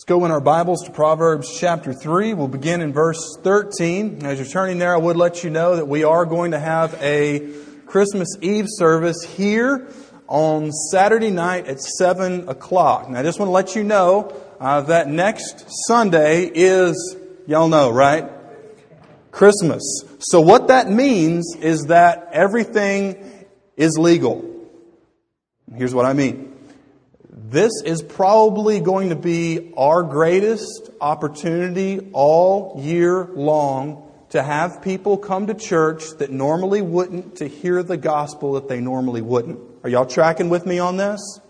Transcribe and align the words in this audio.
Let's 0.00 0.06
go 0.06 0.24
in 0.24 0.30
our 0.30 0.40
Bibles 0.40 0.84
to 0.84 0.90
Proverbs 0.92 1.58
chapter 1.60 1.92
3. 1.92 2.32
We'll 2.32 2.48
begin 2.48 2.80
in 2.80 2.90
verse 2.90 3.36
13. 3.42 4.24
As 4.24 4.38
you're 4.38 4.48
turning 4.48 4.78
there, 4.78 4.94
I 4.94 4.96
would 4.96 5.18
let 5.18 5.44
you 5.44 5.50
know 5.50 5.76
that 5.76 5.88
we 5.88 6.04
are 6.04 6.24
going 6.24 6.52
to 6.52 6.58
have 6.58 6.94
a 7.02 7.52
Christmas 7.84 8.28
Eve 8.40 8.64
service 8.66 9.22
here 9.22 9.88
on 10.26 10.72
Saturday 10.72 11.28
night 11.28 11.66
at 11.66 11.82
7 11.82 12.48
o'clock. 12.48 13.10
Now, 13.10 13.20
I 13.20 13.22
just 13.22 13.38
want 13.38 13.48
to 13.48 13.52
let 13.52 13.76
you 13.76 13.84
know 13.84 14.34
uh, 14.58 14.80
that 14.80 15.06
next 15.06 15.66
Sunday 15.86 16.46
is, 16.46 17.14
y'all 17.46 17.68
know, 17.68 17.90
right? 17.90 18.30
Christmas. 19.30 19.82
So 20.18 20.40
what 20.40 20.68
that 20.68 20.90
means 20.90 21.56
is 21.60 21.88
that 21.88 22.30
everything 22.32 23.22
is 23.76 23.98
legal. 23.98 24.66
Here's 25.76 25.94
what 25.94 26.06
I 26.06 26.14
mean. 26.14 26.49
This 27.32 27.70
is 27.84 28.02
probably 28.02 28.80
going 28.80 29.10
to 29.10 29.16
be 29.16 29.72
our 29.76 30.02
greatest 30.02 30.90
opportunity 31.00 32.10
all 32.12 32.80
year 32.82 33.24
long 33.24 34.08
to 34.30 34.42
have 34.42 34.82
people 34.82 35.16
come 35.16 35.46
to 35.46 35.54
church 35.54 36.10
that 36.18 36.30
normally 36.30 36.82
wouldn't 36.82 37.36
to 37.36 37.46
hear 37.46 37.84
the 37.84 37.96
gospel 37.96 38.54
that 38.54 38.68
they 38.68 38.80
normally 38.80 39.22
wouldn't. 39.22 39.60
Are 39.84 39.90
y'all 39.90 40.06
tracking 40.06 40.48
with 40.48 40.66
me 40.66 40.80
on 40.80 40.96
this? 40.96 41.40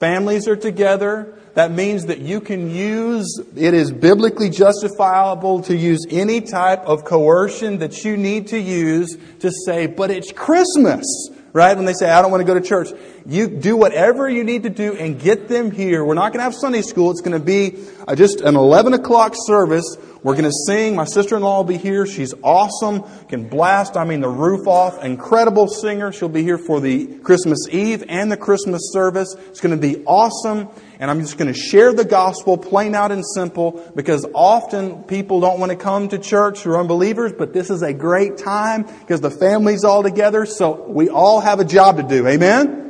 Families 0.00 0.48
are 0.48 0.56
together. 0.56 1.34
That 1.54 1.70
means 1.70 2.06
that 2.06 2.20
you 2.20 2.40
can 2.40 2.70
use, 2.70 3.40
it 3.56 3.74
is 3.74 3.90
biblically 3.90 4.48
justifiable 4.48 5.62
to 5.62 5.76
use 5.76 6.06
any 6.08 6.40
type 6.40 6.80
of 6.80 7.04
coercion 7.04 7.78
that 7.78 8.04
you 8.04 8.16
need 8.16 8.48
to 8.48 8.58
use 8.58 9.18
to 9.40 9.50
say, 9.66 9.86
but 9.86 10.10
it's 10.10 10.32
Christmas 10.32 11.04
right? 11.52 11.76
When 11.76 11.86
they 11.86 11.92
say, 11.92 12.10
I 12.10 12.22
don't 12.22 12.30
want 12.30 12.40
to 12.40 12.46
go 12.46 12.54
to 12.54 12.60
church. 12.60 12.88
You 13.26 13.48
do 13.48 13.76
whatever 13.76 14.28
you 14.28 14.44
need 14.44 14.64
to 14.64 14.70
do 14.70 14.94
and 14.94 15.20
get 15.20 15.48
them 15.48 15.70
here. 15.70 16.04
We're 16.04 16.14
not 16.14 16.32
going 16.32 16.38
to 16.38 16.44
have 16.44 16.54
Sunday 16.54 16.82
school. 16.82 17.10
It's 17.10 17.20
going 17.20 17.38
to 17.38 17.44
be 17.44 17.76
uh, 18.06 18.14
just 18.14 18.40
an 18.40 18.56
11 18.56 18.94
o'clock 18.94 19.34
service. 19.36 19.96
We're 20.22 20.34
going 20.34 20.44
to 20.44 20.56
sing. 20.66 20.96
My 20.96 21.04
sister-in-law 21.04 21.58
will 21.58 21.64
be 21.64 21.76
here. 21.76 22.04
She's 22.04 22.34
awesome. 22.42 23.04
Can 23.28 23.48
blast, 23.48 23.96
I 23.96 24.04
mean, 24.04 24.20
the 24.20 24.28
roof 24.28 24.66
off. 24.66 25.04
Incredible 25.04 25.68
singer. 25.68 26.10
She'll 26.12 26.28
be 26.28 26.42
here 26.42 26.58
for 26.58 26.80
the 26.80 27.18
Christmas 27.18 27.68
Eve 27.70 28.02
and 28.08 28.30
the 28.30 28.36
Christmas 28.36 28.90
service. 28.92 29.36
It's 29.48 29.60
going 29.60 29.78
to 29.78 29.80
be 29.80 30.04
awesome. 30.04 30.68
And 30.98 31.08
I'm 31.08 31.20
just 31.20 31.38
going 31.38 31.52
to 31.52 31.58
share 31.58 31.92
the 31.92 32.04
gospel 32.04 32.58
plain 32.58 32.96
out 32.96 33.12
and 33.12 33.24
simple 33.24 33.92
because 33.94 34.26
often 34.34 35.04
people 35.04 35.40
don't 35.40 35.60
want 35.60 35.70
to 35.70 35.78
come 35.78 36.08
to 36.08 36.18
church 36.18 36.62
who 36.62 36.72
are 36.72 36.80
unbelievers, 36.80 37.32
but 37.32 37.52
this 37.52 37.70
is 37.70 37.82
a 37.82 37.92
great 37.92 38.38
time 38.38 38.82
because 38.82 39.20
the 39.20 39.30
family's 39.30 39.84
all 39.84 40.02
together. 40.02 40.46
So 40.46 40.88
we 40.88 41.08
all 41.08 41.40
have 41.40 41.60
a 41.60 41.64
job 41.64 41.98
to 41.98 42.02
do. 42.02 42.26
Amen? 42.26 42.86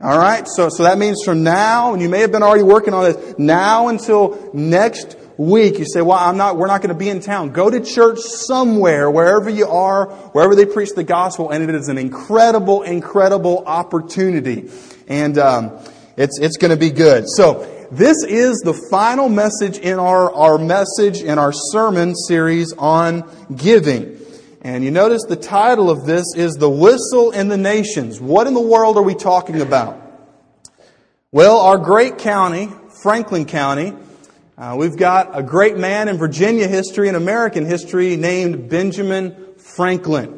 All 0.00 0.18
right. 0.18 0.48
So, 0.48 0.70
so 0.70 0.84
that 0.84 0.96
means 0.96 1.22
from 1.22 1.42
now, 1.42 1.92
and 1.92 2.00
you 2.00 2.08
may 2.08 2.20
have 2.20 2.32
been 2.32 2.42
already 2.42 2.62
working 2.62 2.94
on 2.94 3.04
this, 3.04 3.34
now 3.38 3.88
until 3.88 4.50
next 4.54 5.18
week, 5.40 5.78
you 5.78 5.86
say, 5.86 6.02
well, 6.02 6.18
I'm 6.18 6.36
not, 6.36 6.56
we're 6.56 6.66
not 6.66 6.82
going 6.82 6.94
to 6.94 6.98
be 6.98 7.08
in 7.08 7.20
town. 7.20 7.50
Go 7.50 7.70
to 7.70 7.80
church 7.80 8.18
somewhere, 8.20 9.10
wherever 9.10 9.48
you 9.48 9.66
are, 9.66 10.06
wherever 10.32 10.54
they 10.54 10.66
preach 10.66 10.90
the 10.94 11.04
gospel, 11.04 11.50
and 11.50 11.62
it 11.62 11.74
is 11.74 11.88
an 11.88 11.98
incredible, 11.98 12.82
incredible 12.82 13.64
opportunity. 13.66 14.70
And, 15.08 15.38
um, 15.38 15.78
it's, 16.16 16.38
it's 16.38 16.58
going 16.58 16.70
to 16.70 16.76
be 16.76 16.90
good. 16.90 17.24
So, 17.28 17.66
this 17.90 18.22
is 18.24 18.58
the 18.58 18.74
final 18.90 19.30
message 19.30 19.78
in 19.78 19.98
our, 19.98 20.30
our 20.32 20.58
message 20.58 21.22
in 21.22 21.38
our 21.38 21.52
sermon 21.52 22.14
series 22.14 22.74
on 22.74 23.28
giving. 23.56 24.20
And 24.60 24.84
you 24.84 24.90
notice 24.90 25.24
the 25.26 25.36
title 25.36 25.88
of 25.88 26.04
this 26.04 26.34
is 26.36 26.56
The 26.56 26.68
Whistle 26.68 27.30
in 27.30 27.48
the 27.48 27.56
Nations. 27.56 28.20
What 28.20 28.46
in 28.46 28.54
the 28.54 28.60
world 28.60 28.98
are 28.98 29.02
we 29.02 29.14
talking 29.14 29.62
about? 29.62 29.98
Well, 31.32 31.58
our 31.58 31.78
great 31.78 32.18
county, 32.18 32.68
Franklin 33.02 33.46
County, 33.46 33.94
uh, 34.60 34.76
we've 34.76 34.96
got 34.96 35.36
a 35.36 35.42
great 35.42 35.76
man 35.76 36.08
in 36.08 36.18
Virginia 36.18 36.68
history 36.68 37.08
and 37.08 37.16
American 37.16 37.64
history 37.64 38.16
named 38.16 38.68
Benjamin 38.68 39.54
Franklin 39.56 40.36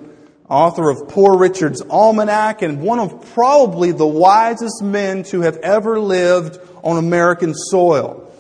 author 0.49 0.91
of 0.91 1.09
Poor 1.09 1.39
Richard's 1.39 1.81
Almanac, 1.81 2.61
and 2.61 2.83
one 2.83 2.99
of 2.99 3.33
probably 3.33 3.91
the 3.91 4.07
wisest 4.07 4.83
men 4.83 5.23
to 5.25 5.41
have 5.41 5.57
ever 5.57 5.99
lived 5.99 6.59
on 6.85 6.99
American 6.99 7.55
soil. 7.55 8.31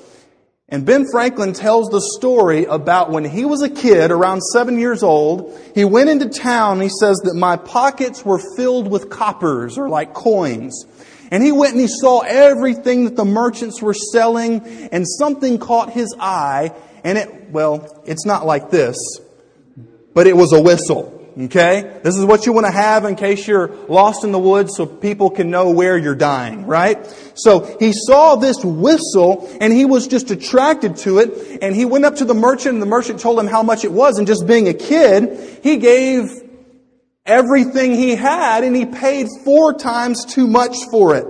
And 0.69 0.85
Ben 0.85 1.07
Franklin 1.11 1.55
tells 1.55 1.89
the 1.89 2.03
story 2.19 2.65
about 2.67 3.11
when 3.11 3.25
he 3.25 3.47
was 3.47 3.63
a 3.63 3.71
kid, 3.71 4.11
around 4.11 4.43
seven 4.43 4.79
years 4.79 5.03
old, 5.03 5.59
he 5.75 5.85
went 5.87 6.11
into 6.11 6.29
town 6.29 6.81
he 6.81 6.91
says 7.01 7.19
that 7.25 7.35
my 7.35 7.57
pockets 7.57 8.25
were 8.25 8.41
filled 8.57 8.91
with 8.91 9.09
coppers 9.09 9.79
or 9.79 9.89
like 9.89 10.13
coins. 10.13 10.85
And 11.33 11.43
he 11.43 11.51
went 11.51 11.73
and 11.73 11.81
he 11.81 11.89
saw 11.89 12.21
everything 12.21 13.07
that 13.07 13.17
the 13.17 13.25
merchants 13.25 13.81
were 13.81 13.95
selling 13.95 14.61
and 14.93 15.09
something 15.09 15.59
caught 15.59 15.91
his 15.91 16.15
eye 16.21 16.73
and 17.05 17.17
it, 17.17 17.51
well, 17.51 18.03
it's 18.05 18.27
not 18.27 18.45
like 18.45 18.69
this, 18.71 18.99
but 20.13 20.27
it 20.27 20.37
was 20.37 20.53
a 20.53 20.61
whistle. 20.61 21.19
Okay? 21.41 22.01
This 22.03 22.19
is 22.19 22.27
what 22.27 22.45
you 22.45 22.53
want 22.53 22.67
to 22.67 22.73
have 22.73 23.07
in 23.07 23.17
case 23.17 23.49
you're 23.49 23.69
lost 23.89 24.25
in 24.25 24.33
the 24.33 24.39
woods 24.39 24.77
so 24.77 24.85
people 24.85 25.31
can 25.31 25.51
know 25.51 25.71
where 25.71 25.97
you're 25.97 26.15
dying, 26.15 26.67
right? 26.67 27.07
So 27.35 27.79
he 27.79 27.95
saw 27.95 28.37
this 28.37 28.63
whistle 28.63 29.49
and 29.59 29.73
he 29.73 29.87
was 29.87 30.09
just 30.09 30.31
attracted 30.31 30.99
to 30.99 31.21
it 31.21 31.63
and 31.63 31.75
he 31.75 31.87
went 31.87 32.05
up 32.05 32.17
to 32.17 32.27
the 32.27 32.35
merchant 32.35 32.75
and 32.75 32.83
the 32.83 32.87
merchant 32.87 33.21
told 33.21 33.41
him 33.41 33.47
how 33.47 33.63
much 33.63 33.85
it 33.85 33.93
was 33.93 34.19
and 34.19 34.27
just 34.27 34.47
being 34.47 34.69
a 34.69 34.75
kid, 34.75 35.61
he 35.63 35.79
gave 35.79 36.42
everything 37.25 37.95
he 37.95 38.15
had 38.15 38.65
and 38.65 38.75
he 38.75 38.87
paid 38.87 39.29
four 39.45 39.75
times 39.75 40.25
too 40.25 40.47
much 40.47 40.77
for 40.91 41.17
it. 41.17 41.27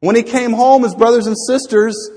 When 0.00 0.16
he 0.16 0.22
came 0.22 0.52
home, 0.52 0.82
his 0.82 0.94
brothers 0.94 1.26
and 1.26 1.36
sisters 1.48 2.10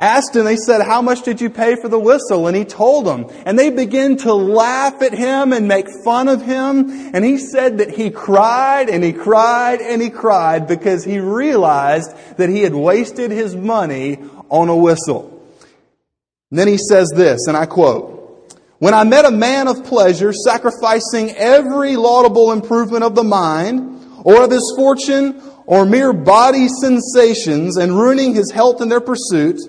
asked 0.00 0.34
him, 0.34 0.44
they 0.44 0.56
said, 0.56 0.80
how 0.80 1.02
much 1.02 1.22
did 1.22 1.40
you 1.40 1.50
pay 1.50 1.76
for 1.80 1.88
the 1.88 1.98
whistle? 1.98 2.46
And 2.46 2.56
he 2.56 2.64
told 2.64 3.04
them. 3.04 3.26
And 3.44 3.58
they 3.58 3.70
began 3.70 4.16
to 4.18 4.32
laugh 4.32 5.02
at 5.02 5.12
him 5.12 5.52
and 5.52 5.68
make 5.68 5.86
fun 6.04 6.28
of 6.28 6.42
him. 6.42 6.88
And 7.14 7.24
he 7.24 7.36
said 7.36 7.78
that 7.78 7.90
he 7.90 8.10
cried 8.10 8.88
and 8.88 9.02
he 9.04 9.12
cried 9.12 9.80
and 9.80 10.00
he 10.00 10.10
cried 10.10 10.66
because 10.66 11.04
he 11.04 11.18
realized 11.18 12.16
that 12.36 12.48
he 12.48 12.62
had 12.62 12.74
wasted 12.74 13.30
his 13.30 13.54
money 13.56 14.18
on 14.48 14.68
a 14.68 14.76
whistle. 14.76 15.34
And 16.50 16.58
then 16.58 16.68
he 16.68 16.78
says 16.78 17.12
this, 17.14 17.46
and 17.46 17.56
I 17.56 17.66
quote, 17.66 18.17
when 18.78 18.94
I 18.94 19.04
met 19.04 19.24
a 19.24 19.30
man 19.30 19.68
of 19.68 19.84
pleasure 19.84 20.32
sacrificing 20.32 21.30
every 21.32 21.96
laudable 21.96 22.52
improvement 22.52 23.04
of 23.04 23.14
the 23.14 23.24
mind 23.24 24.04
or 24.24 24.44
of 24.44 24.50
his 24.50 24.72
fortune 24.76 25.42
or 25.66 25.84
mere 25.84 26.12
body 26.12 26.68
sensations 26.68 27.76
and 27.76 27.92
ruining 27.92 28.34
his 28.34 28.50
health 28.50 28.80
in 28.80 28.88
their 28.88 29.00
pursuit, 29.00 29.60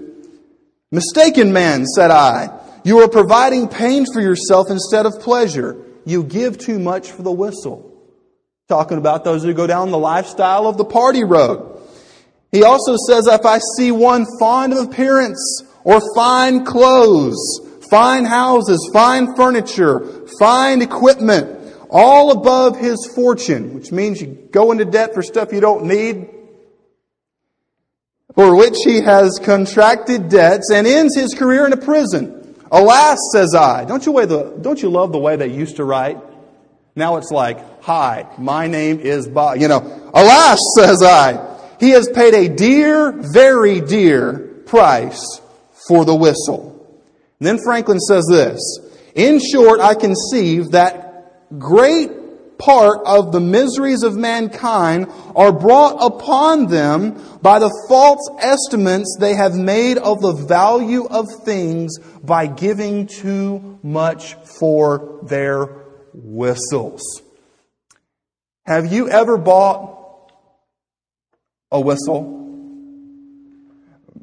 Mistaken 0.91 1.53
man, 1.53 1.85
said 1.85 2.09
I. 2.09 2.49
You 2.83 2.99
are 2.99 3.07
providing 3.07 3.67
pain 3.67 4.05
for 4.11 4.21
yourself 4.21 4.71
instead 4.71 5.05
of 5.05 5.19
pleasure. 5.19 5.77
You 6.05 6.23
give 6.23 6.57
too 6.57 6.79
much 6.79 7.11
for 7.11 7.21
the 7.21 7.31
whistle. 7.31 7.85
Talking 8.67 8.97
about 8.97 9.23
those 9.23 9.43
who 9.43 9.53
go 9.53 9.67
down 9.67 9.91
the 9.91 9.99
lifestyle 9.99 10.67
of 10.67 10.77
the 10.77 10.85
party 10.85 11.23
road. 11.23 11.79
He 12.51 12.63
also 12.63 12.95
says, 13.07 13.27
if 13.27 13.45
I 13.45 13.59
see 13.77 13.91
one 13.91 14.25
fond 14.39 14.73
of 14.73 14.79
appearance 14.87 15.63
or 15.83 16.01
fine 16.15 16.65
clothes, 16.65 17.37
fine 17.89 18.25
houses, 18.25 18.89
fine 18.93 19.35
furniture, 19.35 20.27
fine 20.39 20.81
equipment, 20.81 21.75
all 21.89 22.31
above 22.31 22.77
his 22.77 23.11
fortune, 23.15 23.73
which 23.73 23.91
means 23.91 24.21
you 24.21 24.27
go 24.51 24.71
into 24.71 24.85
debt 24.85 25.13
for 25.13 25.21
stuff 25.23 25.51
you 25.51 25.59
don't 25.59 25.85
need, 25.85 26.29
for 28.35 28.55
which 28.55 28.77
he 28.83 29.01
has 29.01 29.39
contracted 29.41 30.29
debts 30.29 30.71
and 30.71 30.85
ends 30.85 31.15
his 31.15 31.33
career 31.33 31.65
in 31.65 31.73
a 31.73 31.77
prison. 31.77 32.55
Alas, 32.71 33.17
says 33.33 33.55
I. 33.55 33.85
Don't 33.85 34.05
you, 34.05 34.25
the, 34.25 34.57
don't 34.61 34.81
you 34.81 34.89
love 34.89 35.11
the 35.11 35.17
way 35.17 35.35
they 35.35 35.47
used 35.47 35.77
to 35.77 35.83
write? 35.83 36.17
Now 36.95 37.17
it's 37.17 37.31
like, 37.31 37.81
hi, 37.81 38.27
my 38.37 38.67
name 38.67 38.99
is 38.99 39.27
Bob. 39.27 39.57
You 39.57 39.67
know, 39.67 40.11
alas, 40.13 40.59
says 40.77 41.01
I. 41.01 41.57
He 41.79 41.91
has 41.91 42.09
paid 42.09 42.33
a 42.33 42.49
dear, 42.49 43.11
very 43.11 43.81
dear 43.81 44.37
price 44.65 45.41
for 45.87 46.05
the 46.05 46.13
whistle. 46.13 46.78
Then 47.39 47.57
Franklin 47.63 47.99
says 47.99 48.25
this. 48.29 48.59
In 49.15 49.39
short, 49.39 49.79
I 49.79 49.95
conceive 49.95 50.71
that 50.71 51.57
great 51.57 52.11
part 52.57 52.99
of 53.05 53.31
the 53.31 53.39
miseries 53.39 54.03
of 54.03 54.15
mankind 54.15 55.07
are 55.35 55.51
brought 55.51 55.97
upon 56.05 56.67
them 56.67 57.39
by 57.41 57.57
the 57.57 57.73
false 57.87 58.29
estimates 58.39 59.17
they 59.19 59.33
have 59.33 59.55
made 59.55 59.97
of 59.97 60.19
the 60.19 60.33
value 60.33 61.05
of 61.05 61.25
things 61.45 61.97
by 62.21 62.45
giving 62.45 63.07
too 63.07 63.79
much 63.81 64.35
for 64.59 65.19
their 65.23 65.65
whistles. 66.13 67.01
Have 68.65 68.91
you 68.91 69.09
ever 69.09 69.37
bought 69.37 70.31
a 71.71 71.79
whistle? 71.79 72.35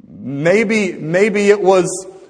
Maybe, 0.07 0.93
maybe 0.93 1.49
it 1.49 1.59
was 1.59 1.87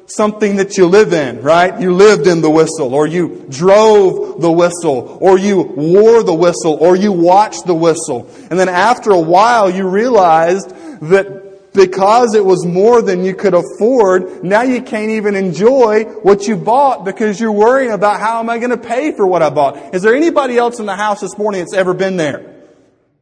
something 0.07 0.55
that 0.55 0.77
you 0.77 0.87
live 0.87 1.13
in, 1.13 1.41
right? 1.41 1.79
You 1.79 1.93
lived 1.93 2.27
in 2.27 2.41
the 2.41 2.49
whistle, 2.49 2.93
or 2.93 3.07
you 3.07 3.45
drove 3.49 4.41
the 4.41 4.51
whistle, 4.51 5.17
or 5.21 5.37
you 5.37 5.61
wore 5.61 6.23
the 6.23 6.33
whistle, 6.33 6.77
or 6.79 6.95
you 6.95 7.11
watched 7.11 7.65
the 7.65 7.75
whistle. 7.75 8.29
And 8.49 8.59
then 8.59 8.69
after 8.69 9.11
a 9.11 9.19
while, 9.19 9.69
you 9.69 9.87
realized 9.87 10.69
that 11.01 11.73
because 11.73 12.33
it 12.33 12.43
was 12.43 12.65
more 12.65 13.01
than 13.01 13.23
you 13.23 13.35
could 13.35 13.53
afford, 13.53 14.43
now 14.43 14.63
you 14.63 14.81
can't 14.81 15.11
even 15.11 15.35
enjoy 15.35 16.05
what 16.05 16.47
you 16.47 16.55
bought 16.55 17.05
because 17.05 17.39
you're 17.39 17.51
worrying 17.51 17.91
about 17.91 18.19
how 18.19 18.39
am 18.39 18.49
I 18.49 18.57
going 18.57 18.71
to 18.71 18.77
pay 18.77 19.11
for 19.11 19.27
what 19.27 19.43
I 19.43 19.49
bought. 19.49 19.93
Is 19.93 20.01
there 20.01 20.15
anybody 20.15 20.57
else 20.57 20.79
in 20.79 20.87
the 20.87 20.95
house 20.95 21.21
this 21.21 21.37
morning 21.37 21.61
that's 21.61 21.75
ever 21.75 21.93
been 21.93 22.17
there? 22.17 22.55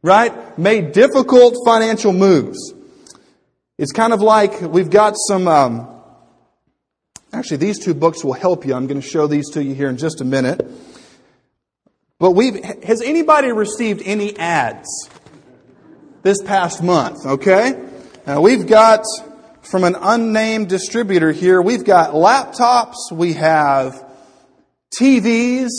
Right? 0.02 0.58
Made 0.58 0.92
difficult 0.92 1.56
financial 1.66 2.12
moves. 2.12 2.72
It's 3.76 3.92
kind 3.92 4.14
of 4.14 4.22
like 4.22 4.62
we've 4.62 4.88
got 4.88 5.16
some, 5.28 5.48
um, 5.48 5.95
actually 7.36 7.58
these 7.58 7.78
two 7.78 7.94
books 7.94 8.24
will 8.24 8.32
help 8.32 8.64
you. 8.64 8.74
I'm 8.74 8.86
going 8.86 9.00
to 9.00 9.06
show 9.06 9.26
these 9.26 9.50
to 9.50 9.62
you 9.62 9.74
here 9.74 9.88
in 9.88 9.98
just 9.98 10.20
a 10.20 10.24
minute. 10.24 10.66
But 12.18 12.30
we've, 12.30 12.64
has 12.82 13.02
anybody 13.02 13.52
received 13.52 14.02
any 14.04 14.36
ads 14.38 14.88
this 16.22 16.42
past 16.42 16.82
month? 16.82 17.26
Okay? 17.26 17.74
Now 18.26 18.40
we've 18.40 18.66
got 18.66 19.04
from 19.60 19.84
an 19.84 19.96
unnamed 20.00 20.68
distributor 20.68 21.30
here, 21.30 21.60
we've 21.60 21.84
got 21.84 22.12
laptops, 22.12 22.94
we 23.12 23.34
have 23.34 24.02
TVs. 24.98 25.70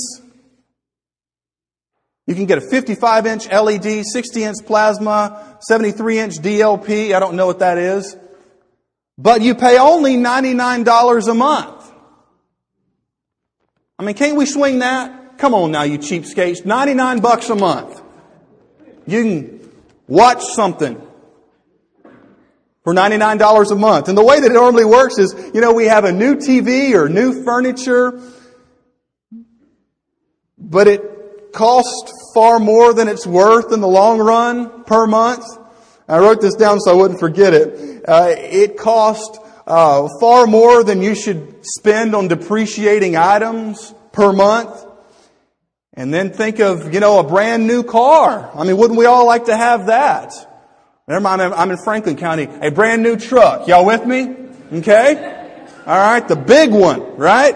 You 2.28 2.36
can 2.36 2.46
get 2.46 2.58
a 2.58 2.70
55 2.70 3.26
inch 3.26 3.50
LED, 3.50 4.06
60 4.06 4.44
inch 4.44 4.58
plasma, 4.66 5.58
73 5.62 6.20
inch 6.20 6.36
DLP. 6.36 7.16
I 7.16 7.20
don't 7.20 7.36
know 7.36 7.48
what 7.48 7.60
that 7.60 7.78
is. 7.78 8.16
But 9.18 9.42
you 9.42 9.56
pay 9.56 9.78
only 9.78 10.16
$99 10.16 11.28
a 11.28 11.34
month. 11.34 11.92
I 13.98 14.04
mean, 14.04 14.16
can't 14.16 14.38
we 14.38 14.46
swing 14.46 14.80
that? 14.80 15.38
Come 15.38 15.54
on 15.54 15.72
now, 15.72 15.84
you 15.84 15.98
cheapskates. 15.98 16.66
99 16.66 17.20
bucks 17.20 17.50
a 17.50 17.56
month. 17.56 18.02
You 19.08 19.24
can 19.24 19.72
watch 20.08 20.44
something 20.44 21.02
for 22.84 22.94
$99 22.94 23.72
a 23.72 23.76
month. 23.76 24.08
And 24.08 24.18
the 24.18 24.24
way 24.24 24.40
that 24.40 24.52
it 24.52 24.54
normally 24.54 24.86
works 24.86 25.18
is, 25.18 25.34
you 25.54 25.62
know, 25.62 25.74
we 25.74 25.86
have 25.86 26.06
a 26.06 26.12
new 26.12 26.36
TV 26.36 26.94
or 26.94 27.10
new 27.10 27.44
furniture, 27.44 28.22
but 30.58 30.88
it 30.88 31.52
costs 31.54 32.12
far 32.34 32.60
more 32.60 32.94
than 32.94 33.08
it's 33.08 33.26
worth 33.26 33.74
in 33.74 33.82
the 33.82 33.88
long 33.88 34.20
run 34.20 34.84
per 34.84 35.08
month. 35.08 35.44
I 36.08 36.20
wrote 36.20 36.40
this 36.40 36.56
down 36.56 36.80
so 36.80 36.92
I 36.92 36.94
wouldn't 36.94 37.20
forget 37.20 37.54
it. 37.54 37.97
Uh, 38.08 38.34
it 38.38 38.78
costs 38.78 39.38
uh, 39.68 40.08
far 40.22 40.48
more 40.48 40.84
than 40.84 41.02
you 41.02 41.14
should 41.14 41.66
spend 41.66 42.16
on 42.16 42.30
depreciating 42.30 43.18
items 43.18 43.94
per 44.14 44.32
month. 44.32 44.86
And 45.94 46.14
then 46.14 46.32
think 46.32 46.60
of, 46.60 46.94
you 46.94 47.00
know, 47.00 47.20
a 47.20 47.24
brand 47.24 47.68
new 47.68 47.84
car. 47.84 48.50
I 48.56 48.64
mean, 48.64 48.78
wouldn't 48.78 48.98
we 48.98 49.06
all 49.06 49.26
like 49.26 49.46
to 49.46 49.58
have 49.58 49.88
that? 49.88 50.34
Never 51.08 51.22
mind, 51.22 51.42
I'm 51.42 51.72
in 51.72 51.78
Franklin 51.78 52.18
County. 52.18 52.48
A 52.62 52.70
brand 52.70 53.02
new 53.02 53.18
truck. 53.18 53.68
Y'all 53.68 53.86
with 53.86 54.06
me? 54.06 54.36
Okay? 54.72 55.56
Alright, 55.88 56.28
the 56.28 56.36
big 56.36 56.72
one, 56.72 57.18
right? 57.18 57.56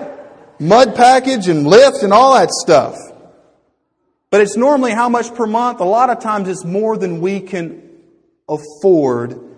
Mud 0.59 0.95
package 0.95 1.47
and 1.47 1.68
lift 1.68 2.04
and 2.04 2.13
all 2.13 2.33
that 2.33 2.50
stuff. 2.50 2.97
But 4.30 4.42
it's 4.42 4.56
normally 4.56 4.92
how 4.92 5.09
much 5.09 5.33
per 5.36 5.45
month? 5.45 5.81
A 5.81 5.86
lot 5.86 6.09
of 6.09 6.19
times 6.19 6.47
it's 6.47 6.63
more 6.63 6.97
than 6.97 7.21
we 7.21 7.42
can 7.42 7.89
afford. 8.47 9.50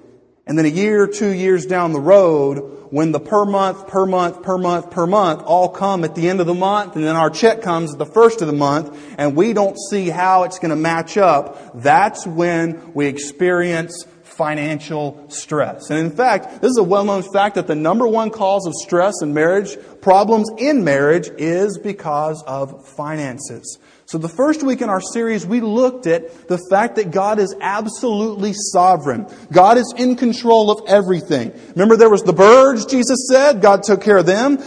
And 0.45 0.57
then 0.57 0.65
a 0.65 0.69
year, 0.69 1.07
two 1.07 1.31
years 1.31 1.65
down 1.65 1.93
the 1.93 2.01
road, 2.01 2.87
when 2.91 3.11
the 3.11 3.19
per 3.19 3.45
month, 3.45 3.87
per 3.87 4.05
month, 4.05 4.43
per 4.43 4.57
month, 4.57 4.91
per 4.91 5.07
month 5.07 5.41
all 5.43 5.69
come 5.69 6.03
at 6.03 6.15
the 6.15 6.29
end 6.29 6.41
of 6.41 6.47
the 6.47 6.53
month, 6.53 6.95
and 6.95 7.03
then 7.05 7.15
our 7.15 7.29
check 7.29 7.61
comes 7.61 7.93
at 7.93 7.97
the 7.97 8.05
first 8.05 8.41
of 8.41 8.47
the 8.47 8.53
month, 8.53 8.95
and 9.17 9.35
we 9.35 9.53
don't 9.53 9.77
see 9.89 10.09
how 10.09 10.43
it's 10.43 10.59
going 10.59 10.69
to 10.69 10.75
match 10.75 11.17
up, 11.17 11.81
that's 11.81 12.27
when 12.27 12.93
we 12.93 13.07
experience 13.07 14.05
financial 14.23 15.25
stress. 15.29 15.89
And 15.89 15.99
in 15.99 16.11
fact, 16.11 16.61
this 16.61 16.71
is 16.71 16.77
a 16.77 16.83
well-known 16.83 17.23
fact 17.31 17.55
that 17.55 17.67
the 17.67 17.75
number 17.75 18.07
one 18.07 18.29
cause 18.29 18.65
of 18.65 18.73
stress 18.73 19.21
in 19.21 19.33
marriage, 19.33 19.77
problems 20.01 20.49
in 20.57 20.83
marriage, 20.83 21.29
is 21.37 21.77
because 21.77 22.43
of 22.43 22.87
finances. 22.87 23.79
So 24.13 24.19
the 24.19 24.29
first 24.29 24.61
week 24.61 24.83
in 24.83 24.91
our 24.91 25.01
series, 25.01 25.43
we 25.43 25.59
looked 25.59 26.05
at 26.05 26.47
the 26.47 26.59
fact 26.69 26.97
that 26.97 27.09
God 27.09 27.39
is 27.39 27.55
absolutely 27.59 28.53
sovereign. 28.53 29.25
God 29.51 29.79
is 29.79 29.91
in 29.97 30.15
control 30.15 30.69
of 30.69 30.87
everything. 30.87 31.51
Remember 31.69 31.97
there 31.97 32.11
was 32.11 32.21
the 32.21 32.31
birds, 32.31 32.85
Jesus 32.85 33.27
said. 33.27 33.59
God 33.59 33.81
took 33.81 34.03
care 34.03 34.17
of 34.17 34.27
them. 34.27 34.59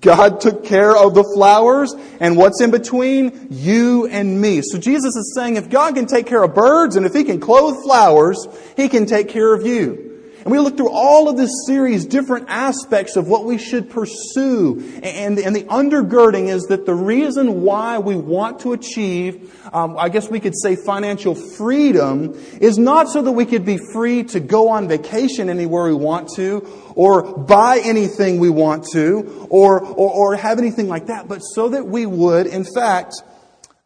God 0.00 0.40
took 0.40 0.64
care 0.64 0.96
of 0.96 1.14
the 1.14 1.24
flowers. 1.34 1.94
And 2.20 2.38
what's 2.38 2.62
in 2.62 2.70
between? 2.70 3.48
You 3.50 4.06
and 4.06 4.40
me. 4.40 4.62
So 4.62 4.78
Jesus 4.78 5.14
is 5.14 5.34
saying 5.36 5.56
if 5.56 5.68
God 5.68 5.94
can 5.94 6.06
take 6.06 6.24
care 6.24 6.42
of 6.42 6.54
birds 6.54 6.96
and 6.96 7.04
if 7.04 7.12
He 7.12 7.24
can 7.24 7.38
clothe 7.38 7.82
flowers, 7.82 8.48
He 8.78 8.88
can 8.88 9.04
take 9.04 9.28
care 9.28 9.52
of 9.52 9.66
you. 9.66 10.05
And 10.46 10.52
we 10.52 10.60
look 10.60 10.76
through 10.76 10.92
all 10.92 11.28
of 11.28 11.36
this 11.36 11.50
series, 11.66 12.04
different 12.06 12.48
aspects 12.48 13.16
of 13.16 13.26
what 13.26 13.44
we 13.44 13.58
should 13.58 13.90
pursue. 13.90 14.80
And, 15.02 15.40
and 15.40 15.56
the 15.56 15.64
undergirding 15.64 16.46
is 16.46 16.62
that 16.68 16.86
the 16.86 16.94
reason 16.94 17.62
why 17.62 17.98
we 17.98 18.14
want 18.14 18.60
to 18.60 18.72
achieve, 18.72 19.52
um, 19.74 19.96
I 19.98 20.08
guess 20.08 20.30
we 20.30 20.38
could 20.38 20.56
say 20.56 20.76
financial 20.76 21.34
freedom, 21.34 22.40
is 22.60 22.78
not 22.78 23.08
so 23.08 23.22
that 23.22 23.32
we 23.32 23.44
could 23.44 23.64
be 23.64 23.76
free 23.92 24.22
to 24.22 24.38
go 24.38 24.68
on 24.68 24.86
vacation 24.86 25.50
anywhere 25.50 25.86
we 25.86 25.94
want 25.94 26.28
to, 26.36 26.64
or 26.94 27.24
buy 27.36 27.80
anything 27.82 28.38
we 28.38 28.48
want 28.48 28.86
to, 28.92 29.48
or, 29.50 29.80
or, 29.80 30.12
or 30.12 30.36
have 30.36 30.60
anything 30.60 30.86
like 30.86 31.06
that, 31.06 31.26
but 31.26 31.40
so 31.40 31.70
that 31.70 31.88
we 31.88 32.06
would, 32.06 32.46
in 32.46 32.64
fact, 32.72 33.20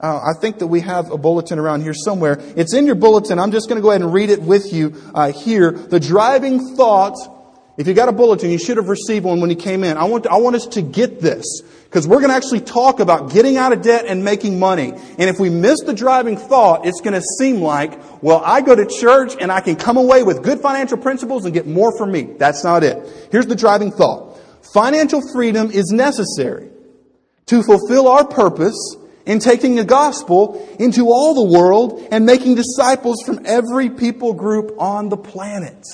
uh, 0.02 0.18
I 0.18 0.38
think 0.40 0.58
that 0.60 0.68
we 0.68 0.80
have 0.80 1.10
a 1.10 1.18
bulletin 1.18 1.58
around 1.58 1.82
here 1.82 1.94
somewhere. 1.94 2.38
It's 2.56 2.72
in 2.72 2.86
your 2.86 2.94
bulletin. 2.94 3.38
I'm 3.38 3.52
just 3.52 3.68
going 3.68 3.76
to 3.76 3.82
go 3.82 3.90
ahead 3.90 4.00
and 4.00 4.12
read 4.12 4.30
it 4.30 4.40
with 4.40 4.72
you 4.72 4.94
uh, 5.14 5.32
here. 5.32 5.72
The 5.72 6.00
driving 6.00 6.76
thought. 6.76 7.16
If 7.76 7.86
you 7.86 7.94
got 7.94 8.10
a 8.10 8.12
bulletin, 8.12 8.50
you 8.50 8.58
should 8.58 8.76
have 8.76 8.88
received 8.88 9.24
one 9.24 9.40
when 9.40 9.48
you 9.48 9.56
came 9.56 9.84
in. 9.84 9.96
I 9.96 10.04
want 10.04 10.26
I 10.26 10.36
want 10.36 10.54
us 10.54 10.66
to 10.66 10.82
get 10.82 11.20
this 11.20 11.62
because 11.84 12.06
we're 12.06 12.18
going 12.18 12.28
to 12.30 12.36
actually 12.36 12.60
talk 12.60 13.00
about 13.00 13.32
getting 13.32 13.56
out 13.56 13.72
of 13.72 13.80
debt 13.80 14.04
and 14.06 14.22
making 14.22 14.58
money. 14.58 14.92
And 14.92 15.30
if 15.30 15.40
we 15.40 15.48
miss 15.48 15.80
the 15.80 15.94
driving 15.94 16.36
thought, 16.36 16.86
it's 16.86 17.00
going 17.00 17.14
to 17.14 17.22
seem 17.38 17.62
like, 17.62 18.22
well, 18.22 18.42
I 18.44 18.60
go 18.60 18.74
to 18.74 18.84
church 18.84 19.34
and 19.40 19.50
I 19.50 19.60
can 19.60 19.76
come 19.76 19.96
away 19.96 20.22
with 20.22 20.42
good 20.42 20.60
financial 20.60 20.98
principles 20.98 21.46
and 21.46 21.54
get 21.54 21.66
more 21.66 21.96
for 21.96 22.06
me. 22.06 22.34
That's 22.38 22.64
not 22.64 22.84
it. 22.84 23.28
Here's 23.32 23.46
the 23.46 23.56
driving 23.56 23.92
thought. 23.92 24.38
Financial 24.74 25.22
freedom 25.32 25.70
is 25.70 25.90
necessary 25.90 26.70
to 27.46 27.62
fulfill 27.62 28.08
our 28.08 28.26
purpose 28.26 28.96
in 29.26 29.38
taking 29.38 29.74
the 29.74 29.84
gospel 29.84 30.68
into 30.78 31.06
all 31.06 31.34
the 31.34 31.58
world 31.58 32.06
and 32.10 32.26
making 32.26 32.54
disciples 32.54 33.22
from 33.24 33.40
every 33.44 33.90
people 33.90 34.32
group 34.32 34.72
on 34.78 35.08
the 35.08 35.16
planet. 35.16 35.84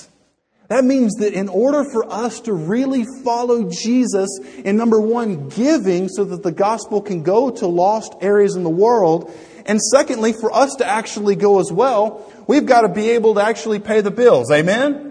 That 0.69 0.84
means 0.84 1.14
that 1.17 1.32
in 1.32 1.49
order 1.49 1.84
for 1.84 2.11
us 2.12 2.40
to 2.40 2.52
really 2.52 3.05
follow 3.23 3.70
Jesus 3.70 4.28
in 4.64 4.76
number 4.76 5.00
one, 5.00 5.49
giving 5.49 6.09
so 6.09 6.25
that 6.25 6.42
the 6.42 6.50
gospel 6.50 7.00
can 7.00 7.23
go 7.23 7.50
to 7.50 7.66
lost 7.66 8.14
areas 8.21 8.56
in 8.56 8.64
the 8.64 8.71
world, 8.71 9.33
and 9.64 9.80
secondly, 9.80 10.33
for 10.33 10.52
us 10.52 10.75
to 10.76 10.87
actually 10.87 11.37
go 11.37 11.61
as 11.61 11.73
well, 11.73 12.33
we've 12.47 12.66
got 12.66 12.83
to 12.83 12.88
be 12.88 13.11
able 13.11 13.35
to 13.35 13.42
actually 13.42 13.78
pay 13.78 14.00
the 14.00 14.11
bills. 14.11 14.50
Amen? 14.50 15.06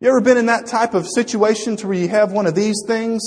You 0.00 0.08
ever 0.08 0.20
been 0.20 0.38
in 0.38 0.46
that 0.46 0.66
type 0.66 0.94
of 0.94 1.06
situation 1.06 1.76
to 1.76 1.86
where 1.86 1.96
you 1.96 2.08
have 2.08 2.32
one 2.32 2.46
of 2.46 2.54
these 2.54 2.82
things? 2.86 3.20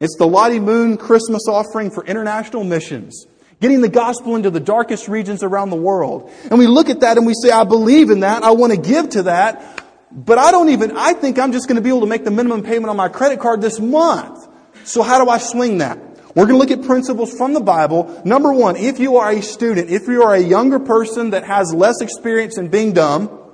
It's 0.00 0.14
the 0.16 0.28
Lottie 0.28 0.60
Moon 0.60 0.96
Christmas 0.96 1.48
offering 1.48 1.90
for 1.90 2.06
international 2.06 2.62
missions. 2.62 3.26
Getting 3.60 3.80
the 3.80 3.88
gospel 3.88 4.36
into 4.36 4.48
the 4.48 4.60
darkest 4.60 5.08
regions 5.08 5.42
around 5.42 5.70
the 5.70 5.76
world. 5.76 6.30
And 6.48 6.56
we 6.56 6.68
look 6.68 6.88
at 6.88 7.00
that 7.00 7.16
and 7.16 7.26
we 7.26 7.34
say, 7.34 7.50
I 7.50 7.64
believe 7.64 8.10
in 8.10 8.20
that. 8.20 8.44
I 8.44 8.52
want 8.52 8.72
to 8.72 8.78
give 8.78 9.08
to 9.10 9.24
that. 9.24 9.84
But 10.12 10.38
I 10.38 10.52
don't 10.52 10.68
even, 10.68 10.96
I 10.96 11.14
think 11.14 11.40
I'm 11.40 11.50
just 11.50 11.66
going 11.66 11.74
to 11.74 11.82
be 11.82 11.88
able 11.88 12.02
to 12.02 12.06
make 12.06 12.24
the 12.24 12.30
minimum 12.30 12.62
payment 12.62 12.86
on 12.86 12.96
my 12.96 13.08
credit 13.08 13.40
card 13.40 13.60
this 13.60 13.80
month. 13.80 14.46
So 14.84 15.02
how 15.02 15.22
do 15.22 15.28
I 15.28 15.38
swing 15.38 15.78
that? 15.78 15.98
We're 16.36 16.46
going 16.46 16.50
to 16.50 16.58
look 16.58 16.70
at 16.70 16.86
principles 16.86 17.36
from 17.36 17.52
the 17.52 17.60
Bible. 17.60 18.22
Number 18.24 18.52
one, 18.52 18.76
if 18.76 19.00
you 19.00 19.16
are 19.16 19.32
a 19.32 19.42
student, 19.42 19.90
if 19.90 20.06
you 20.06 20.22
are 20.22 20.32
a 20.32 20.40
younger 20.40 20.78
person 20.78 21.30
that 21.30 21.42
has 21.42 21.74
less 21.74 22.00
experience 22.00 22.56
in 22.56 22.68
being 22.68 22.92
dumb, 22.92 23.47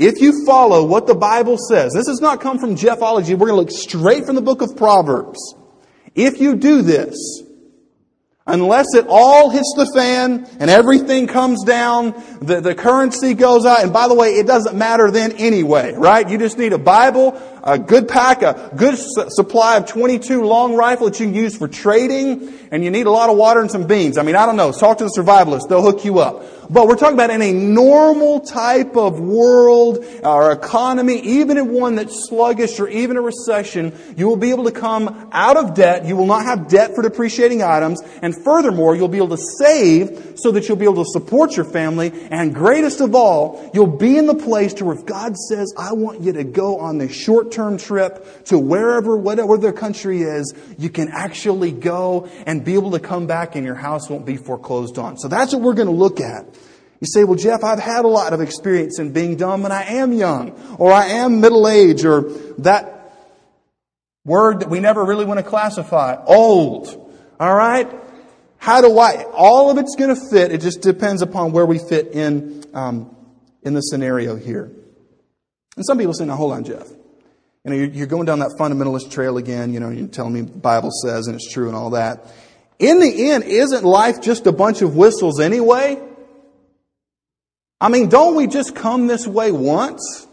if 0.00 0.22
you 0.22 0.46
follow 0.46 0.82
what 0.84 1.06
the 1.06 1.14
Bible 1.14 1.58
says, 1.58 1.92
this 1.92 2.08
has 2.08 2.22
not 2.22 2.40
come 2.40 2.58
from 2.58 2.74
Jeffology, 2.74 3.34
we're 3.34 3.48
going 3.48 3.66
to 3.66 3.70
look 3.70 3.70
straight 3.70 4.24
from 4.24 4.34
the 4.34 4.40
book 4.40 4.62
of 4.62 4.74
Proverbs. 4.74 5.54
If 6.14 6.40
you 6.40 6.56
do 6.56 6.80
this, 6.80 7.42
unless 8.46 8.94
it 8.94 9.04
all 9.10 9.50
hits 9.50 9.74
the 9.76 9.84
fan 9.94 10.48
and 10.58 10.70
everything 10.70 11.26
comes 11.26 11.64
down, 11.64 12.12
the, 12.40 12.62
the 12.62 12.74
currency 12.74 13.34
goes 13.34 13.66
out, 13.66 13.82
and 13.82 13.92
by 13.92 14.08
the 14.08 14.14
way, 14.14 14.30
it 14.30 14.46
doesn't 14.46 14.74
matter 14.74 15.10
then 15.10 15.32
anyway, 15.32 15.92
right? 15.92 16.26
You 16.28 16.38
just 16.38 16.56
need 16.56 16.72
a 16.72 16.78
Bible, 16.78 17.32
a 17.62 17.78
good 17.78 18.08
pack, 18.08 18.42
a 18.42 18.72
good 18.76 18.96
su- 18.96 19.26
supply 19.28 19.76
of 19.76 19.86
22 19.86 20.44
long 20.44 20.74
rifle 20.74 21.08
that 21.08 21.20
you 21.20 21.26
can 21.26 21.34
use 21.34 21.56
for 21.56 21.68
trading, 21.68 22.52
and 22.70 22.84
you 22.84 22.90
need 22.90 23.06
a 23.06 23.10
lot 23.10 23.30
of 23.30 23.36
water 23.36 23.60
and 23.60 23.70
some 23.70 23.86
beans. 23.86 24.18
I 24.18 24.22
mean, 24.22 24.36
I 24.36 24.46
don't 24.46 24.56
know. 24.56 24.72
Talk 24.72 24.98
to 24.98 25.04
the 25.04 25.10
survivalists. 25.10 25.68
They'll 25.68 25.82
hook 25.82 26.04
you 26.04 26.18
up. 26.20 26.44
But 26.70 26.86
we're 26.86 26.94
talking 26.94 27.14
about 27.14 27.30
in 27.30 27.42
a 27.42 27.52
normal 27.52 28.38
type 28.38 28.96
of 28.96 29.18
world 29.18 30.04
or 30.22 30.52
economy, 30.52 31.18
even 31.18 31.58
in 31.58 31.72
one 31.72 31.96
that's 31.96 32.28
sluggish 32.28 32.78
or 32.78 32.86
even 32.88 33.16
a 33.16 33.20
recession, 33.20 33.92
you 34.16 34.28
will 34.28 34.36
be 34.36 34.50
able 34.50 34.62
to 34.64 34.70
come 34.70 35.28
out 35.32 35.56
of 35.56 35.74
debt. 35.74 36.04
You 36.04 36.14
will 36.14 36.26
not 36.26 36.44
have 36.44 36.68
debt 36.68 36.94
for 36.94 37.02
depreciating 37.02 37.60
items. 37.60 38.00
And 38.22 38.36
furthermore, 38.44 38.94
you'll 38.94 39.08
be 39.08 39.16
able 39.16 39.36
to 39.36 39.42
save 39.58 40.34
so 40.36 40.52
that 40.52 40.68
you'll 40.68 40.76
be 40.76 40.84
able 40.84 41.04
to 41.04 41.10
support 41.10 41.56
your 41.56 41.64
family. 41.64 42.12
And 42.30 42.54
greatest 42.54 43.00
of 43.00 43.16
all, 43.16 43.68
you'll 43.74 43.88
be 43.88 44.16
in 44.16 44.26
the 44.26 44.36
place 44.36 44.72
to 44.74 44.84
where 44.84 44.96
if 44.96 45.04
God 45.04 45.36
says, 45.36 45.74
I 45.76 45.92
want 45.94 46.20
you 46.20 46.32
to 46.34 46.44
go 46.44 46.78
on 46.78 46.98
this 46.98 47.10
short-term 47.50 47.78
trip 47.78 48.44
to 48.46 48.58
wherever, 48.58 49.16
whatever 49.16 49.56
the 49.56 49.72
country 49.72 50.22
is, 50.22 50.54
you 50.78 50.88
can 50.88 51.08
actually 51.08 51.72
go 51.72 52.28
and 52.46 52.64
be 52.64 52.74
able 52.74 52.92
to 52.92 53.00
come 53.00 53.26
back 53.26 53.56
and 53.56 53.64
your 53.64 53.74
house 53.74 54.08
won't 54.08 54.26
be 54.26 54.36
foreclosed 54.36 54.98
on. 54.98 55.18
So 55.18 55.28
that's 55.28 55.52
what 55.52 55.62
we're 55.62 55.74
going 55.74 55.88
to 55.88 55.94
look 55.94 56.20
at. 56.20 56.44
You 57.00 57.06
say, 57.06 57.24
well, 57.24 57.36
Jeff, 57.36 57.64
I've 57.64 57.78
had 57.78 58.04
a 58.04 58.08
lot 58.08 58.32
of 58.32 58.40
experience 58.40 58.98
in 58.98 59.12
being 59.12 59.36
dumb 59.36 59.64
and 59.64 59.72
I 59.72 59.82
am 59.84 60.12
young 60.12 60.52
or 60.78 60.92
I 60.92 61.06
am 61.06 61.40
middle 61.40 61.66
age 61.66 62.04
or 62.04 62.22
that 62.58 63.14
word 64.24 64.60
that 64.60 64.70
we 64.70 64.80
never 64.80 65.04
really 65.04 65.24
want 65.24 65.38
to 65.38 65.44
classify, 65.44 66.22
old. 66.24 66.88
All 67.40 67.54
right? 67.54 67.90
How 68.58 68.82
do 68.82 68.98
I, 68.98 69.24
all 69.32 69.70
of 69.70 69.78
it's 69.78 69.96
going 69.96 70.14
to 70.14 70.20
fit. 70.30 70.52
It 70.52 70.60
just 70.60 70.82
depends 70.82 71.22
upon 71.22 71.52
where 71.52 71.64
we 71.64 71.78
fit 71.78 72.08
in, 72.08 72.64
um, 72.74 73.16
in 73.62 73.72
the 73.72 73.80
scenario 73.80 74.36
here. 74.36 74.70
And 75.76 75.86
some 75.86 75.96
people 75.96 76.12
say, 76.12 76.26
now 76.26 76.36
hold 76.36 76.52
on, 76.52 76.64
Jeff. 76.64 76.86
You 77.64 77.70
know, 77.70 77.76
you're 77.76 78.06
going 78.06 78.24
down 78.24 78.38
that 78.38 78.52
fundamentalist 78.58 79.10
trail 79.10 79.36
again, 79.36 79.74
you 79.74 79.80
know, 79.80 79.90
you're 79.90 80.08
telling 80.08 80.32
me 80.32 80.40
the 80.40 80.50
Bible 80.50 80.90
says 80.90 81.26
and 81.26 81.34
it's 81.34 81.52
true 81.52 81.66
and 81.68 81.76
all 81.76 81.90
that. 81.90 82.26
In 82.78 83.00
the 83.00 83.30
end, 83.30 83.44
isn't 83.44 83.84
life 83.84 84.22
just 84.22 84.46
a 84.46 84.52
bunch 84.52 84.80
of 84.80 84.96
whistles 84.96 85.40
anyway? 85.40 86.00
I 87.78 87.90
mean, 87.90 88.08
don't 88.08 88.34
we 88.34 88.46
just 88.46 88.74
come 88.74 89.06
this 89.06 89.26
way 89.26 89.52
once? 89.52 90.26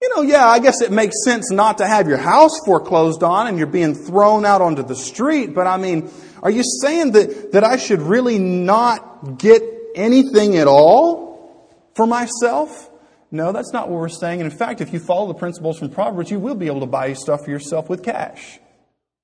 You 0.00 0.14
know, 0.14 0.22
yeah, 0.22 0.46
I 0.46 0.60
guess 0.60 0.80
it 0.82 0.92
makes 0.92 1.24
sense 1.24 1.50
not 1.50 1.78
to 1.78 1.86
have 1.86 2.06
your 2.06 2.18
house 2.18 2.52
foreclosed 2.64 3.24
on 3.24 3.48
and 3.48 3.58
you're 3.58 3.66
being 3.66 3.94
thrown 3.94 4.44
out 4.44 4.60
onto 4.60 4.84
the 4.84 4.94
street, 4.94 5.54
but 5.54 5.66
I 5.66 5.76
mean, 5.76 6.10
are 6.42 6.50
you 6.50 6.62
saying 6.62 7.12
that, 7.12 7.52
that 7.52 7.64
I 7.64 7.76
should 7.78 8.02
really 8.02 8.38
not 8.38 9.38
get 9.38 9.62
anything 9.96 10.56
at 10.56 10.68
all 10.68 11.72
for 11.94 12.06
myself? 12.06 12.90
No, 13.30 13.52
that's 13.52 13.72
not 13.72 13.88
what 13.88 14.00
we're 14.00 14.08
saying. 14.08 14.40
And 14.40 14.50
in 14.50 14.56
fact, 14.56 14.80
if 14.80 14.92
you 14.92 14.98
follow 14.98 15.26
the 15.26 15.34
principles 15.34 15.78
from 15.78 15.90
Proverbs, 15.90 16.30
you 16.30 16.38
will 16.38 16.54
be 16.54 16.66
able 16.66 16.80
to 16.80 16.86
buy 16.86 17.12
stuff 17.12 17.44
for 17.44 17.50
yourself 17.50 17.88
with 17.88 18.02
cash. 18.02 18.60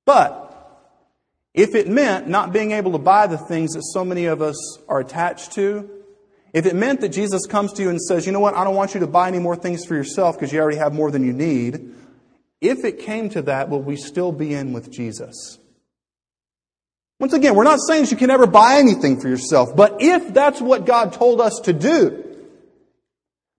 But 0.04 0.48
if 1.54 1.74
it 1.74 1.88
meant 1.88 2.28
not 2.28 2.52
being 2.52 2.72
able 2.72 2.92
to 2.92 2.98
buy 2.98 3.26
the 3.26 3.38
things 3.38 3.72
that 3.72 3.82
so 3.82 4.04
many 4.04 4.26
of 4.26 4.42
us 4.42 4.56
are 4.88 5.00
attached 5.00 5.52
to, 5.52 5.88
if 6.52 6.66
it 6.66 6.74
meant 6.74 7.00
that 7.00 7.10
Jesus 7.10 7.46
comes 7.46 7.72
to 7.74 7.82
you 7.82 7.90
and 7.90 8.00
says, 8.00 8.26
you 8.26 8.32
know 8.32 8.40
what, 8.40 8.54
I 8.54 8.64
don't 8.64 8.74
want 8.74 8.94
you 8.94 9.00
to 9.00 9.06
buy 9.06 9.28
any 9.28 9.38
more 9.38 9.56
things 9.56 9.84
for 9.84 9.94
yourself 9.94 10.36
because 10.36 10.52
you 10.52 10.60
already 10.60 10.78
have 10.78 10.92
more 10.92 11.10
than 11.10 11.24
you 11.24 11.32
need, 11.32 11.94
if 12.60 12.84
it 12.84 13.00
came 13.00 13.30
to 13.30 13.42
that, 13.42 13.68
will 13.68 13.82
we 13.82 13.96
still 13.96 14.32
be 14.32 14.52
in 14.52 14.72
with 14.72 14.90
Jesus? 14.90 15.58
Once 17.18 17.32
again, 17.32 17.54
we're 17.54 17.64
not 17.64 17.78
saying 17.86 18.06
you 18.06 18.16
can 18.16 18.28
never 18.28 18.46
buy 18.46 18.78
anything 18.78 19.20
for 19.20 19.28
yourself, 19.28 19.74
but 19.76 19.96
if 20.00 20.34
that's 20.34 20.60
what 20.60 20.84
God 20.84 21.12
told 21.12 21.40
us 21.40 21.60
to 21.64 21.72
do, 21.72 22.31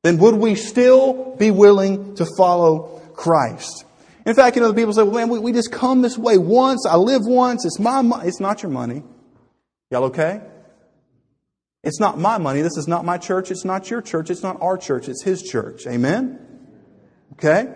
then 0.04 0.18
would 0.18 0.36
we 0.36 0.56
still 0.56 1.36
be 1.38 1.50
willing 1.50 2.16
to 2.16 2.28
follow 2.38 3.02
Christ? 3.16 3.86
In 4.26 4.36
fact, 4.36 4.56
you 4.56 4.62
know, 4.62 4.70
the 4.70 4.74
people 4.74 4.94
say, 4.94 5.04
well, 5.04 5.14
man, 5.14 5.30
we, 5.30 5.40
we 5.40 5.52
just 5.52 5.72
come 5.72 6.02
this 6.02 6.18
way 6.18 6.38
once. 6.38 6.86
I 6.86 6.96
live 6.98 7.22
once. 7.26 7.66
It's 7.66 7.80
my 7.80 8.02
money. 8.02 8.28
It's 8.28 8.40
not 8.40 8.64
your 8.64 8.72
money. 8.72 9.04
Y'all 9.90 10.06
okay? 10.06 10.42
It's 11.84 12.00
not 12.00 12.18
my 12.18 12.38
money. 12.38 12.62
This 12.62 12.78
is 12.78 12.88
not 12.88 13.04
my 13.04 13.18
church. 13.18 13.52
It's 13.52 13.66
not 13.66 13.90
your 13.90 14.02
church. 14.02 14.30
It's 14.30 14.44
not 14.44 14.62
our 14.62 14.78
church. 14.78 15.10
It's 15.10 15.24
His 15.24 15.42
church. 15.42 15.86
Amen? 15.88 16.40
Okay? 17.34 17.74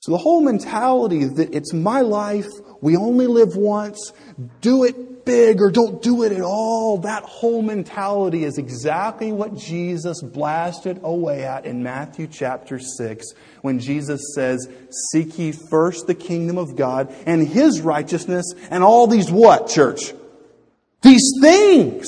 So 0.00 0.12
the 0.12 0.18
whole 0.18 0.40
mentality 0.40 1.24
that 1.24 1.52
it's 1.52 1.72
my 1.72 2.02
life, 2.02 2.46
we 2.80 2.96
only 2.96 3.26
live 3.26 3.56
once, 3.56 4.12
do 4.60 4.84
it 4.84 4.94
big 5.26 5.60
or 5.60 5.70
don't 5.70 6.00
do 6.00 6.22
it 6.22 6.32
at 6.32 6.40
all, 6.40 6.98
that 6.98 7.24
whole 7.24 7.60
mentality 7.60 8.44
is 8.44 8.56
exactly 8.56 9.32
what 9.32 9.54
Jesus 9.54 10.22
blasted 10.22 11.00
away 11.02 11.44
at 11.44 11.66
in 11.66 11.82
Matthew 11.82 12.28
chapter 12.28 12.78
6 12.78 13.26
when 13.60 13.78
Jesus 13.78 14.32
says, 14.34 14.66
Seek 15.12 15.38
ye 15.38 15.52
first 15.52 16.06
the 16.06 16.14
kingdom 16.14 16.56
of 16.56 16.76
God 16.76 17.14
and 17.26 17.46
His 17.46 17.82
righteousness 17.82 18.54
and 18.70 18.82
all 18.82 19.06
these 19.06 19.30
what, 19.30 19.68
church? 19.68 20.14
These 21.02 21.32
things 21.42 22.06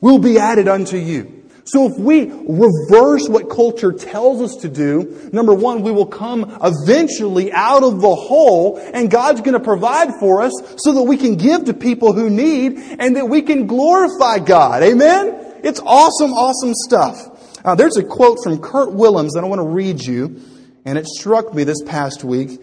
will 0.00 0.18
be 0.18 0.38
added 0.38 0.68
unto 0.68 0.96
you. 0.96 1.41
So 1.64 1.86
if 1.86 1.96
we 1.96 2.24
reverse 2.24 3.28
what 3.28 3.48
culture 3.48 3.92
tells 3.92 4.42
us 4.42 4.62
to 4.62 4.68
do, 4.68 5.30
number 5.32 5.54
one, 5.54 5.82
we 5.82 5.92
will 5.92 6.06
come 6.06 6.58
eventually 6.62 7.52
out 7.52 7.84
of 7.84 8.00
the 8.00 8.14
hole 8.14 8.78
and 8.92 9.10
God's 9.10 9.42
going 9.42 9.54
to 9.54 9.60
provide 9.60 10.14
for 10.18 10.42
us 10.42 10.52
so 10.78 10.92
that 10.92 11.02
we 11.02 11.16
can 11.16 11.36
give 11.36 11.66
to 11.66 11.74
people 11.74 12.12
who 12.12 12.28
need 12.28 12.78
and 12.98 13.16
that 13.16 13.26
we 13.26 13.42
can 13.42 13.66
glorify 13.66 14.40
God. 14.40 14.82
Amen? 14.82 15.38
It's 15.62 15.80
awesome, 15.80 16.32
awesome 16.32 16.74
stuff. 16.74 17.64
Uh, 17.64 17.76
there's 17.76 17.96
a 17.96 18.02
quote 18.02 18.38
from 18.42 18.60
Kurt 18.60 18.92
Willems 18.92 19.34
that 19.34 19.44
I 19.44 19.46
want 19.46 19.60
to 19.60 19.68
read 19.68 20.02
you, 20.02 20.40
and 20.84 20.98
it 20.98 21.06
struck 21.06 21.54
me 21.54 21.62
this 21.62 21.80
past 21.82 22.24
week. 22.24 22.60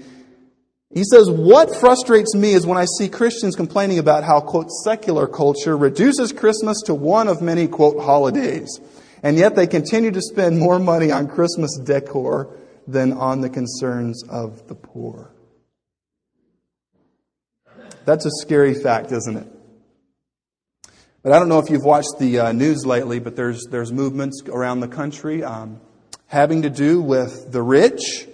He 0.91 1.03
says, 1.03 1.29
What 1.29 1.75
frustrates 1.75 2.33
me 2.35 2.53
is 2.53 2.65
when 2.65 2.77
I 2.77 2.85
see 2.97 3.09
Christians 3.09 3.55
complaining 3.55 3.99
about 3.99 4.23
how, 4.23 4.41
quote, 4.41 4.71
secular 4.83 5.27
culture 5.27 5.77
reduces 5.77 6.33
Christmas 6.33 6.81
to 6.85 6.95
one 6.95 7.27
of 7.27 7.41
many, 7.41 7.67
quote, 7.67 8.01
holidays. 8.01 8.79
And 9.21 9.37
yet 9.37 9.55
they 9.55 9.67
continue 9.67 10.11
to 10.11 10.21
spend 10.21 10.57
more 10.57 10.79
money 10.79 11.11
on 11.11 11.27
Christmas 11.27 11.77
decor 11.77 12.57
than 12.87 13.13
on 13.13 13.41
the 13.41 13.49
concerns 13.49 14.23
of 14.27 14.67
the 14.67 14.75
poor. 14.75 15.31
That's 18.05 18.25
a 18.25 18.31
scary 18.41 18.73
fact, 18.73 19.11
isn't 19.11 19.37
it? 19.37 19.47
But 21.21 21.33
I 21.33 21.39
don't 21.39 21.49
know 21.49 21.59
if 21.59 21.69
you've 21.69 21.83
watched 21.83 22.17
the 22.17 22.39
uh, 22.39 22.51
news 22.53 22.85
lately, 22.85 23.19
but 23.19 23.35
there's, 23.35 23.65
there's 23.65 23.91
movements 23.91 24.41
around 24.47 24.79
the 24.79 24.87
country 24.87 25.43
um, 25.43 25.81
having 26.27 26.63
to 26.63 26.69
do 26.69 27.01
with 27.01 27.51
the 27.51 27.61
rich, 27.61 28.25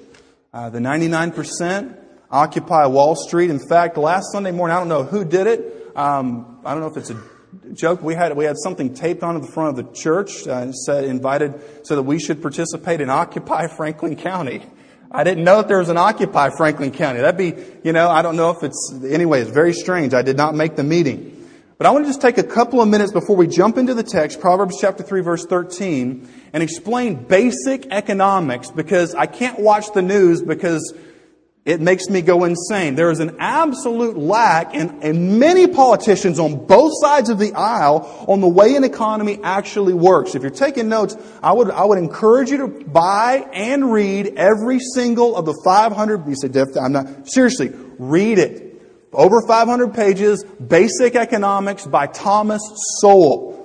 uh, 0.53 0.69
the 0.69 0.79
99%, 0.79 1.97
Occupy 2.35 2.87
Wall 2.87 3.15
Street. 3.15 3.49
In 3.49 3.59
fact, 3.59 3.95
last 3.95 4.33
Sunday 4.33 4.51
morning, 4.51 4.75
I 4.75 4.79
don't 4.79 4.89
know 4.89 5.03
who 5.03 5.23
did 5.23 5.47
it. 5.47 5.91
Um, 5.95 6.59
I 6.65 6.73
don't 6.73 6.81
know 6.81 6.87
if 6.87 6.97
it's 6.97 7.09
a 7.09 7.23
joke. 7.71 8.01
We 8.01 8.13
had 8.13 8.35
we 8.35 8.43
had 8.43 8.57
something 8.57 8.93
taped 8.93 9.23
onto 9.23 9.39
the 9.39 9.51
front 9.53 9.69
of 9.69 9.85
the 9.85 9.93
church, 9.93 10.45
uh, 10.45 10.73
said 10.73 11.05
invited 11.05 11.53
so 11.83 11.95
that 11.95 12.03
we 12.03 12.19
should 12.19 12.41
participate 12.41 12.99
in 12.99 13.09
Occupy 13.09 13.67
Franklin 13.77 14.17
County. 14.17 14.65
I 15.09 15.23
didn't 15.23 15.45
know 15.45 15.57
that 15.57 15.69
there 15.69 15.79
was 15.79 15.87
an 15.87 15.95
Occupy 15.95 16.49
Franklin 16.57 16.91
County. 16.91 17.21
That'd 17.21 17.37
be, 17.37 17.55
you 17.85 17.93
know, 17.93 18.09
I 18.09 18.21
don't 18.21 18.35
know 18.35 18.49
if 18.49 18.63
it's 18.63 18.93
anyway. 19.07 19.39
It's 19.39 19.51
very 19.51 19.71
strange. 19.71 20.13
I 20.13 20.21
did 20.21 20.35
not 20.35 20.55
make 20.55 20.75
the 20.75 20.83
meeting. 20.83 21.31
But 21.77 21.87
I 21.87 21.91
want 21.91 22.03
to 22.03 22.09
just 22.09 22.21
take 22.21 22.37
a 22.37 22.43
couple 22.43 22.81
of 22.81 22.89
minutes 22.89 23.13
before 23.13 23.37
we 23.37 23.47
jump 23.47 23.77
into 23.77 23.93
the 23.93 24.03
text, 24.03 24.41
Proverbs 24.41 24.77
chapter 24.81 25.03
3 25.03 25.21
verse 25.21 25.45
13, 25.45 26.27
and 26.51 26.61
explain 26.61 27.15
basic 27.15 27.85
economics 27.91 28.71
because 28.71 29.15
I 29.15 29.25
can't 29.25 29.57
watch 29.57 29.93
the 29.93 30.01
news 30.01 30.41
because 30.41 30.93
it 31.65 31.81
makes 31.81 32.09
me 32.09 32.21
go 32.21 32.43
insane. 32.43 32.93
There 32.93 33.09
is 33.09 33.19
an 33.19 33.37
absolute 33.39 34.15
lack 34.15 34.75
in, 34.75 35.01
in 35.01 35.39
many 35.39 35.65
politicians 35.65 36.37
on 36.37 36.67
both 36.67 36.93
sides 37.01 37.29
of 37.31 37.39
the 37.39 37.53
aisle 37.53 38.25
on 38.27 38.39
the 38.39 38.47
way 38.47 38.75
an 38.75 38.83
economy 38.83 39.39
actually 39.41 39.95
works. 39.95 40.35
If 40.35 40.43
you're 40.43 40.51
taking 40.51 40.89
notes, 40.89 41.17
I 41.41 41.51
would, 41.53 41.71
I 41.71 41.83
would 41.83 41.97
encourage 41.97 42.51
you 42.51 42.57
to 42.57 42.67
buy 42.67 43.47
and 43.51 43.91
read 43.91 44.35
every 44.37 44.79
single 44.79 45.35
of 45.35 45.45
the 45.45 45.59
500, 45.65 46.27
you 46.27 46.35
say, 46.35 46.49
I'm 46.79 46.91
not, 46.91 47.27
seriously, 47.27 47.73
read 47.97 48.37
it. 48.37 48.61
Over 49.11 49.41
500 49.47 49.91
pages, 49.95 50.43
Basic 50.43 51.15
Economics 51.15 51.87
by 51.87 52.05
Thomas 52.05 52.61
Sowell. 52.99 53.55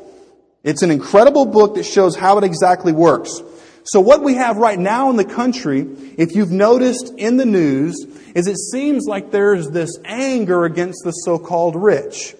It's 0.64 0.82
an 0.82 0.90
incredible 0.90 1.44
book 1.44 1.74
that 1.74 1.84
shows 1.84 2.16
how 2.16 2.38
it 2.38 2.44
exactly 2.44 2.92
works. 2.92 3.42
So 3.90 3.98
what 3.98 4.22
we 4.22 4.34
have 4.34 4.56
right 4.56 4.78
now 4.78 5.10
in 5.10 5.16
the 5.16 5.24
country, 5.24 5.80
if 6.16 6.36
you've 6.36 6.52
noticed 6.52 7.12
in 7.16 7.38
the 7.38 7.44
news, 7.44 7.96
is 8.36 8.46
it 8.46 8.56
seems 8.56 9.06
like 9.08 9.32
there's 9.32 9.68
this 9.70 9.90
anger 10.04 10.64
against 10.64 11.02
the 11.02 11.10
so-called 11.10 11.74
rich. 11.74 12.36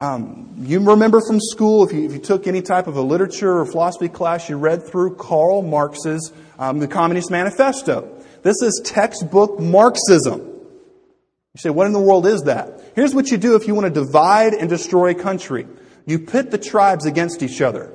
Um, 0.00 0.54
you 0.60 0.78
remember 0.78 1.20
from 1.20 1.40
school, 1.40 1.82
if 1.82 1.92
you, 1.92 2.04
if 2.04 2.12
you, 2.12 2.20
took 2.20 2.46
any 2.46 2.62
type 2.62 2.86
of 2.86 2.96
a 2.96 3.02
literature 3.02 3.58
or 3.58 3.66
philosophy 3.66 4.08
class, 4.08 4.48
you 4.48 4.56
read 4.56 4.84
through 4.84 5.16
Karl 5.16 5.62
Marx's 5.62 6.32
um, 6.60 6.78
The 6.78 6.86
Communist 6.86 7.28
Manifesto. 7.28 8.22
This 8.44 8.62
is 8.62 8.80
textbook 8.84 9.58
Marxism. 9.58 10.42
You 10.42 11.58
say, 11.58 11.70
what 11.70 11.88
in 11.88 11.92
the 11.92 12.00
world 12.00 12.24
is 12.24 12.42
that? 12.42 12.80
Here's 12.94 13.16
what 13.16 13.32
you 13.32 13.36
do 13.36 13.56
if 13.56 13.66
you 13.66 13.74
want 13.74 13.92
to 13.92 14.00
divide 14.00 14.54
and 14.54 14.68
destroy 14.68 15.10
a 15.10 15.14
country. 15.14 15.66
You 16.06 16.20
pit 16.20 16.52
the 16.52 16.58
tribes 16.58 17.04
against 17.04 17.42
each 17.42 17.60
other. 17.60 17.92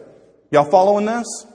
Y'all 0.51 0.69
following 0.69 1.05
this? 1.05 1.45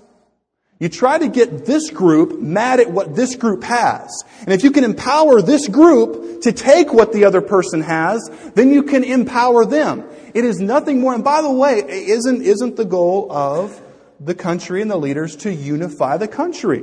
You 0.78 0.88
try 0.88 1.18
to 1.18 1.28
get 1.28 1.64
this 1.64 1.90
group 1.90 2.40
mad 2.40 2.80
at 2.80 2.90
what 2.90 3.14
this 3.14 3.36
group 3.36 3.62
has. 3.62 4.24
And 4.40 4.52
if 4.52 4.64
you 4.64 4.72
can 4.72 4.82
empower 4.82 5.40
this 5.40 5.68
group 5.68 6.42
to 6.42 6.52
take 6.52 6.92
what 6.92 7.12
the 7.12 7.24
other 7.24 7.40
person 7.40 7.82
has, 7.82 8.28
then 8.54 8.72
you 8.72 8.82
can 8.82 9.04
empower 9.04 9.64
them. 9.64 10.04
It 10.34 10.44
is 10.44 10.58
nothing 10.58 11.00
more. 11.00 11.14
And 11.14 11.22
by 11.22 11.40
the 11.42 11.52
way, 11.52 11.84
isn't, 11.86 12.42
isn't 12.42 12.76
the 12.76 12.84
goal 12.84 13.30
of 13.30 13.80
the 14.18 14.34
country 14.34 14.82
and 14.82 14.90
the 14.90 14.96
leaders 14.96 15.36
to 15.36 15.52
unify 15.52 16.16
the 16.16 16.28
country? 16.28 16.82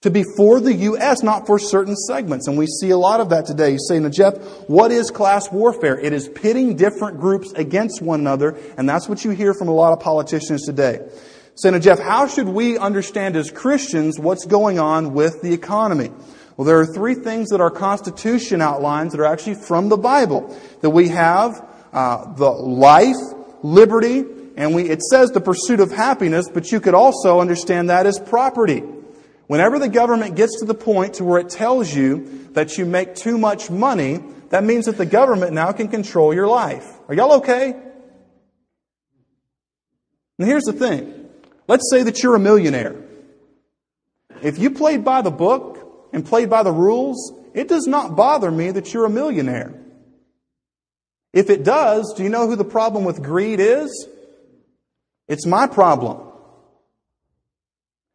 To 0.00 0.10
be 0.10 0.24
for 0.36 0.58
the 0.58 0.74
U.S., 0.74 1.22
not 1.22 1.46
for 1.46 1.60
certain 1.60 1.94
segments. 1.94 2.48
And 2.48 2.58
we 2.58 2.66
see 2.66 2.90
a 2.90 2.98
lot 2.98 3.20
of 3.20 3.28
that 3.28 3.46
today. 3.46 3.70
You 3.70 3.78
say, 3.78 4.00
now 4.00 4.08
Jeff, 4.08 4.36
what 4.68 4.90
is 4.90 5.12
class 5.12 5.52
warfare? 5.52 5.96
It 5.96 6.12
is 6.12 6.28
pitting 6.28 6.74
different 6.74 7.20
groups 7.20 7.52
against 7.52 8.02
one 8.02 8.18
another. 8.18 8.58
And 8.76 8.88
that's 8.88 9.08
what 9.08 9.24
you 9.24 9.30
hear 9.30 9.54
from 9.54 9.68
a 9.68 9.74
lot 9.74 9.92
of 9.92 10.00
politicians 10.00 10.66
today. 10.66 11.08
Senator 11.54 11.82
Jeff, 11.82 11.98
how 11.98 12.26
should 12.26 12.48
we 12.48 12.78
understand 12.78 13.36
as 13.36 13.50
Christians 13.50 14.18
what's 14.18 14.46
going 14.46 14.78
on 14.78 15.12
with 15.12 15.42
the 15.42 15.52
economy? 15.52 16.10
Well, 16.56 16.64
there 16.64 16.80
are 16.80 16.86
three 16.86 17.14
things 17.14 17.50
that 17.50 17.60
our 17.60 17.70
Constitution 17.70 18.62
outlines 18.62 19.12
that 19.12 19.20
are 19.20 19.26
actually 19.26 19.56
from 19.56 19.88
the 19.88 19.96
Bible. 19.96 20.56
That 20.80 20.90
we 20.90 21.08
have 21.08 21.66
uh, 21.92 22.32
the 22.34 22.50
life, 22.50 23.16
liberty, 23.62 24.24
and 24.56 24.74
we, 24.74 24.88
it 24.88 25.02
says 25.02 25.30
the 25.30 25.40
pursuit 25.40 25.80
of 25.80 25.90
happiness, 25.90 26.48
but 26.48 26.72
you 26.72 26.80
could 26.80 26.94
also 26.94 27.40
understand 27.40 27.90
that 27.90 28.06
as 28.06 28.18
property. 28.18 28.82
Whenever 29.46 29.78
the 29.78 29.88
government 29.88 30.36
gets 30.36 30.60
to 30.60 30.66
the 30.66 30.74
point 30.74 31.14
to 31.14 31.24
where 31.24 31.38
it 31.38 31.50
tells 31.50 31.94
you 31.94 32.48
that 32.52 32.78
you 32.78 32.86
make 32.86 33.14
too 33.14 33.36
much 33.36 33.70
money, 33.70 34.20
that 34.48 34.64
means 34.64 34.86
that 34.86 34.96
the 34.96 35.06
government 35.06 35.52
now 35.52 35.72
can 35.72 35.88
control 35.88 36.32
your 36.32 36.46
life. 36.46 36.86
Are 37.08 37.14
y'all 37.14 37.34
okay? 37.34 37.72
And 40.38 40.48
here's 40.48 40.64
the 40.64 40.72
thing. 40.72 41.21
Let's 41.68 41.88
say 41.90 42.02
that 42.02 42.22
you're 42.22 42.34
a 42.34 42.40
millionaire. 42.40 42.96
If 44.42 44.58
you 44.58 44.70
played 44.70 45.04
by 45.04 45.22
the 45.22 45.30
book 45.30 46.08
and 46.12 46.26
played 46.26 46.50
by 46.50 46.62
the 46.62 46.72
rules, 46.72 47.32
it 47.54 47.68
does 47.68 47.86
not 47.86 48.16
bother 48.16 48.50
me 48.50 48.70
that 48.70 48.92
you're 48.92 49.04
a 49.04 49.10
millionaire. 49.10 49.74
If 51.32 51.48
it 51.48 51.64
does, 51.64 52.12
do 52.16 52.22
you 52.22 52.28
know 52.28 52.46
who 52.46 52.56
the 52.56 52.64
problem 52.64 53.04
with 53.04 53.22
greed 53.22 53.60
is? 53.60 54.08
It's 55.28 55.46
my 55.46 55.66
problem. 55.66 56.28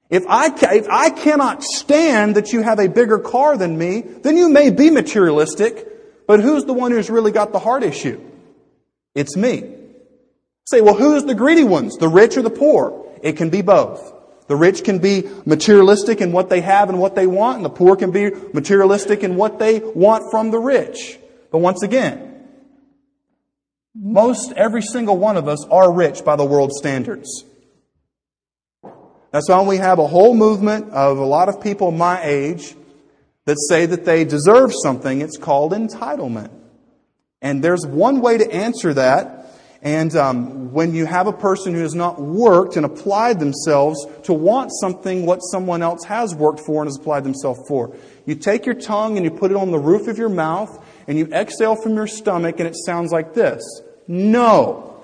If 0.10 0.24
I, 0.28 0.48
if 0.74 0.88
I 0.90 1.10
cannot 1.10 1.64
stand 1.64 2.36
that 2.36 2.54
you 2.54 2.62
have 2.62 2.80
a 2.80 2.88
bigger 2.88 3.20
car 3.20 3.58
than 3.58 3.78
me, 3.78 4.02
then 4.02 4.38
you 4.38 4.50
may 4.50 4.70
be 4.70 4.90
materialistic, 4.90 6.28
but 6.28 6.40
who's 6.42 6.66
the 6.66 6.74
one 6.74 6.92
who's 6.92 7.10
really 7.10 7.32
got 7.32 7.52
the 7.52 7.60
heart 7.60 7.84
issue? 7.84 8.22
It's 9.16 9.36
me. 9.36 9.74
Say, 10.66 10.82
well, 10.82 10.96
who's 10.96 11.24
the 11.24 11.36
greedy 11.36 11.64
ones? 11.64 11.98
The 11.98 12.08
rich 12.08 12.38
or 12.38 12.42
the 12.42 12.50
poor? 12.50 13.07
It 13.22 13.38
can 13.38 13.50
be 13.50 13.62
both. 13.62 14.14
The 14.48 14.56
rich 14.56 14.84
can 14.84 15.00
be 15.00 15.30
materialistic 15.46 16.22
in 16.22 16.32
what 16.32 16.50
they 16.50 16.62
have 16.62 16.90
and 16.90 17.00
what 17.00 17.16
they 17.16 17.28
want, 17.28 17.58
and 17.58 17.66
the 17.66 17.70
poor 17.70 17.96
can 17.96 18.12
be 18.12 18.32
materialistic 18.54 19.24
in 19.24 19.36
what 19.36 19.60
they 19.60 19.80
want 19.80 20.32
from 20.32 20.52
the 20.52 20.60
rich. 20.60 21.20
But 21.52 21.60
once 21.60 21.84
again, 21.84 22.48
most 23.94 24.54
every 24.54 24.82
single 24.82 25.18
one 25.18 25.38
of 25.38 25.48
us 25.48 25.66
are 25.66 25.92
rich 25.92 26.24
by 26.24 26.36
the 26.36 26.46
world's 26.46 26.78
standards. 26.78 27.44
That's 29.32 29.50
why 29.50 29.62
we 29.62 29.78
have 29.78 30.00
a 30.00 30.08
whole 30.08 30.34
movement 30.34 30.92
of 30.92 31.18
a 31.18 31.26
lot 31.26 31.50
of 31.50 31.62
people 31.62 31.92
my 31.92 32.24
age 32.24 32.76
that 33.46 33.58
say 33.70 33.86
that 33.86 34.06
they 34.06 34.24
deserve 34.24 34.72
something. 34.74 35.22
It's 35.22 35.38
called 35.38 35.74
entitlement. 35.74 36.52
And 37.42 37.64
there's 37.64 37.86
one 37.86 38.22
way 38.22 38.38
to 38.38 38.52
answer 38.52 38.94
that 38.94 39.37
and 39.82 40.16
um, 40.16 40.72
when 40.74 40.94
you 40.94 41.06
have 41.06 41.28
a 41.28 41.34
person 41.34 41.74
who 41.74 41.82
has 41.82 41.94
not 41.94 42.20
worked 42.22 42.76
and 42.78 42.86
applied 42.86 43.40
themselves 43.40 44.06
to 44.24 44.34
want 44.34 44.72
something 44.82 45.26
what 45.26 45.40
someone 45.40 45.82
else 45.82 46.04
has 46.06 46.34
worked 46.34 46.60
for 46.60 46.82
and 46.82 46.88
has 46.88 46.98
applied 46.98 47.24
themselves 47.24 47.60
for, 47.68 47.96
you 48.26 48.36
take 48.36 48.66
your 48.66 48.76
tongue 48.76 49.18
and 49.18 49.26
you 49.26 49.32
put 49.32 49.52
it 49.52 49.58
on 49.58 49.72
the 49.72 49.80
roof 49.80 50.08
of 50.08 50.18
your 50.18 50.30
mouth 50.30 50.84
and 51.08 51.18
you 51.18 51.26
exhale 51.28 51.76
from 51.76 51.96
your 51.96 52.08
stomach 52.08 52.60
and 52.60 52.68
it 52.68 52.76
sounds 52.76 53.12
like 53.12 53.34
this 53.34 53.64
No. 54.08 54.97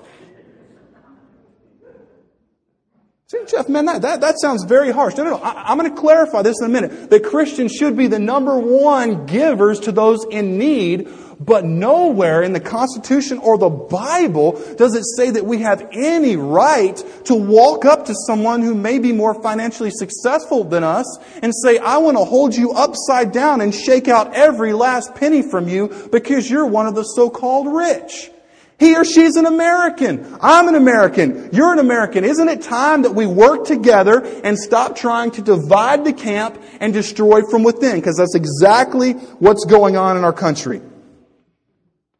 See, 3.34 3.56
Jeff, 3.56 3.68
man, 3.68 3.86
that, 3.86 4.02
that, 4.02 4.20
that 4.20 4.40
sounds 4.40 4.64
very 4.64 4.92
harsh. 4.92 5.16
No, 5.16 5.24
no, 5.24 5.30
no. 5.30 5.36
I, 5.38 5.70
I'm 5.70 5.78
going 5.78 5.92
to 5.92 6.00
clarify 6.00 6.42
this 6.42 6.60
in 6.60 6.66
a 6.66 6.68
minute. 6.68 7.10
That 7.10 7.24
Christians 7.24 7.72
should 7.72 7.96
be 7.96 8.06
the 8.06 8.18
number 8.18 8.56
one 8.56 9.26
givers 9.26 9.80
to 9.80 9.92
those 9.92 10.24
in 10.30 10.56
need 10.58 11.08
but 11.40 11.64
nowhere 11.64 12.42
in 12.42 12.52
the 12.52 12.60
Constitution 12.60 13.38
or 13.38 13.58
the 13.58 13.68
Bible 13.68 14.52
does 14.76 14.94
it 14.94 15.04
say 15.16 15.30
that 15.30 15.44
we 15.44 15.58
have 15.58 15.88
any 15.92 16.36
right 16.36 16.96
to 17.24 17.34
walk 17.34 17.84
up 17.84 18.06
to 18.06 18.14
someone 18.26 18.62
who 18.62 18.74
may 18.74 19.00
be 19.00 19.12
more 19.12 19.42
financially 19.42 19.90
successful 19.90 20.62
than 20.62 20.84
us 20.84 21.18
and 21.42 21.52
say, 21.54 21.78
I 21.78 21.98
want 21.98 22.16
to 22.16 22.24
hold 22.24 22.54
you 22.54 22.72
upside 22.72 23.32
down 23.32 23.60
and 23.60 23.74
shake 23.74 24.06
out 24.06 24.34
every 24.34 24.72
last 24.72 25.16
penny 25.16 25.42
from 25.42 25.68
you 25.68 26.08
because 26.12 26.48
you're 26.48 26.66
one 26.66 26.86
of 26.86 26.94
the 26.94 27.02
so-called 27.02 27.66
rich. 27.66 28.30
He 28.78 28.96
or 28.96 29.04
she's 29.04 29.36
an 29.36 29.46
American. 29.46 30.36
I'm 30.40 30.66
an 30.68 30.74
American. 30.74 31.50
You're 31.52 31.72
an 31.72 31.78
American. 31.78 32.24
Isn't 32.24 32.48
it 32.48 32.62
time 32.62 33.02
that 33.02 33.12
we 33.14 33.24
work 33.24 33.66
together 33.66 34.24
and 34.42 34.58
stop 34.58 34.96
trying 34.96 35.30
to 35.32 35.42
divide 35.42 36.04
the 36.04 36.12
camp 36.12 36.60
and 36.80 36.92
destroy 36.92 37.42
from 37.50 37.62
within? 37.62 37.96
Because 37.96 38.16
that's 38.16 38.34
exactly 38.34 39.12
what's 39.12 39.64
going 39.64 39.96
on 39.96 40.16
in 40.16 40.24
our 40.24 40.32
country. 40.32 40.82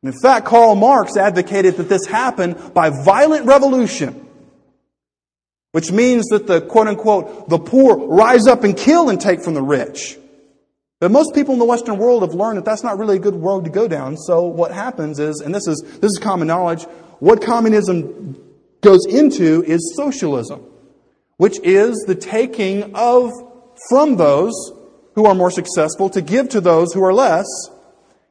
In 0.05 0.13
fact, 0.13 0.47
Karl 0.47 0.75
Marx 0.77 1.17
advocated 1.17 1.77
that 1.79 1.89
this 1.89 2.07
happen 2.07 2.53
by 2.73 2.91
violent 3.05 3.47
revolution, 3.47 4.29
which 5.73 5.91
means 5.91 6.27
that 6.27 6.47
the 6.47 6.61
quote 6.61 6.87
unquote, 6.87 7.49
the 7.49 7.59
poor 7.59 7.97
rise 7.97 8.47
up 8.47 8.63
and 8.63 8.77
kill 8.77 9.09
and 9.09 9.21
take 9.21 9.41
from 9.41 9.55
the 9.55 9.63
rich. 9.63 10.19
But 11.01 11.11
most 11.11 11.35
people 11.35 11.53
in 11.53 11.59
the 11.59 11.65
Western 11.65 11.99
world 11.99 12.23
have 12.23 12.35
learned 12.35 12.59
that 12.59 12.65
that's 12.65 12.83
not 12.83 12.99
really 12.99 13.17
a 13.17 13.21
good 13.21 13.35
road 13.35 13.65
to 13.65 13.71
go 13.71 13.89
down. 13.89 14.17
So 14.17 14.45
what 14.45 14.71
happens 14.73 15.19
is, 15.19 15.41
and 15.41 15.55
this 15.55 15.67
is, 15.67 15.83
this 16.01 16.13
is 16.13 16.19
common 16.19 16.49
knowledge, 16.49 16.85
what 17.19 17.43
communism 17.43 18.41
goes 18.81 19.05
into 19.07 19.63
is 19.65 19.95
socialism, 19.97 20.65
which 21.37 21.59
is 21.61 21.97
the 22.07 22.15
taking 22.15 22.95
of 22.95 23.31
from 23.89 24.17
those 24.17 24.55
who 25.15 25.27
are 25.27 25.35
more 25.35 25.51
successful 25.51 26.09
to 26.11 26.23
give 26.23 26.49
to 26.51 26.61
those 26.61 26.93
who 26.93 27.03
are 27.03 27.13
less 27.13 27.47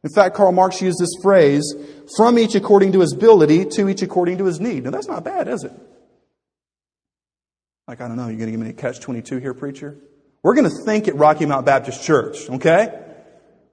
in 0.03 0.09
fact, 0.09 0.35
Karl 0.35 0.51
Marx 0.51 0.81
used 0.81 0.99
this 0.99 1.13
phrase, 1.21 1.73
from 2.17 2.37
each 2.37 2.55
according 2.55 2.91
to 2.91 2.99
his 2.99 3.13
ability, 3.13 3.65
to 3.65 3.87
each 3.87 4.01
according 4.01 4.37
to 4.39 4.45
his 4.45 4.59
need. 4.59 4.83
Now, 4.83 4.91
that's 4.91 5.07
not 5.07 5.23
bad, 5.23 5.47
is 5.47 5.63
it? 5.63 5.71
Like, 7.87 8.01
I 8.01 8.07
don't 8.07 8.17
know, 8.17 8.27
you're 8.27 8.37
going 8.37 8.47
to 8.47 8.51
give 8.51 8.59
me 8.59 8.69
a 8.69 8.73
catch 8.73 8.99
22 8.99 9.37
here, 9.37 9.53
preacher? 9.53 9.97
We're 10.43 10.55
going 10.55 10.69
to 10.69 10.83
think 10.85 11.07
at 11.07 11.15
Rocky 11.15 11.45
Mount 11.45 11.65
Baptist 11.65 12.03
Church, 12.03 12.49
okay? 12.49 12.99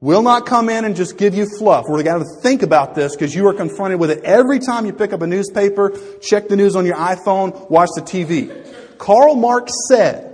We'll 0.00 0.22
not 0.22 0.46
come 0.46 0.70
in 0.70 0.84
and 0.84 0.94
just 0.94 1.18
give 1.18 1.34
you 1.34 1.46
fluff. 1.58 1.84
We're 1.88 2.02
going 2.02 2.24
to 2.24 2.40
think 2.42 2.62
about 2.62 2.94
this 2.94 3.14
because 3.14 3.34
you 3.34 3.46
are 3.48 3.52
confronted 3.52 3.98
with 3.98 4.10
it 4.10 4.22
every 4.24 4.60
time 4.60 4.86
you 4.86 4.92
pick 4.92 5.12
up 5.12 5.20
a 5.20 5.26
newspaper, 5.26 5.92
check 6.22 6.48
the 6.48 6.56
news 6.56 6.76
on 6.76 6.86
your 6.86 6.96
iPhone, 6.96 7.68
watch 7.68 7.90
the 7.96 8.02
TV. 8.02 8.98
Karl 8.98 9.34
Marx 9.34 9.72
said, 9.88 10.30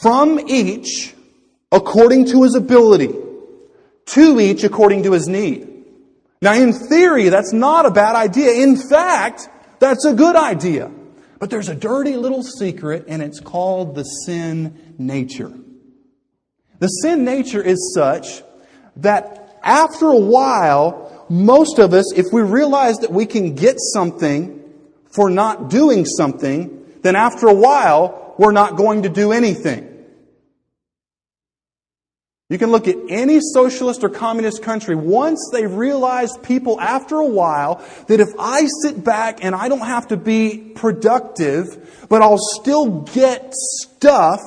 from 0.00 0.38
each 0.48 1.14
according 1.72 2.26
to 2.26 2.42
his 2.42 2.54
ability 2.54 3.14
to 4.04 4.38
each 4.38 4.62
according 4.64 5.04
to 5.04 5.12
his 5.12 5.26
need. 5.28 5.68
Now, 6.42 6.54
in 6.54 6.72
theory, 6.72 7.30
that's 7.30 7.52
not 7.52 7.86
a 7.86 7.90
bad 7.90 8.16
idea. 8.16 8.62
In 8.62 8.76
fact, 8.76 9.48
that's 9.78 10.04
a 10.04 10.12
good 10.12 10.36
idea. 10.36 10.90
But 11.42 11.50
there's 11.50 11.68
a 11.68 11.74
dirty 11.74 12.16
little 12.16 12.44
secret, 12.44 13.06
and 13.08 13.20
it's 13.20 13.40
called 13.40 13.96
the 13.96 14.04
sin 14.04 14.94
nature. 14.96 15.52
The 16.78 16.86
sin 16.86 17.24
nature 17.24 17.60
is 17.60 17.92
such 17.96 18.44
that 18.98 19.58
after 19.60 20.06
a 20.06 20.16
while, 20.16 21.26
most 21.28 21.80
of 21.80 21.94
us, 21.94 22.12
if 22.12 22.26
we 22.32 22.42
realize 22.42 22.98
that 22.98 23.10
we 23.10 23.26
can 23.26 23.56
get 23.56 23.74
something 23.80 24.62
for 25.10 25.28
not 25.28 25.68
doing 25.68 26.06
something, 26.06 26.80
then 27.02 27.16
after 27.16 27.48
a 27.48 27.54
while, 27.54 28.36
we're 28.38 28.52
not 28.52 28.76
going 28.76 29.02
to 29.02 29.08
do 29.08 29.32
anything. 29.32 29.91
You 32.52 32.58
can 32.58 32.70
look 32.70 32.86
at 32.86 32.96
any 33.08 33.40
socialist 33.40 34.04
or 34.04 34.10
communist 34.10 34.62
country. 34.62 34.94
Once 34.94 35.40
they 35.54 35.66
realize 35.66 36.36
people 36.42 36.78
after 36.78 37.16
a 37.16 37.26
while 37.26 37.82
that 38.08 38.20
if 38.20 38.28
I 38.38 38.68
sit 38.82 39.02
back 39.02 39.42
and 39.42 39.54
I 39.54 39.70
don't 39.70 39.86
have 39.86 40.08
to 40.08 40.18
be 40.18 40.58
productive, 40.74 42.04
but 42.10 42.20
I'll 42.20 42.36
still 42.36 43.00
get 43.04 43.54
stuff, 43.54 44.40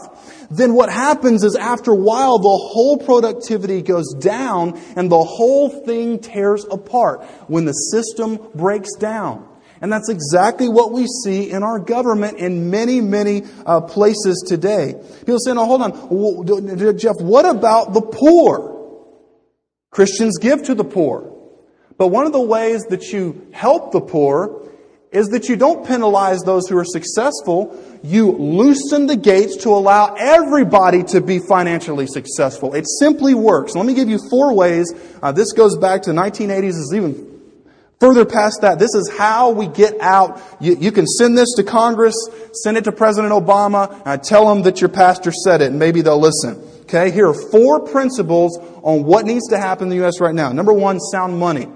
then 0.52 0.76
what 0.76 0.92
happens 0.92 1.44
is 1.44 1.56
after 1.56 1.94
a 1.94 1.96
while 1.96 2.38
the 2.38 2.48
whole 2.48 3.00
productivity 3.00 3.82
goes 3.82 4.14
down 4.14 4.80
and 4.96 5.12
the 5.12 5.24
whole 5.24 5.70
thing 5.70 6.20
tears 6.20 6.64
apart 6.70 7.24
when 7.48 7.66
the 7.66 7.74
system 7.74 8.38
breaks 8.54 8.94
down. 9.00 9.50
And 9.86 9.94
that's 9.94 10.10
exactly 10.10 10.68
what 10.68 10.92
we 10.92 11.06
see 11.06 11.52
in 11.52 11.62
our 11.62 11.78
government 11.78 12.40
in 12.40 12.72
many, 12.72 13.02
many 13.02 13.44
uh, 13.68 13.82
places 13.82 14.44
today. 14.48 14.96
People 15.20 15.38
say, 15.38 15.54
no, 15.54 15.64
hold 15.64 15.84
on. 15.84 16.98
Jeff, 16.98 17.18
what 17.20 17.46
about 17.46 17.94
the 17.94 18.02
poor? 18.02 18.98
Christians 19.92 20.40
give 20.40 20.64
to 20.64 20.74
the 20.74 20.84
poor. 20.84 21.32
But 22.00 22.08
one 22.08 22.26
of 22.26 22.32
the 22.32 22.42
ways 22.42 22.82
that 22.86 23.14
you 23.14 23.48
help 23.54 23.92
the 23.92 24.02
poor 24.02 24.68
is 25.12 25.28
that 25.28 25.50
you 25.50 25.56
don't 25.56 25.86
penalize 25.86 26.42
those 26.42 26.68
who 26.68 26.80
are 26.80 26.84
successful. 26.84 27.80
You 28.02 28.32
loosen 28.32 29.06
the 29.06 29.16
gates 29.16 29.56
to 29.58 29.70
allow 29.70 30.16
everybody 30.16 31.04
to 31.10 31.22
be 31.22 31.38
financially 31.38 32.08
successful. 32.08 32.74
It 32.74 32.88
simply 32.98 33.36
works. 33.36 33.76
Let 33.76 33.86
me 33.86 33.94
give 33.94 34.10
you 34.10 34.18
four 34.32 34.56
ways. 34.56 34.92
Uh, 35.22 35.32
this 35.32 35.54
goes 35.54 35.78
back 35.78 36.02
to 36.02 36.12
the 36.12 36.20
1980s, 36.20 36.70
is 36.70 36.92
even 36.96 37.35
Further 38.00 38.26
past 38.26 38.60
that, 38.62 38.78
this 38.78 38.94
is 38.94 39.12
how 39.18 39.52
we 39.52 39.68
get 39.68 40.00
out. 40.02 40.42
You, 40.60 40.76
you, 40.76 40.92
can 40.92 41.08
send 41.08 41.38
this 41.38 41.54
to 41.56 41.64
Congress, 41.64 42.16
send 42.64 42.76
it 42.78 42.84
to 42.84 42.92
President 42.92 43.32
Obama, 43.32 44.02
and 44.06 44.22
tell 44.22 44.48
them 44.48 44.64
that 44.64 44.82
your 44.82 44.90
pastor 44.90 45.32
said 45.32 45.62
it, 45.62 45.72
and 45.72 45.80
maybe 45.80 46.02
they'll 46.02 46.20
listen. 46.20 46.62
Okay, 46.82 47.10
here 47.10 47.30
are 47.30 47.34
four 47.34 47.80
principles 47.80 48.60
on 48.84 49.06
what 49.06 49.26
needs 49.26 49.48
to 49.50 49.58
happen 49.58 49.86
in 49.86 49.90
the 49.90 49.96
U.S. 49.98 50.20
right 50.20 50.36
now. 50.36 50.52
Number 50.52 50.74
one, 50.74 51.00
sound 51.00 51.40
money. 51.40 51.68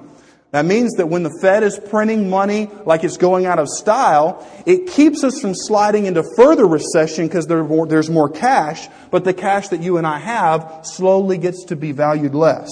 That 0.51 0.65
means 0.65 0.93
that 0.97 1.07
when 1.07 1.23
the 1.23 1.37
Fed 1.41 1.63
is 1.63 1.79
printing 1.79 2.29
money 2.29 2.69
like 2.85 3.03
it's 3.03 3.17
going 3.17 3.45
out 3.45 3.59
of 3.59 3.67
style, 3.67 4.45
it 4.65 4.87
keeps 4.87 5.23
us 5.23 5.39
from 5.39 5.53
sliding 5.53 6.07
into 6.07 6.23
further 6.35 6.65
recession 6.65 7.27
because 7.27 7.45
there's 7.45 8.09
more 8.09 8.29
cash, 8.29 8.87
but 9.11 9.23
the 9.23 9.33
cash 9.33 9.67
that 9.69 9.81
you 9.81 9.97
and 9.97 10.07
I 10.07 10.17
have 10.17 10.81
slowly 10.83 11.37
gets 11.37 11.65
to 11.65 11.75
be 11.75 11.91
valued 11.91 12.33
less. 12.33 12.69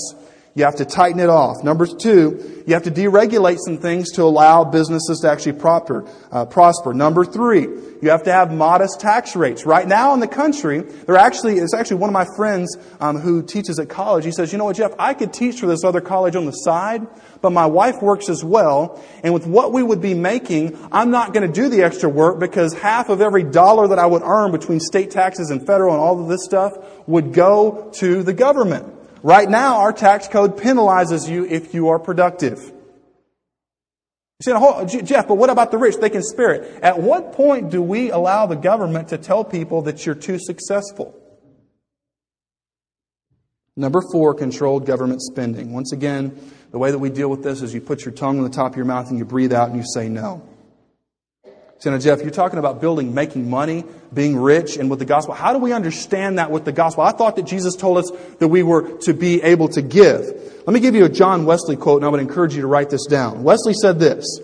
You 0.57 0.63
have 0.63 0.77
to 0.77 0.85
tighten 0.85 1.19
it 1.19 1.29
off. 1.29 1.63
Number 1.63 1.85
two, 1.85 2.63
you 2.65 2.73
have 2.73 2.81
to 2.85 2.91
deregulate 2.91 3.59
some 3.63 3.77
things 3.77 4.13
to 4.13 4.23
allow 4.23 4.63
businesses 4.63 5.19
to 5.19 5.29
actually 5.29 5.53
proper, 5.53 6.03
uh, 6.31 6.45
prosper. 6.45 6.95
Number 6.95 7.25
three, 7.25 7.67
you 8.01 8.09
have 8.09 8.23
to 8.23 8.31
have 8.31 8.51
modest 8.51 8.99
tax 8.99 9.35
rates. 9.35 9.67
Right 9.67 9.87
now 9.87 10.15
in 10.15 10.19
the 10.19 10.27
country, 10.27 10.79
there 10.79 11.15
actually 11.15 11.59
is 11.59 11.75
actually 11.75 11.97
one 11.97 12.09
of 12.09 12.15
my 12.15 12.25
friends 12.35 12.75
um, 12.99 13.19
who 13.19 13.43
teaches 13.43 13.77
at 13.77 13.87
college. 13.87 14.25
He 14.25 14.31
says, 14.31 14.51
"You 14.51 14.57
know 14.57 14.65
what, 14.65 14.77
Jeff? 14.77 14.93
I 14.97 15.13
could 15.13 15.31
teach 15.31 15.59
for 15.59 15.67
this 15.67 15.83
other 15.83 16.01
college 16.01 16.35
on 16.35 16.47
the 16.47 16.51
side, 16.51 17.05
but 17.43 17.51
my 17.51 17.67
wife 17.67 18.01
works 18.01 18.27
as 18.27 18.43
well, 18.43 18.99
and 19.23 19.35
with 19.35 19.45
what 19.45 19.71
we 19.71 19.83
would 19.83 20.01
be 20.01 20.15
making, 20.15 20.75
I'm 20.91 21.11
not 21.11 21.35
going 21.35 21.45
to 21.45 21.53
do 21.53 21.69
the 21.69 21.83
extra 21.83 22.09
work 22.09 22.39
because 22.39 22.73
half 22.73 23.09
of 23.09 23.21
every 23.21 23.43
dollar 23.43 23.89
that 23.89 23.99
I 23.99 24.07
would 24.07 24.23
earn 24.23 24.51
between 24.51 24.79
state 24.79 25.11
taxes 25.11 25.51
and 25.51 25.67
federal 25.67 25.93
and 25.93 26.01
all 26.01 26.19
of 26.19 26.27
this 26.27 26.43
stuff 26.43 26.73
would 27.05 27.31
go 27.31 27.91
to 27.97 28.23
the 28.23 28.33
government." 28.33 28.95
Right 29.27 29.49
now, 29.49 29.79
our 29.79 29.91
tax 29.91 30.29
code 30.29 30.55
penalizes 30.55 31.29
you 31.29 31.43
if 31.43 31.73
you 31.73 31.89
are 31.89 31.99
productive. 31.99 32.59
You 34.39 34.87
say, 34.87 35.01
Jeff, 35.01 35.27
but 35.27 35.35
what 35.35 35.49
about 35.49 35.69
the 35.69 35.77
rich? 35.77 35.97
They 35.97 36.09
can 36.09 36.23
spare 36.23 36.53
it. 36.53 36.81
At 36.81 37.01
what 37.01 37.33
point 37.33 37.69
do 37.69 37.81
we 37.81 38.09
allow 38.09 38.45
the 38.45 38.55
government 38.55 39.09
to 39.09 39.17
tell 39.17 39.43
people 39.43 39.81
that 39.81 40.05
you're 40.05 40.15
too 40.15 40.39
successful? 40.39 41.13
Number 43.75 44.01
four, 44.13 44.33
controlled 44.33 44.85
government 44.85 45.21
spending. 45.21 45.73
Once 45.73 45.91
again, 45.91 46.39
the 46.71 46.77
way 46.77 46.91
that 46.91 46.99
we 46.99 47.09
deal 47.09 47.27
with 47.27 47.43
this 47.43 47.61
is 47.61 47.73
you 47.73 47.81
put 47.81 48.05
your 48.05 48.13
tongue 48.13 48.37
on 48.37 48.45
the 48.45 48.49
top 48.49 48.71
of 48.71 48.77
your 48.77 48.85
mouth 48.85 49.09
and 49.09 49.19
you 49.19 49.25
breathe 49.25 49.51
out 49.51 49.67
and 49.67 49.77
you 49.77 49.83
say 49.93 50.07
no. 50.07 50.41
So 51.79 51.95
Jeff, 51.99 52.21
you're 52.21 52.31
talking 52.31 52.57
about 52.57 52.81
building, 52.81 53.13
making 53.13 53.49
money, 53.49 53.85
being 54.11 54.35
rich, 54.35 54.77
and 54.77 54.89
with 54.89 54.97
the 54.97 55.05
gospel. 55.05 55.35
How 55.35 55.53
do 55.53 55.59
we 55.59 55.73
understand 55.73 56.39
that 56.39 56.49
with 56.49 56.65
the 56.65 56.71
gospel? 56.71 57.03
I 57.03 57.11
thought 57.11 57.35
that 57.35 57.45
Jesus 57.45 57.75
told 57.75 57.99
us 57.99 58.11
that 58.39 58.47
we 58.47 58.63
were 58.63 58.97
to 58.99 59.13
be 59.13 59.43
able 59.43 59.67
to 59.69 59.83
give. 59.83 60.63
Let 60.65 60.73
me 60.73 60.79
give 60.79 60.95
you 60.95 61.05
a 61.05 61.09
John 61.09 61.45
Wesley 61.45 61.75
quote, 61.75 62.01
and 62.01 62.05
I 62.05 62.09
would 62.09 62.19
encourage 62.19 62.55
you 62.55 62.61
to 62.61 62.67
write 62.67 62.89
this 62.89 63.05
down. 63.05 63.43
Wesley 63.43 63.73
said 63.73 63.99
this 63.99 64.39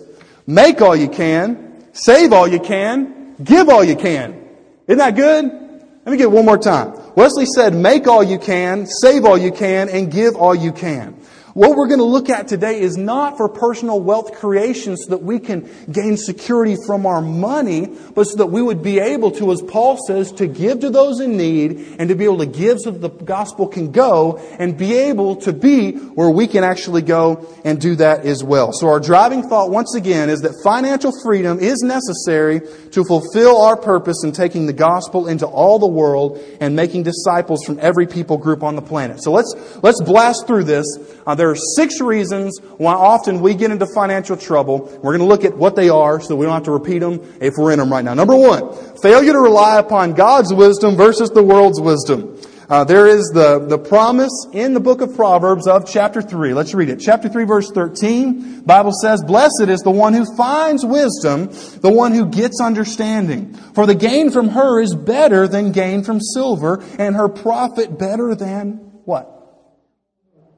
Make 0.46 0.80
all 0.80 0.94
you 0.94 1.08
can, 1.08 1.86
save 1.92 2.32
all 2.32 2.46
you 2.46 2.60
can, 2.60 3.34
give 3.42 3.68
all 3.68 3.82
you 3.82 3.96
can. 3.96 4.48
Isn't 4.86 4.98
that 4.98 5.16
good? 5.16 5.44
Let 5.44 6.12
me 6.12 6.16
get 6.18 6.30
one 6.30 6.44
more 6.44 6.58
time. 6.58 6.92
Wesley 7.16 7.46
said, 7.46 7.74
Make 7.74 8.06
all 8.06 8.22
you 8.22 8.38
can, 8.38 8.86
save 8.86 9.24
all 9.24 9.38
you 9.38 9.50
can, 9.50 9.88
and 9.88 10.12
give 10.12 10.36
all 10.36 10.54
you 10.54 10.70
can. 10.70 11.16
What 11.54 11.76
we're 11.76 11.86
going 11.86 12.00
to 12.00 12.04
look 12.04 12.30
at 12.30 12.48
today 12.48 12.80
is 12.80 12.96
not 12.96 13.36
for 13.36 13.48
personal 13.48 14.00
wealth 14.00 14.34
creation 14.34 14.96
so 14.96 15.10
that 15.10 15.22
we 15.22 15.38
can 15.38 15.70
gain 15.90 16.16
security 16.16 16.76
from 16.84 17.06
our 17.06 17.22
money, 17.22 17.86
but 18.12 18.24
so 18.24 18.38
that 18.38 18.46
we 18.46 18.60
would 18.60 18.82
be 18.82 18.98
able 18.98 19.30
to, 19.30 19.52
as 19.52 19.62
Paul 19.62 19.96
says, 20.04 20.32
to 20.32 20.48
give 20.48 20.80
to 20.80 20.90
those 20.90 21.20
in 21.20 21.36
need 21.36 21.94
and 22.00 22.08
to 22.08 22.16
be 22.16 22.24
able 22.24 22.38
to 22.38 22.46
give 22.46 22.80
so 22.80 22.90
that 22.90 23.00
the 23.00 23.24
gospel 23.24 23.68
can 23.68 23.92
go 23.92 24.38
and 24.58 24.76
be 24.76 24.94
able 24.94 25.36
to 25.36 25.52
be 25.52 25.92
where 25.92 26.28
we 26.28 26.48
can 26.48 26.64
actually 26.64 27.02
go 27.02 27.46
and 27.64 27.80
do 27.80 27.94
that 27.94 28.26
as 28.26 28.42
well. 28.42 28.72
So 28.72 28.88
our 28.88 28.98
driving 28.98 29.48
thought 29.48 29.70
once 29.70 29.94
again 29.94 30.30
is 30.30 30.40
that 30.40 30.60
financial 30.64 31.12
freedom 31.22 31.60
is 31.60 31.82
necessary 31.82 32.62
to 32.90 33.04
fulfill 33.04 33.62
our 33.62 33.76
purpose 33.76 34.24
in 34.24 34.32
taking 34.32 34.66
the 34.66 34.72
gospel 34.72 35.28
into 35.28 35.46
all 35.46 35.78
the 35.78 35.86
world 35.86 36.40
and 36.60 36.74
making 36.74 37.04
disciples 37.04 37.64
from 37.64 37.78
every 37.80 38.08
people 38.08 38.38
group 38.38 38.64
on 38.64 38.74
the 38.74 38.82
planet. 38.82 39.22
So 39.22 39.30
let's, 39.30 39.54
let's 39.84 40.02
blast 40.02 40.48
through 40.48 40.64
this. 40.64 40.86
Uh, 41.24 41.43
there 41.44 41.50
are 41.50 41.56
six 41.76 42.00
reasons 42.00 42.58
why 42.78 42.94
often 42.94 43.42
we 43.42 43.54
get 43.54 43.70
into 43.70 43.84
financial 43.94 44.34
trouble. 44.34 44.88
We're 45.02 45.14
going 45.14 45.18
to 45.18 45.26
look 45.26 45.44
at 45.44 45.54
what 45.54 45.76
they 45.76 45.90
are 45.90 46.18
so 46.18 46.34
we 46.36 46.46
don't 46.46 46.54
have 46.54 46.62
to 46.62 46.70
repeat 46.70 47.00
them 47.00 47.20
if 47.38 47.52
we're 47.58 47.70
in 47.70 47.78
them 47.78 47.92
right 47.92 48.02
now. 48.02 48.14
Number 48.14 48.34
one, 48.34 48.74
failure 49.02 49.32
to 49.32 49.38
rely 49.38 49.78
upon 49.78 50.14
God's 50.14 50.54
wisdom 50.54 50.96
versus 50.96 51.28
the 51.28 51.42
world's 51.42 51.78
wisdom. 51.82 52.40
Uh, 52.70 52.82
there 52.82 53.06
is 53.06 53.30
the, 53.34 53.58
the 53.58 53.76
promise 53.76 54.32
in 54.54 54.72
the 54.72 54.80
book 54.80 55.02
of 55.02 55.14
Proverbs 55.14 55.66
of 55.66 55.86
chapter 55.86 56.22
3. 56.22 56.54
Let's 56.54 56.72
read 56.72 56.88
it. 56.88 56.96
Chapter 56.96 57.28
3 57.28 57.44
verse 57.44 57.70
13. 57.70 58.62
Bible 58.62 58.92
says, 59.02 59.22
Blessed 59.22 59.68
is 59.68 59.80
the 59.80 59.90
one 59.90 60.14
who 60.14 60.24
finds 60.38 60.82
wisdom, 60.82 61.50
the 61.82 61.92
one 61.92 62.12
who 62.12 62.24
gets 62.24 62.58
understanding. 62.58 63.52
For 63.74 63.84
the 63.84 63.94
gain 63.94 64.30
from 64.30 64.48
her 64.48 64.80
is 64.80 64.94
better 64.94 65.46
than 65.46 65.72
gain 65.72 66.04
from 66.04 66.22
silver, 66.22 66.82
and 66.98 67.14
her 67.16 67.28
profit 67.28 67.98
better 67.98 68.34
than 68.34 68.76
what? 69.04 69.33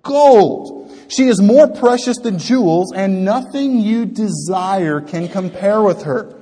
Gold. 0.07 0.92
She 1.09 1.29
is 1.29 1.40
more 1.40 1.69
precious 1.69 2.19
than 2.19 2.38
jewels, 2.38 2.92
and 2.95 3.25
nothing 3.25 3.81
you 3.81 4.07
desire 4.07 5.01
can 5.01 5.29
compare 5.29 5.83
with 5.83 6.03
her. 6.03 6.35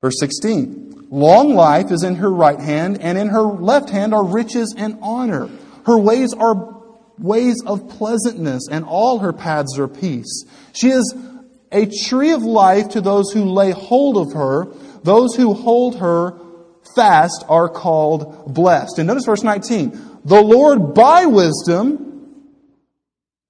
Verse 0.00 0.18
16 0.20 1.08
Long 1.10 1.54
life 1.54 1.90
is 1.90 2.04
in 2.04 2.16
her 2.16 2.30
right 2.30 2.60
hand, 2.60 3.00
and 3.00 3.18
in 3.18 3.28
her 3.28 3.42
left 3.42 3.90
hand 3.90 4.14
are 4.14 4.24
riches 4.24 4.74
and 4.76 4.98
honor. 5.02 5.50
Her 5.84 5.98
ways 5.98 6.32
are 6.32 6.82
ways 7.18 7.62
of 7.66 7.88
pleasantness, 7.88 8.68
and 8.70 8.84
all 8.84 9.18
her 9.18 9.32
paths 9.32 9.78
are 9.78 9.88
peace. 9.88 10.44
She 10.72 10.88
is 10.88 11.14
a 11.72 11.86
tree 12.08 12.30
of 12.30 12.42
life 12.42 12.90
to 12.90 13.00
those 13.00 13.32
who 13.32 13.44
lay 13.44 13.72
hold 13.72 14.16
of 14.16 14.32
her. 14.34 14.66
Those 15.02 15.34
who 15.34 15.54
hold 15.54 15.98
her 15.98 16.38
fast 16.94 17.44
are 17.48 17.68
called 17.68 18.54
blessed. 18.54 18.98
And 18.98 19.06
notice 19.06 19.24
verse 19.24 19.42
19. 19.42 20.20
The 20.24 20.42
Lord 20.42 20.94
by 20.94 21.26
wisdom 21.26 22.09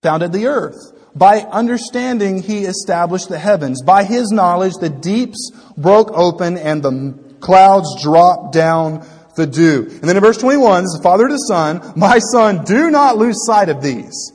founded 0.02 0.32
the 0.32 0.46
earth. 0.46 0.76
By 1.14 1.40
understanding, 1.40 2.42
he 2.42 2.64
established 2.64 3.28
the 3.28 3.38
heavens. 3.38 3.82
By 3.82 4.04
his 4.04 4.30
knowledge, 4.30 4.74
the 4.80 4.88
deeps 4.88 5.50
broke 5.76 6.10
open 6.12 6.56
and 6.56 6.82
the 6.82 7.18
clouds 7.40 8.02
dropped 8.02 8.52
down 8.52 9.06
the 9.36 9.46
dew. 9.46 9.86
And 9.90 10.02
then 10.02 10.16
in 10.16 10.22
verse 10.22 10.38
21, 10.38 10.84
this 10.84 10.94
is 10.94 11.00
Father 11.02 11.28
to 11.28 11.38
Son, 11.48 11.92
My 11.96 12.18
son, 12.18 12.64
do 12.64 12.90
not 12.90 13.16
lose 13.16 13.44
sight 13.46 13.68
of 13.68 13.82
these. 13.82 14.32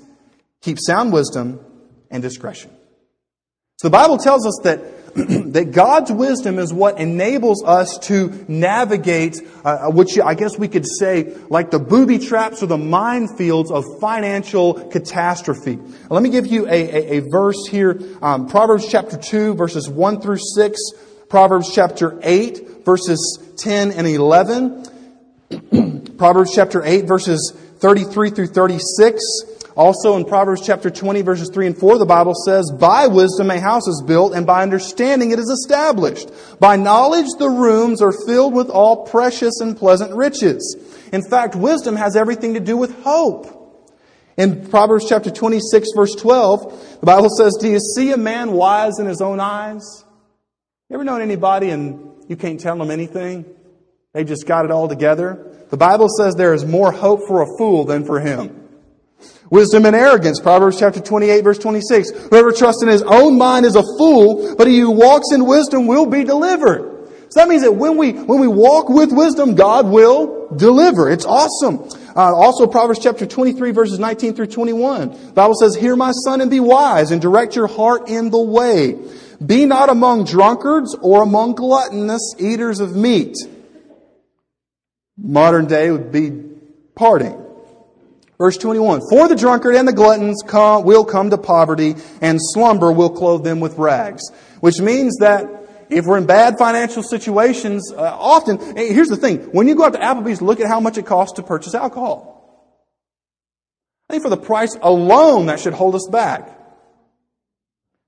Keep 0.62 0.78
sound 0.80 1.14
wisdom 1.14 1.60
and 2.10 2.22
discretion. 2.22 2.72
So 3.78 3.88
the 3.88 3.92
Bible 3.92 4.18
tells 4.18 4.46
us 4.46 4.60
that 4.64 4.80
that 5.54 5.72
God's 5.72 6.12
wisdom 6.12 6.60
is 6.60 6.74
what 6.74 7.00
enables 7.00 7.64
us 7.64 7.98
to 8.00 8.46
navigate, 8.50 9.40
uh, 9.64 9.90
which 9.90 10.20
I 10.20 10.34
guess 10.34 10.60
we 10.60 10.68
could 10.68 10.86
say, 10.86 11.34
like 11.50 11.72
the 11.72 11.80
booby 11.80 12.20
traps 12.20 12.62
or 12.62 12.66
the 12.66 12.76
minefields 12.76 13.72
of 13.72 13.86
financial 14.02 14.74
catastrophe. 14.90 15.80
Let 16.10 16.22
me 16.22 16.30
give 16.30 16.48
you 16.48 16.68
a, 16.68 16.70
a, 16.70 17.18
a 17.18 17.30
verse 17.32 17.66
here. 17.66 17.98
Um, 18.22 18.50
Proverbs 18.50 18.90
chapter 18.90 19.18
2, 19.18 19.54
verses 19.54 19.88
1 19.88 20.20
through 20.20 20.40
6. 20.54 20.82
Proverbs 21.30 21.74
chapter 21.74 22.20
8, 22.22 22.84
verses 22.84 23.40
10 23.58 23.92
and 23.94 24.06
11. 24.06 24.86
Proverbs 26.18 26.54
chapter 26.54 26.84
8, 26.84 27.06
verses 27.06 27.54
33 27.78 28.32
through 28.32 28.48
36. 28.48 29.24
Also 29.76 30.16
in 30.16 30.24
Proverbs 30.24 30.66
chapter 30.66 30.90
20 30.90 31.22
verses 31.22 31.50
3 31.54 31.68
and 31.68 31.78
4, 31.78 31.98
the 31.98 32.06
Bible 32.06 32.34
says, 32.34 32.72
By 32.80 33.08
wisdom 33.08 33.52
a 33.52 33.60
house 33.60 33.88
is 33.88 34.02
built, 34.08 34.34
and 34.34 34.48
by 34.48 34.64
understanding 34.64 35.32
it 35.32 35.40
is 35.40 35.50
established. 35.50 36.32
By 36.60 36.78
knowledge 36.78 37.28
the 37.38 37.50
rooms 37.50 38.02
are 38.02 38.14
filled 38.26 38.54
with 38.54 38.70
all 38.70 39.06
precious 39.06 39.60
and 39.60 39.76
pleasant 39.76 40.16
riches. 40.16 40.78
In 41.12 41.22
fact, 41.30 41.56
wisdom 41.56 41.98
has 41.98 42.16
everything 42.16 42.54
to 42.54 42.62
do 42.62 42.78
with 42.78 43.04
hope. 43.04 43.52
In 44.38 44.68
Proverbs 44.70 45.08
chapter 45.10 45.30
26 45.30 45.90
verse 45.96 46.16
12, 46.16 47.00
the 47.02 47.06
Bible 47.06 47.30
says, 47.30 47.58
Do 47.60 47.70
you 47.70 47.80
see 47.80 48.12
a 48.12 48.18
man 48.18 48.54
wise 48.54 49.00
in 49.00 49.08
his 49.08 49.22
own 49.22 49.42
eyes? 49.42 50.06
You 50.90 50.96
ever 50.96 51.04
known 51.04 51.22
anybody 51.22 51.70
and 51.72 52.12
you 52.30 52.38
can't 52.38 52.60
tell 52.60 52.78
them 52.78 52.92
anything? 52.92 53.46
They 54.14 54.24
just 54.24 54.48
got 54.48 54.64
it 54.64 54.72
all 54.72 54.88
together? 54.88 55.52
The 55.70 55.78
Bible 55.78 56.08
says 56.18 56.36
there 56.36 56.54
is 56.54 56.64
more 56.64 56.94
hope 56.94 57.28
for 57.28 57.42
a 57.42 57.58
fool 57.58 57.84
than 57.84 58.06
for 58.06 58.22
him. 58.22 58.65
Wisdom 59.50 59.86
and 59.86 59.96
arrogance, 59.96 60.40
Proverbs 60.40 60.80
chapter 60.80 61.00
28 61.00 61.44
verse 61.44 61.60
26. 61.60 62.12
Whoever 62.30 62.52
trusts 62.52 62.82
in 62.82 62.90
his 62.90 63.04
own 63.04 63.38
mind 63.38 63.66
is 63.66 63.76
a 63.76 63.84
fool, 63.84 64.56
but 64.56 64.68
he 64.68 64.80
who 64.80 64.92
walks 64.92 65.32
in 65.32 65.46
wisdom 65.46 65.86
will 65.86 66.06
be 66.06 66.24
delivered. 66.24 66.96
So 67.30 67.42
that 67.42 67.50
means 67.50 67.64
that 67.64 67.74
when 67.74 67.98
we, 67.98 68.14
when 68.14 68.40
we 68.40 68.48
walk 68.48 68.90
with 68.90 69.12
wisdom, 69.12 69.56
God 69.56 69.88
will 69.88 70.48
deliver. 70.56 71.10
It's 71.10 71.26
awesome. 71.26 71.88
Uh, 72.16 72.34
also, 72.34 72.66
Proverbs 72.66 73.00
chapter 73.00 73.26
23 73.26 73.72
verses 73.72 74.00
19 74.00 74.36
through 74.36 74.48
21. 74.48 75.10
The 75.10 75.34
Bible 75.34 75.56
says, 75.56 75.76
Hear 75.76 75.96
my 75.96 76.12
son 76.12 76.42
and 76.42 76.50
be 76.50 76.60
wise 76.60 77.12
and 77.12 77.22
direct 77.22 77.56
your 77.56 77.68
heart 77.68 78.10
in 78.10 78.30
the 78.30 78.42
way. 78.42 78.98
Be 79.46 79.66
not 79.66 79.90
among 79.90 80.26
drunkards 80.26 80.96
or 81.02 81.24
among 81.24 81.56
gluttonous 81.56 82.36
eaters 82.40 82.80
of 82.80 82.96
meat. 82.96 83.36
Modern 85.18 85.66
day 85.66 85.92
would 85.92 86.12
be 86.12 86.32
partying. 86.98 87.45
Verse 88.38 88.58
21, 88.58 89.02
For 89.10 89.28
the 89.28 89.36
drunkard 89.36 89.76
and 89.76 89.88
the 89.88 89.94
gluttons 89.94 90.44
come, 90.46 90.84
will 90.84 91.06
come 91.06 91.30
to 91.30 91.38
poverty, 91.38 91.96
and 92.22 92.40
slumber 92.42 92.92
will 92.92 93.10
clothe 93.10 93.44
them 93.44 93.60
with 93.62 93.78
rags. 93.78 94.24
Which 94.60 94.80
means 94.80 95.18
that 95.18 95.48
if 95.90 96.06
we're 96.06 96.18
in 96.18 96.26
bad 96.26 96.58
financial 96.58 97.04
situations, 97.04 97.94
uh, 97.94 98.02
often, 98.02 98.76
here's 98.76 99.08
the 99.08 99.16
thing, 99.16 99.38
when 99.52 99.68
you 99.68 99.76
go 99.76 99.86
out 99.86 99.94
to 99.94 100.00
Applebee's, 100.00 100.42
look 100.42 100.60
at 100.60 100.68
how 100.68 100.80
much 100.80 100.98
it 100.98 101.06
costs 101.06 101.36
to 101.36 101.44
purchase 101.44 101.74
alcohol. 101.74 102.34
I 104.10 104.14
think 104.14 104.24
for 104.24 104.30
the 104.30 104.38
price 104.38 104.78
alone, 104.82 105.48
that 105.48 105.60
should 105.60 105.74
hold 105.74 105.96
us 105.96 106.08
back. 106.12 106.52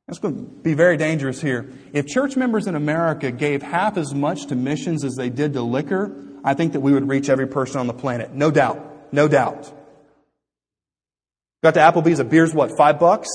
That's 0.07 0.19
going 0.19 0.35
to 0.35 0.41
be 0.41 0.73
very 0.73 0.97
dangerous 0.97 1.41
here. 1.41 1.69
If 1.91 2.07
church 2.07 2.37
members 2.37 2.67
in 2.67 2.75
America 2.75 3.31
gave 3.31 3.61
half 3.61 3.97
as 3.97 4.13
much 4.13 4.47
to 4.47 4.55
missions 4.55 5.03
as 5.03 5.15
they 5.15 5.29
did 5.29 5.53
to 5.53 5.61
liquor, 5.61 6.15
I 6.43 6.53
think 6.53 6.73
that 6.73 6.79
we 6.79 6.93
would 6.93 7.07
reach 7.07 7.29
every 7.29 7.47
person 7.47 7.79
on 7.79 7.87
the 7.87 7.93
planet. 7.93 8.33
No 8.33 8.51
doubt. 8.51 9.13
No 9.13 9.27
doubt. 9.27 9.73
Got 11.63 11.73
to 11.73 11.79
Applebee's, 11.79 12.19
a 12.19 12.23
beer's 12.23 12.53
what, 12.53 12.71
five 12.77 12.99
bucks? 12.99 13.27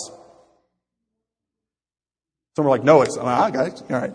Some 2.57 2.67
are 2.67 2.71
like, 2.71 2.85
no, 2.85 3.03
it's, 3.03 3.17
got 3.17 3.57
ah, 3.57 3.65
it. 3.65 3.83
All 3.91 4.01
right. 4.01 4.13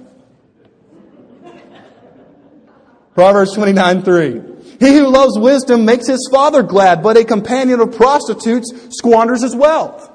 Proverbs 3.16 3.54
29 3.56 4.04
3. 4.04 4.42
He 4.80 4.94
who 4.94 5.08
loves 5.08 5.40
wisdom 5.40 5.86
makes 5.86 6.06
his 6.06 6.30
father 6.32 6.62
glad, 6.62 7.02
but 7.02 7.18
a 7.18 7.26
companion 7.26 7.80
of 7.80 7.96
prostitutes 7.96 8.72
squanders 8.92 9.42
his 9.42 9.56
wealth. 9.56 10.12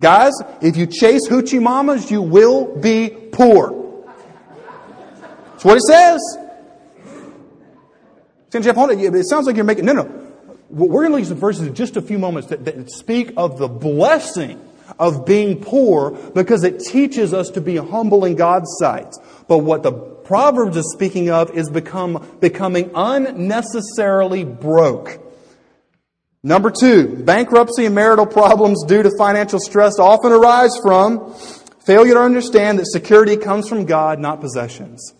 Guys, 0.00 0.32
if 0.62 0.76
you 0.76 0.86
chase 0.86 1.28
hoochie 1.28 1.60
mamas, 1.60 2.10
you 2.10 2.22
will 2.22 2.80
be 2.80 3.10
poor. 3.10 4.04
That's 5.52 5.64
what 5.64 5.76
it 5.76 5.82
says. 5.82 6.38
Jeff, 8.50 8.74
hold 8.74 8.90
it. 8.90 8.98
It 9.14 9.28
sounds 9.28 9.46
like 9.46 9.56
you're 9.56 9.64
making, 9.64 9.84
no, 9.84 9.92
no. 9.92 10.21
We're 10.72 11.02
going 11.02 11.10
to 11.10 11.16
leave 11.16 11.26
some 11.26 11.36
verses 11.36 11.66
in 11.66 11.74
just 11.74 11.98
a 11.98 12.02
few 12.02 12.18
moments 12.18 12.48
that, 12.48 12.64
that 12.64 12.90
speak 12.90 13.34
of 13.36 13.58
the 13.58 13.68
blessing 13.68 14.58
of 14.98 15.26
being 15.26 15.60
poor 15.60 16.10
because 16.10 16.64
it 16.64 16.80
teaches 16.80 17.34
us 17.34 17.50
to 17.50 17.60
be 17.60 17.76
humble 17.76 18.24
in 18.24 18.36
God's 18.36 18.74
sight. 18.78 19.14
But 19.48 19.58
what 19.58 19.82
the 19.82 19.92
Proverbs 19.92 20.76
is 20.78 20.90
speaking 20.94 21.30
of 21.30 21.50
is 21.50 21.68
become, 21.68 22.38
becoming 22.40 22.90
unnecessarily 22.94 24.44
broke. 24.44 25.20
Number 26.42 26.70
two, 26.70 27.22
bankruptcy 27.22 27.84
and 27.84 27.94
marital 27.94 28.26
problems 28.26 28.82
due 28.84 29.02
to 29.02 29.10
financial 29.18 29.60
stress 29.60 29.98
often 29.98 30.32
arise 30.32 30.76
from 30.80 31.34
failure 31.84 32.14
to 32.14 32.20
understand 32.20 32.78
that 32.78 32.86
security 32.86 33.36
comes 33.36 33.68
from 33.68 33.84
God, 33.84 34.18
not 34.18 34.40
possessions. 34.40 35.12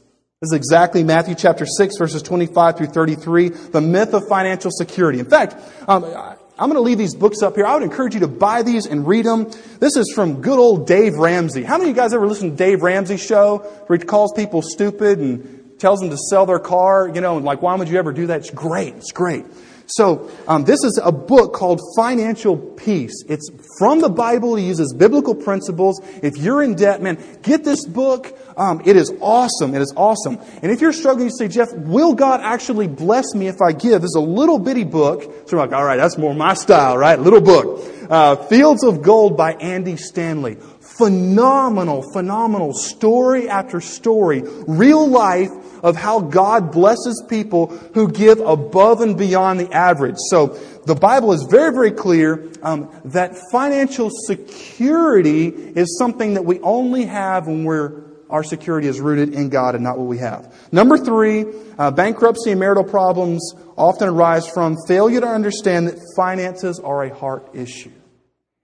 This 0.42 0.48
is 0.48 0.57
exactly 0.57 1.05
Matthew 1.05 1.37
chapter 1.37 1.64
6, 1.64 1.98
verses 1.98 2.20
25 2.20 2.76
through 2.76 2.88
33, 2.88 3.50
the 3.50 3.81
myth 3.81 4.12
of 4.12 4.26
financial 4.26 4.72
security. 4.72 5.20
In 5.20 5.26
fact, 5.26 5.55
um, 5.87 6.02
I'm 6.02 6.68
going 6.68 6.72
to 6.72 6.81
leave 6.81 6.98
these 6.98 7.14
books 7.14 7.42
up 7.42 7.55
here. 7.55 7.64
I 7.64 7.74
would 7.74 7.85
encourage 7.85 8.14
you 8.14 8.20
to 8.20 8.26
buy 8.26 8.64
these 8.64 8.87
and 8.87 9.07
read 9.07 9.24
them. 9.24 9.52
This 9.78 9.94
is 9.96 10.12
from 10.12 10.42
good 10.42 10.59
old 10.59 10.88
Dave 10.88 11.14
Ramsey. 11.14 11.62
How 11.62 11.78
many 11.78 11.90
of 11.90 11.96
you 11.96 12.02
guys 12.02 12.12
ever 12.12 12.26
listen 12.26 12.50
to 12.50 12.57
Dave 12.57 12.83
Ramsey's 12.83 13.24
show 13.24 13.59
where 13.87 13.96
he 13.96 14.05
calls 14.05 14.33
people 14.33 14.62
stupid 14.62 15.20
and 15.20 15.78
tells 15.78 16.00
them 16.00 16.11
to 16.11 16.16
sell 16.16 16.44
their 16.44 16.59
car? 16.59 17.09
You 17.09 17.20
know, 17.20 17.37
and 17.37 17.44
like, 17.44 17.62
why 17.62 17.76
would 17.76 17.88
you 17.88 18.00
ever 18.00 18.12
do 18.12 18.26
that? 18.26 18.40
It's 18.40 18.50
great. 18.50 18.96
It's 18.96 19.12
great. 19.12 19.44
So, 19.87 20.28
um, 20.48 20.64
this 20.64 20.83
is 20.83 20.98
a 21.02 21.12
book 21.12 21.52
called 21.52 21.81
Financial 21.94 22.57
Peace. 22.57 23.14
It's 23.28 23.48
from 23.78 24.00
the 24.00 24.09
Bible. 24.09 24.57
He 24.57 24.66
uses 24.66 24.92
biblical 24.92 25.37
principles. 25.37 26.00
If 26.20 26.37
you're 26.37 26.64
in 26.64 26.74
debt, 26.74 27.00
man, 27.00 27.22
get 27.42 27.62
this 27.62 27.87
book. 27.87 28.37
Um, 28.56 28.82
it 28.84 28.96
is 28.96 29.12
awesome. 29.20 29.74
It 29.74 29.82
is 29.82 29.92
awesome. 29.96 30.38
And 30.62 30.70
if 30.70 30.80
you're 30.80 30.92
struggling, 30.92 31.28
you 31.28 31.34
say, 31.36 31.48
Jeff, 31.48 31.72
will 31.72 32.14
God 32.14 32.40
actually 32.42 32.88
bless 32.88 33.34
me 33.34 33.48
if 33.48 33.60
I 33.60 33.72
give? 33.72 34.02
This 34.02 34.10
is 34.10 34.16
a 34.16 34.20
little 34.20 34.58
bitty 34.58 34.84
book. 34.84 35.48
So 35.48 35.56
like, 35.56 35.72
all 35.72 35.84
right, 35.84 35.96
that's 35.96 36.18
more 36.18 36.34
my 36.34 36.54
style, 36.54 36.96
right? 36.96 37.18
Little 37.18 37.40
book. 37.40 37.84
Uh, 38.10 38.36
Fields 38.36 38.84
of 38.84 39.02
Gold 39.02 39.36
by 39.36 39.54
Andy 39.54 39.96
Stanley. 39.96 40.56
Phenomenal, 40.80 42.02
phenomenal 42.12 42.74
story 42.74 43.48
after 43.48 43.80
story. 43.80 44.42
Real 44.66 45.08
life 45.08 45.50
of 45.82 45.96
how 45.96 46.20
God 46.20 46.70
blesses 46.70 47.24
people 47.28 47.68
who 47.94 48.10
give 48.10 48.38
above 48.40 49.00
and 49.00 49.16
beyond 49.16 49.58
the 49.60 49.72
average. 49.72 50.16
So 50.30 50.48
the 50.86 50.94
Bible 50.94 51.32
is 51.32 51.44
very, 51.44 51.72
very 51.72 51.90
clear 51.90 52.50
um, 52.62 52.90
that 53.06 53.36
financial 53.50 54.10
security 54.10 55.48
is 55.48 55.98
something 55.98 56.34
that 56.34 56.44
we 56.44 56.60
only 56.60 57.06
have 57.06 57.46
when 57.46 57.64
we're 57.64 58.12
our 58.32 58.42
security 58.42 58.88
is 58.88 59.00
rooted 59.00 59.34
in 59.34 59.50
God 59.50 59.74
and 59.74 59.84
not 59.84 59.98
what 59.98 60.08
we 60.08 60.18
have. 60.18 60.52
Number 60.72 60.96
three, 60.96 61.44
uh, 61.78 61.90
bankruptcy 61.90 62.50
and 62.50 62.58
marital 62.58 62.82
problems 62.82 63.54
often 63.76 64.08
arise 64.08 64.48
from 64.48 64.76
failure 64.88 65.20
to 65.20 65.28
understand 65.28 65.86
that 65.86 65.98
finances 66.16 66.80
are 66.80 67.04
a 67.04 67.14
heart 67.14 67.54
issue. 67.54 67.92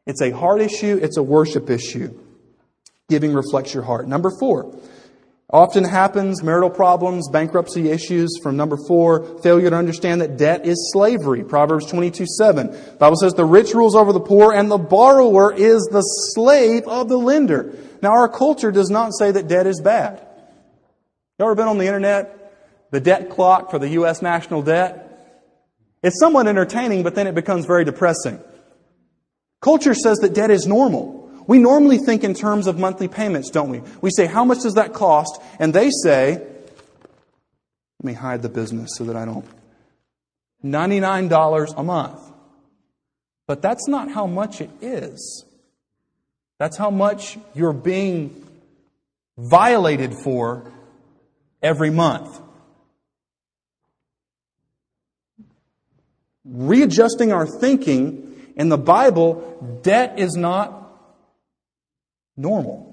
It's 0.07 0.23
a 0.23 0.31
heart 0.31 0.63
issue, 0.63 0.99
it's 1.01 1.19
a 1.19 1.23
worship 1.23 1.69
issue. 1.69 2.19
Giving 3.11 3.35
reflects 3.35 3.75
your 3.75 3.83
heart. 3.83 4.09
Number 4.09 4.31
four, 4.41 4.75
Often 5.51 5.85
happens, 5.85 6.43
marital 6.43 6.69
problems, 6.69 7.27
bankruptcy 7.31 7.89
issues. 7.89 8.29
From 8.43 8.59
number 8.59 8.77
four, 8.87 9.41
failure 9.41 9.71
to 9.71 9.77
understand 9.77 10.21
that 10.21 10.37
debt 10.37 10.67
is 10.67 10.91
slavery. 10.93 11.43
Proverbs 11.43 11.87
22, 11.87 12.27
7. 12.27 12.67
The 12.67 12.97
Bible 12.99 13.17
says 13.17 13.33
the 13.33 13.47
rich 13.47 13.73
rules 13.73 13.97
over 13.97 14.13
the 14.13 14.21
poor 14.21 14.53
and 14.53 14.71
the 14.71 14.77
borrower 14.77 15.51
is 15.55 15.89
the 15.91 16.03
slave 16.03 16.87
of 16.87 17.09
the 17.09 17.17
lender. 17.17 17.75
Now 18.03 18.13
our 18.13 18.29
culture 18.29 18.71
does 18.71 18.91
not 18.91 19.13
say 19.19 19.31
that 19.31 19.49
debt 19.49 19.67
is 19.67 19.81
bad. 19.81 20.25
You 21.39 21.45
ever 21.45 21.55
been 21.55 21.69
on 21.69 21.79
the 21.79 21.87
internet? 21.87 22.35
The 22.91 23.01
debt 23.01 23.31
clock 23.31 23.71
for 23.71 23.79
the 23.79 23.89
U.S. 23.91 24.23
national 24.23 24.63
debt? 24.63 25.05
It's 26.03 26.19
somewhat 26.19 26.47
entertaining, 26.47 27.03
but 27.03 27.15
then 27.15 27.27
it 27.27 27.35
becomes 27.35 27.67
very 27.67 27.85
depressing. 27.85 28.41
Culture 29.61 29.95
says 29.95 30.19
that 30.19 30.35
debt 30.35 30.51
is 30.51 30.67
normal. 30.67 31.31
We 31.47 31.59
normally 31.59 31.99
think 31.99 32.25
in 32.25 32.35
terms 32.35 32.67
of 32.67 32.79
monthly 32.79 33.09
payments, 33.09 33.51
don't 33.51 33.71
we? 33.71 33.83
We 34.01 34.11
say, 34.11 34.27
how 34.27 34.45
much 34.45 34.63
does 34.63 34.75
that 34.75 34.93
cost? 34.93 35.41
And 35.59 35.75
they 35.75 35.91
say, 35.91 36.35
let 38.01 38.05
me 38.05 38.13
hide 38.13 38.43
the 38.43 38.49
business 38.49 38.91
so 38.97 39.05
that 39.05 39.17
I 39.17 39.25
don't. 39.25 39.47
$99 40.65 41.75
a 41.77 41.83
month. 41.83 42.21
But 43.47 43.63
that's 43.63 43.89
not 43.89 44.11
how 44.11 44.27
much 44.27 44.61
it 44.61 44.71
is. 44.81 45.45
That's 46.59 46.77
how 46.77 46.91
much 46.91 47.39
you're 47.55 47.73
being 47.73 48.45
violated 49.37 50.15
for 50.25 50.73
every 51.63 51.91
month. 51.91 52.41
Readjusting 56.45 57.33
our 57.33 57.47
thinking 57.47 58.53
in 58.57 58.69
the 58.69 58.79
Bible, 58.79 59.81
debt 59.83 60.19
is 60.19 60.35
not 60.35 60.75
normal. 62.37 62.87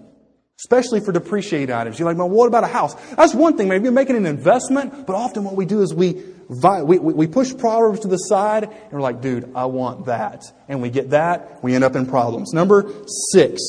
Especially 0.60 0.99
for 0.99 1.12
depreciated 1.12 1.71
items. 1.71 1.99
You're 1.99 2.08
like, 2.08 2.17
well, 2.17 2.30
what 2.30 2.47
about 2.47 2.63
a 2.63 2.67
house? 2.67 2.93
That's 3.15 3.34
one 3.34 3.58
thing. 3.58 3.67
Maybe 3.67 3.84
you're 3.84 3.91
making 3.91 4.15
an 4.15 4.25
investment, 4.25 5.06
but 5.08 5.15
often 5.15 5.43
what 5.43 5.56
we 5.56 5.65
do 5.65 5.82
is 5.82 5.93
we, 5.93 6.21
we, 6.49 6.99
we 6.99 7.27
push 7.27 7.55
Proverbs 7.55 8.01
to 8.01 8.08
the 8.08 8.17
side 8.17 8.63
and 8.63 8.91
we're 8.91 9.01
like, 9.01 9.21
dude, 9.21 9.51
I 9.55 9.65
want 9.65 10.05
that. 10.05 10.43
And 10.67 10.81
we 10.81 10.89
get 10.89 11.12
that, 11.12 11.63
we 11.63 11.75
end 11.75 11.84
up 11.84 11.95
in 11.95 12.05
problems. 12.05 12.53
Number 12.53 12.91
six, 13.31 13.62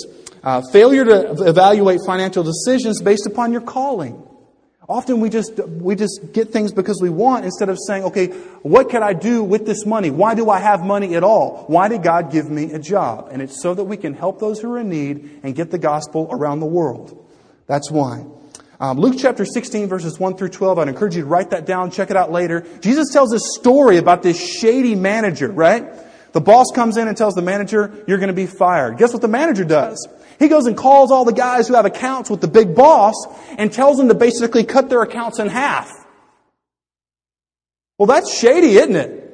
uh, 0.43 0.63
failure 0.73 1.05
to 1.05 1.49
evaluate 1.49 2.01
financial 2.07 2.43
decisions 2.43 3.01
based 3.01 3.27
upon 3.27 3.53
your 3.53 3.63
calling. 3.63 4.23
Often 4.89 5.21
we 5.21 5.31
just, 5.31 5.59
we 5.59 5.97
just 5.97 6.33
get 6.33 6.51
things 6.53 6.73
because 6.73 7.01
we 7.03 7.11
want 7.11 7.45
instead 7.45 7.69
of 7.69 7.79
saying, 7.89 8.05
okay, 8.05 8.29
what 8.63 8.89
can 8.89 9.03
I 9.03 9.15
do 9.15 9.43
with 9.43 9.67
this 9.67 9.85
money? 9.85 10.11
Why 10.11 10.35
do 10.37 10.49
I 10.49 10.61
have 10.61 10.85
money 10.85 11.17
at 11.17 11.25
all? 11.25 11.65
Why 11.67 11.89
did 11.89 12.05
God 12.05 12.31
give 12.31 12.49
me 12.49 12.73
a 12.73 12.79
job? 12.79 13.31
And 13.33 13.43
it's 13.43 13.61
so 13.61 13.75
that 13.75 13.83
we 13.83 13.97
can 13.97 14.15
help 14.15 14.39
those 14.39 14.61
who 14.61 14.73
are 14.73 14.79
in 14.79 14.89
need 14.89 15.41
and 15.43 15.57
get 15.57 15.73
the 15.73 15.79
gospel 15.79 16.29
around 16.31 16.61
the 16.61 16.67
world. 16.67 17.27
That's 17.67 17.91
why. 17.91 18.27
Um, 18.79 18.99
Luke 18.99 19.17
chapter 19.19 19.45
16 19.47 19.89
verses 19.89 20.19
1 20.19 20.37
through 20.37 20.51
12, 20.51 20.79
I'd 20.79 20.89
encourage 20.89 21.17
you 21.17 21.23
to 21.23 21.29
write 21.29 21.51
that 21.51 21.65
down, 21.65 21.91
check 21.91 22.11
it 22.11 22.17
out 22.17 22.31
later. 22.31 22.67
Jesus 22.81 23.11
tells 23.11 23.33
a 23.33 23.39
story 23.39 23.97
about 23.97 24.23
this 24.23 24.39
shady 24.39 24.95
manager, 24.95 25.51
right? 25.51 25.85
The 26.33 26.41
boss 26.43 26.67
comes 26.75 26.99
in 26.99 27.09
and 27.09 27.17
tells 27.17 27.35
the 27.35 27.43
manager, 27.43 28.05
you're 28.07 28.19
going 28.19 28.29
to 28.29 28.35
be 28.35 28.47
fired. 28.47 28.99
Guess 28.99 29.15
what 29.15 29.23
the 29.23 29.29
manager 29.29 29.65
does? 29.65 30.07
He 30.39 30.49
goes 30.49 30.67
and 30.67 30.77
calls 30.77 31.11
all 31.11 31.25
the 31.25 31.33
guys 31.33 31.67
who 31.67 31.75
have 31.75 31.87
accounts 31.87 32.29
with 32.29 32.43
the 32.43 32.49
big 32.49 32.75
boss 32.75 33.15
and 33.57 33.73
tells 33.73 33.97
them 33.97 34.09
to 34.09 34.15
basically 34.15 34.65
cut 34.65 34.91
their 34.91 35.01
accounts 35.01 35.39
in 35.39 35.49
half. 35.49 35.91
Well, 37.97 38.07
that's 38.07 38.37
shady, 38.37 38.77
isn't 38.77 38.97
it? 38.97 39.26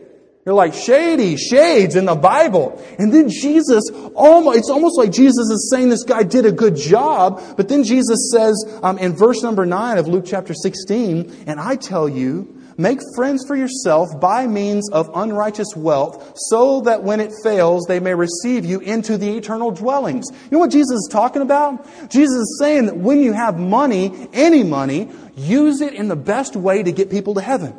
You're 0.45 0.57
like 0.57 0.75
shady, 0.75 1.37
shades 1.37 1.95
in 1.95 2.05
the 2.05 2.17
Bible. 2.17 2.83
And 2.99 3.13
then 3.13 3.29
Jesus, 3.29 3.91
almost, 4.15 4.59
it's 4.59 4.71
almost 4.71 4.99
like 4.99 5.13
Jesus 5.13 5.49
is 5.49 5.71
saying 5.71 5.89
this 5.89 6.03
guy 6.03 6.25
did 6.25 6.47
a 6.47 6.53
good 6.53 6.75
job, 6.75 7.41
but 7.57 7.69
then 7.69 7.85
Jesus 7.85 8.33
says 8.33 8.65
um, 8.83 8.99
in 8.99 9.13
verse 9.13 9.43
number 9.43 9.65
9 9.65 9.99
of 9.99 10.09
Luke 10.09 10.25
chapter 10.27 10.53
16, 10.53 11.45
and 11.47 11.61
I 11.61 11.77
tell 11.77 12.09
you 12.09 12.59
Make 12.79 13.01
friends 13.15 13.45
for 13.47 13.55
yourself 13.55 14.09
by 14.19 14.47
means 14.47 14.91
of 14.91 15.11
unrighteous 15.15 15.77
wealth, 15.77 16.33
so 16.37 16.81
that 16.83 17.03
when 17.03 17.21
it 17.21 17.33
fails, 17.43 17.85
they 17.87 18.01
may 18.01 18.15
receive 18.15 18.65
you 18.65 18.81
into 18.81 19.19
the 19.19 19.37
eternal 19.37 19.71
dwellings. 19.71 20.27
You 20.31 20.53
know 20.53 20.59
what 20.59 20.71
Jesus 20.71 20.93
is 20.93 21.09
talking 21.11 21.43
about? 21.43 21.85
Jesus 22.11 22.35
is 22.35 22.57
saying 22.59 22.87
that 22.87 22.97
when 22.97 23.21
you 23.21 23.33
have 23.33 23.59
money, 23.59 24.29
any 24.33 24.63
money, 24.63 25.11
use 25.37 25.81
it 25.81 25.95
in 25.95 26.09
the 26.09 26.17
best 26.17 26.57
way 26.57 26.83
to 26.83 26.93
get 26.93 27.11
people 27.11 27.35
to 27.35 27.41
heaven. 27.41 27.75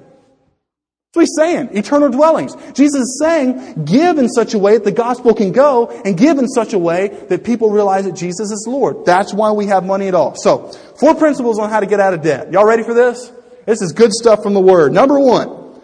That's 1.14 1.30
what 1.38 1.48
he's 1.48 1.58
saying. 1.60 1.78
Eternal 1.78 2.10
dwellings. 2.10 2.56
Jesus 2.74 3.02
is 3.02 3.20
saying, 3.22 3.86
give 3.86 4.18
in 4.18 4.28
such 4.28 4.56
a 4.56 4.58
way 4.58 4.74
that 4.74 4.84
the 4.84 4.92
gospel 4.92 5.36
can 5.36 5.52
go 5.52 5.88
and 6.04 6.18
give 6.18 6.40
in 6.40 6.48
such 6.48 6.74
a 6.74 6.80
way 6.80 7.10
that 7.30 7.44
people 7.44 7.70
realize 7.70 8.06
that 8.06 8.16
Jesus 8.16 8.50
is 8.50 8.66
Lord. 8.68 9.06
That's 9.06 9.32
why 9.32 9.52
we 9.52 9.68
have 9.68 9.86
money 9.86 10.08
at 10.08 10.16
all. 10.16 10.34
So, 10.34 10.72
four 11.00 11.14
principles 11.14 11.60
on 11.60 11.70
how 11.70 11.82
to 11.82 11.86
get 11.86 12.00
out 12.00 12.16
of 12.16 12.24
debt. 12.24 12.52
Y'all 12.52 12.66
ready 12.66 12.82
for 12.82 12.96
this? 12.96 13.32
This 13.68 13.84
is 13.84 13.92
good 13.92 14.12
stuff 14.12 14.42
from 14.42 14.56
the 14.56 14.60
Word. 14.60 14.92
Number 14.92 15.20
one. 15.20 15.82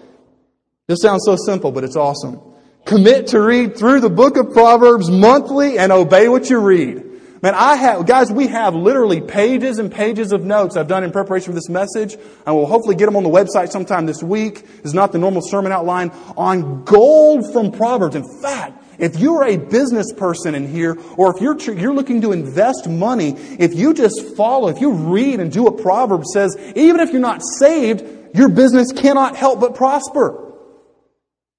This 0.87 1.03
sounds 1.03 1.21
so 1.25 1.35
simple, 1.35 1.71
but 1.71 1.83
it's 1.83 1.95
awesome. 1.95 2.41
Commit 2.85 3.27
to 3.27 3.39
read 3.39 3.77
through 3.77 3.99
the 3.99 4.09
book 4.09 4.35
of 4.35 4.51
Proverbs 4.51 5.11
monthly 5.11 5.77
and 5.77 5.91
obey 5.91 6.27
what 6.27 6.49
you 6.49 6.57
read. 6.57 7.05
Man, 7.41 7.55
I 7.55 7.75
have, 7.75 8.05
guys, 8.05 8.31
we 8.31 8.47
have 8.47 8.75
literally 8.75 9.21
pages 9.21 9.79
and 9.79 9.89
pages 9.89 10.33
of 10.33 10.43
notes 10.43 10.75
I've 10.75 10.89
done 10.89 11.05
in 11.05 11.11
preparation 11.11 11.53
for 11.53 11.55
this 11.55 11.69
message. 11.69 12.17
I 12.45 12.51
will 12.51 12.65
hopefully 12.65 12.95
get 12.95 13.05
them 13.05 13.15
on 13.15 13.23
the 13.23 13.29
website 13.29 13.71
sometime 13.71 14.05
this 14.05 14.21
week. 14.21 14.65
It's 14.83 14.93
not 14.93 15.13
the 15.13 15.19
normal 15.19 15.41
sermon 15.41 15.71
outline 15.71 16.11
on 16.35 16.83
gold 16.83 17.53
from 17.53 17.71
Proverbs. 17.71 18.17
In 18.17 18.25
fact, 18.41 18.83
if 18.99 19.17
you're 19.17 19.45
a 19.45 19.55
business 19.55 20.11
person 20.11 20.53
in 20.53 20.67
here, 20.67 20.97
or 21.15 21.33
if 21.33 21.41
you're, 21.41 21.57
you're 21.73 21.93
looking 21.93 22.19
to 22.21 22.33
invest 22.33 22.89
money, 22.89 23.35
if 23.57 23.73
you 23.73 23.93
just 23.93 24.35
follow, 24.35 24.67
if 24.67 24.81
you 24.81 24.91
read 24.91 25.39
and 25.39 25.49
do 25.49 25.63
what 25.63 25.77
Proverbs 25.81 26.31
says, 26.33 26.57
even 26.75 26.99
if 26.99 27.11
you're 27.11 27.21
not 27.21 27.41
saved, 27.41 28.03
your 28.35 28.49
business 28.49 28.91
cannot 28.91 29.37
help 29.37 29.61
but 29.61 29.75
prosper. 29.75 30.53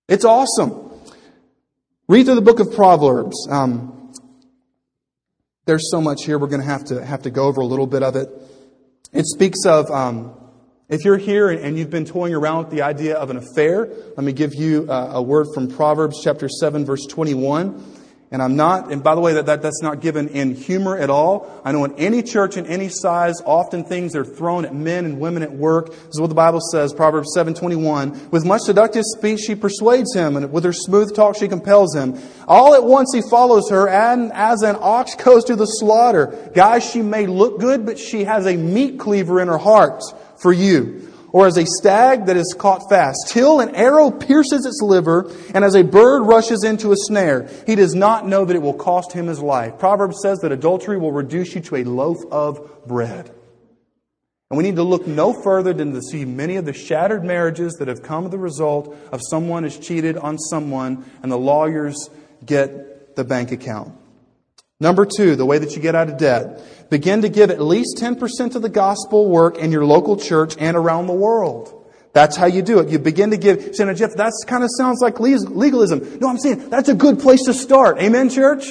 It's 0.09 0.27
awesome. 0.27 0.93
Read 2.07 2.27
through 2.27 2.35
the 2.35 2.43
book 2.43 2.61
of 2.61 2.75
Proverbs. 2.75 3.49
Um, 3.49 4.00
there's 5.71 5.89
so 5.89 6.01
much 6.01 6.25
here. 6.25 6.37
We're 6.37 6.49
going 6.49 6.63
to 6.63 6.67
have 6.67 6.87
to 6.87 7.05
have 7.05 7.23
to 7.23 7.31
go 7.31 7.45
over 7.45 7.61
a 7.61 7.65
little 7.65 7.87
bit 7.87 8.03
of 8.03 8.17
it. 8.17 8.29
It 9.13 9.25
speaks 9.25 9.65
of 9.65 9.89
um, 9.89 10.35
if 10.89 11.05
you're 11.05 11.17
here 11.17 11.49
and 11.49 11.79
you've 11.79 11.91
been 11.91 12.05
toying 12.05 12.35
around 12.35 12.65
with 12.65 12.71
the 12.71 12.83
idea 12.83 13.17
of 13.17 13.31
an 13.31 13.37
affair. 13.37 13.89
Let 14.17 14.25
me 14.25 14.33
give 14.33 14.53
you 14.53 14.91
uh, 14.91 15.13
a 15.13 15.23
word 15.23 15.47
from 15.55 15.71
Proverbs 15.71 16.21
chapter 16.25 16.49
seven, 16.49 16.85
verse 16.85 17.07
twenty-one. 17.07 17.85
And 18.33 18.41
I'm 18.41 18.55
not, 18.55 18.93
and 18.93 19.03
by 19.03 19.17
the 19.17 19.21
way, 19.21 19.33
that, 19.35 19.47
that 19.47 19.61
that's 19.61 19.83
not 19.83 20.01
given 20.01 20.29
in 20.29 20.55
humor 20.55 20.97
at 20.97 21.11
all. 21.11 21.61
I 21.65 21.73
know 21.73 21.85
in 21.85 21.97
any 21.97 22.23
church 22.23 22.57
in 22.57 22.65
any 22.65 22.89
size, 22.89 23.43
often 23.45 23.83
things 23.83 24.15
are 24.15 24.25
thrown 24.25 24.65
at 24.65 24.73
men 24.73 25.05
and 25.05 25.19
women 25.19 25.43
at 25.43 25.51
work. 25.51 25.89
This 25.89 26.15
is 26.15 26.21
what 26.21 26.29
the 26.29 26.37
Bible 26.37 26.61
says, 26.61 26.93
Proverbs 26.93 27.35
7:21. 27.37 28.31
With 28.31 28.45
much 28.45 28.63
seductive 28.63 29.03
speech 29.17 29.41
she 29.41 29.57
persuades 29.57 30.15
him, 30.15 30.37
and 30.37 30.53
with 30.53 30.63
her 30.63 30.73
smooth 30.73 31.13
talk 31.13 31.35
she 31.37 31.49
compels 31.49 31.97
him. 31.97 32.21
All 32.47 32.75
at 32.75 32.85
once 32.85 33.11
he 33.13 33.21
follows 33.21 33.69
her, 33.69 33.89
and 33.89 34.33
as 34.33 34.63
an 34.63 34.77
ox 34.79 35.17
goes 35.17 35.43
to 35.47 35.57
the 35.57 35.67
slaughter. 35.67 36.51
Guys, 36.55 36.89
she 36.89 37.03
may 37.03 37.27
look 37.27 37.59
good, 37.59 37.85
but 37.85 37.99
she 37.99 38.23
has 38.23 38.47
a 38.47 38.57
meat 38.57 39.01
cleaver 39.01 39.41
in 39.41 39.49
her 39.49 39.59
heart 39.59 40.05
for 40.37 40.53
you 40.53 41.10
or 41.33 41.47
as 41.47 41.57
a 41.57 41.67
stag 41.67 42.27
that 42.27 42.37
is 42.37 42.55
caught 42.59 42.89
fast, 42.89 43.19
till 43.29 43.61
an 43.61 43.75
arrow 43.75 44.11
pierces 44.11 44.67
its 44.67 44.81
liver, 44.83 45.31
and 45.55 45.65
as 45.65 45.75
a 45.75 45.83
bird 45.83 46.23
rushes 46.23 46.65
into 46.65 46.93
a 46.93 46.97
snare. 46.97 47.49
He 47.67 47.75
does 47.75 47.95
not 47.95 48.27
know 48.27 48.45
that 48.45 48.57
it 48.57 48.63
will 48.63 48.75
cost 48.75 49.13
him 49.13 49.27
his 49.27 49.41
life. 49.41 49.79
Proverbs 49.79 50.19
says 50.23 50.39
that 50.41 50.53
adultery 50.53 50.99
will 50.99 51.13
reduce 51.13 51.55
you 51.55 51.61
to 51.63 51.77
a 51.77 51.85
loaf 51.85 52.19
of 52.31 52.87
bread. 52.87 53.31
And 54.51 54.59
we 54.59 54.65
need 54.65 54.77
to 54.77 54.83
look 54.83 55.07
no 55.07 55.33
further 55.33 55.73
than 55.73 55.93
to 55.93 56.03
see 56.03 56.25
many 56.25 56.57
of 56.57 56.65
the 56.65 56.73
shattered 56.73 57.25
marriages 57.25 57.75
that 57.75 57.87
have 57.87 58.03
come 58.03 58.29
the 58.31 58.39
result 58.39 58.97
of 59.13 59.21
someone 59.31 59.63
has 59.63 59.79
cheated 59.79 60.17
on 60.17 60.39
someone, 60.39 61.09
and 61.23 61.31
the 61.31 61.39
lawyers 61.39 62.11
get 62.45 63.15
the 63.15 63.23
bank 63.23 63.53
account. 63.53 63.95
Number 64.81 65.07
two, 65.07 65.37
the 65.37 65.45
way 65.45 65.59
that 65.59 65.77
you 65.77 65.83
get 65.83 65.95
out 65.95 66.09
of 66.09 66.17
debt. 66.17 66.80
Begin 66.91 67.23
to 67.23 67.29
give 67.29 67.51
at 67.51 67.61
least 67.61 67.97
10% 67.99 68.57
of 68.57 68.63
the 68.63 68.69
gospel 68.69 69.29
work 69.29 69.59
in 69.59 69.71
your 69.71 69.85
local 69.85 70.17
church 70.17 70.57
and 70.59 70.77
around 70.77 71.07
the 71.07 71.15
world. 71.15 71.77
That's 72.13 72.37
how 72.37 72.47
you 72.47 72.63
do 72.63 72.81
it. 72.81 72.89
You 72.89 72.99
begin 72.99 73.31
to 73.31 73.37
give. 73.37 73.77
Say, 73.77 73.95
Jeff, 73.95 74.15
that 74.17 74.33
kind 74.49 74.65
of 74.65 74.71
sounds 74.77 75.01
like 75.01 75.21
legalism. 75.21 76.19
No, 76.19 76.29
I'm 76.29 76.39
saying 76.39 76.69
that's 76.69 76.89
a 76.89 76.95
good 76.95 77.21
place 77.21 77.45
to 77.45 77.55
start. 77.55 78.01
Amen, 78.01 78.29
church? 78.29 78.65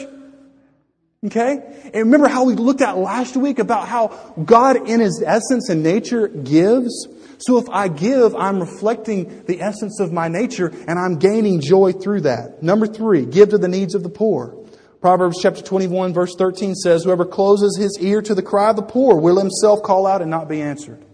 Okay? 1.26 1.60
And 1.86 1.96
remember 1.96 2.28
how 2.28 2.44
we 2.44 2.56
looked 2.56 2.82
at 2.82 2.98
last 2.98 3.38
week 3.38 3.60
about 3.60 3.88
how 3.88 4.08
God 4.44 4.90
in 4.90 5.00
His 5.00 5.24
essence 5.26 5.70
and 5.70 5.82
nature 5.84 6.28
gives? 6.28 7.08
So 7.40 7.58
if 7.58 7.70
I 7.70 7.88
give, 7.88 8.36
I'm 8.36 8.60
reflecting 8.60 9.46
the 9.46 9.62
essence 9.62 10.02
of 10.02 10.12
my 10.12 10.28
nature 10.28 10.74
and 10.88 11.00
I'm 11.00 11.20
gaining 11.20 11.62
joy 11.62 11.94
through 11.94 12.22
that. 12.22 12.62
Number 12.62 12.88
three, 12.88 13.26
give 13.26 13.50
to 13.50 13.58
the 13.58 13.70
needs 13.70 13.96
of 13.96 14.04
the 14.04 14.10
poor. 14.10 14.58
Proverbs 15.02 15.40
chapter 15.42 15.62
21 15.62 16.14
verse 16.14 16.36
13 16.36 16.76
says, 16.76 17.04
Whoever 17.04 17.26
closes 17.26 17.78
his 17.78 17.98
ear 18.02 18.22
to 18.22 18.36
the 18.36 18.44
cry 18.44 18.70
of 18.70 18.76
the 18.76 18.82
poor 18.82 19.16
will 19.16 19.38
himself 19.38 19.82
call 19.82 20.06
out 20.06 20.22
and 20.22 20.30
not 20.30 20.50
be 20.50 20.62
answered. 20.62 21.06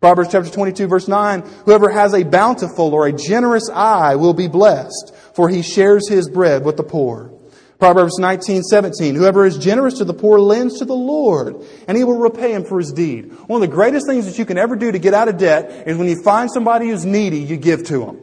Proverbs 0.00 0.30
chapter 0.32 0.50
22 0.50 0.86
verse 0.86 1.06
9, 1.06 1.42
Whoever 1.66 1.90
has 1.90 2.14
a 2.14 2.22
bountiful 2.22 2.94
or 2.94 3.06
a 3.06 3.12
generous 3.12 3.68
eye 3.68 4.16
will 4.16 4.32
be 4.32 4.48
blessed, 4.48 5.14
for 5.34 5.50
he 5.50 5.60
shares 5.60 6.08
his 6.08 6.30
bread 6.30 6.64
with 6.64 6.78
the 6.78 6.82
poor. 6.82 7.30
Proverbs 7.78 8.18
19, 8.18 8.62
17, 8.62 9.14
Whoever 9.14 9.44
is 9.44 9.58
generous 9.58 9.98
to 9.98 10.04
the 10.04 10.14
poor 10.14 10.38
lends 10.38 10.78
to 10.78 10.86
the 10.86 10.94
Lord, 10.94 11.56
and 11.86 11.98
he 11.98 12.04
will 12.04 12.18
repay 12.18 12.54
him 12.54 12.64
for 12.64 12.78
his 12.78 12.92
deed. 12.92 13.32
One 13.46 13.62
of 13.62 13.68
the 13.68 13.74
greatest 13.74 14.06
things 14.06 14.24
that 14.24 14.38
you 14.38 14.46
can 14.46 14.56
ever 14.56 14.76
do 14.76 14.90
to 14.90 14.98
get 14.98 15.12
out 15.12 15.28
of 15.28 15.36
debt 15.36 15.86
is 15.86 15.98
when 15.98 16.08
you 16.08 16.22
find 16.22 16.50
somebody 16.50 16.88
who's 16.88 17.04
needy, 17.04 17.40
you 17.40 17.58
give 17.58 17.84
to 17.84 17.98
them. 17.98 18.20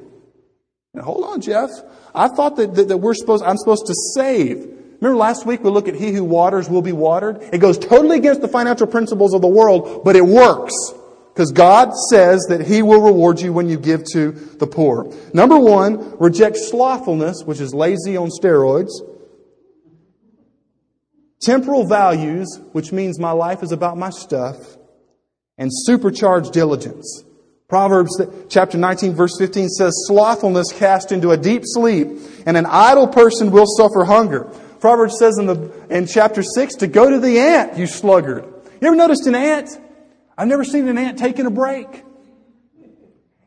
Now, 0.94 1.04
hold 1.04 1.24
on, 1.26 1.42
Jeff. 1.42 1.70
I 2.14 2.28
thought 2.28 2.56
that, 2.58 2.76
that, 2.76 2.88
that, 2.90 2.98
we're 2.98 3.14
supposed, 3.14 3.44
I'm 3.44 3.58
supposed 3.58 3.88
to 3.88 3.96
save. 4.14 4.58
Remember 5.00 5.16
last 5.18 5.46
week 5.46 5.64
we 5.64 5.70
looked 5.70 5.88
at 5.88 5.96
he 5.96 6.12
who 6.12 6.24
waters 6.24 6.70
will 6.70 6.82
be 6.82 6.92
watered? 6.92 7.42
It 7.54 7.60
goes 7.60 7.78
totally 7.78 8.18
against 8.18 8.42
the 8.42 8.48
financial 8.48 8.88
principles 8.88 9.34
of 9.34 9.42
the 9.42 9.48
world, 9.48 10.04
but 10.04 10.16
it 10.16 10.26
works. 10.26 10.74
Because 11.34 11.52
God 11.52 11.94
says 12.10 12.46
that 12.50 12.68
He 12.68 12.82
will 12.82 13.02
reward 13.02 13.40
you 13.40 13.54
when 13.54 13.70
you 13.70 13.80
give 13.80 14.04
to 14.12 14.32
the 14.32 14.68
poor. 14.68 15.14
Number 15.34 15.58
one, 15.58 16.18
reject 16.18 16.58
slothfulness, 16.58 17.44
which 17.46 17.62
is 17.62 17.74
lazy 17.74 18.18
on 18.18 18.30
steroids. 18.30 18.92
Temporal 21.40 21.86
values, 21.88 22.60
which 22.74 22.92
means 22.92 23.18
my 23.18 23.32
life 23.32 23.64
is 23.64 23.72
about 23.72 23.98
my 23.98 24.10
stuff. 24.10 24.58
And 25.58 25.70
supercharged 25.72 26.52
diligence. 26.52 27.24
Proverbs 27.72 28.22
chapter 28.50 28.78
19 28.78 29.14
verse 29.14 29.38
15 29.38 29.70
says, 29.70 29.94
slothfulness 30.06 30.74
cast 30.74 31.14
into 31.14 31.32
a 31.32 31.38
deep 31.38 31.62
sleep, 31.64 32.10
and 32.46 32.58
an 32.58 32.66
idle 32.66 33.08
person 33.08 33.50
will 33.50 33.66
suffer 33.66 34.04
hunger. 34.04 34.44
Proverbs 34.82 35.18
says 35.18 35.38
in, 35.38 35.46
the, 35.46 35.72
in 35.90 36.06
chapter 36.06 36.44
6 36.44 36.76
to 36.76 36.88
go 36.88 37.10
to 37.10 37.18
the 37.18 37.40
ant, 37.40 37.78
you 37.78 37.88
sluggard. 37.88 38.44
You 38.82 38.88
ever 38.88 38.98
noticed 38.98 39.26
an 39.26 39.36
ant? 39.36 39.70
I've 40.38 40.50
never 40.50 40.66
seen 40.66 40.86
an 40.90 40.98
ant 40.98 41.18
taking 41.18 41.46
a 41.46 41.50
break. 41.50 41.88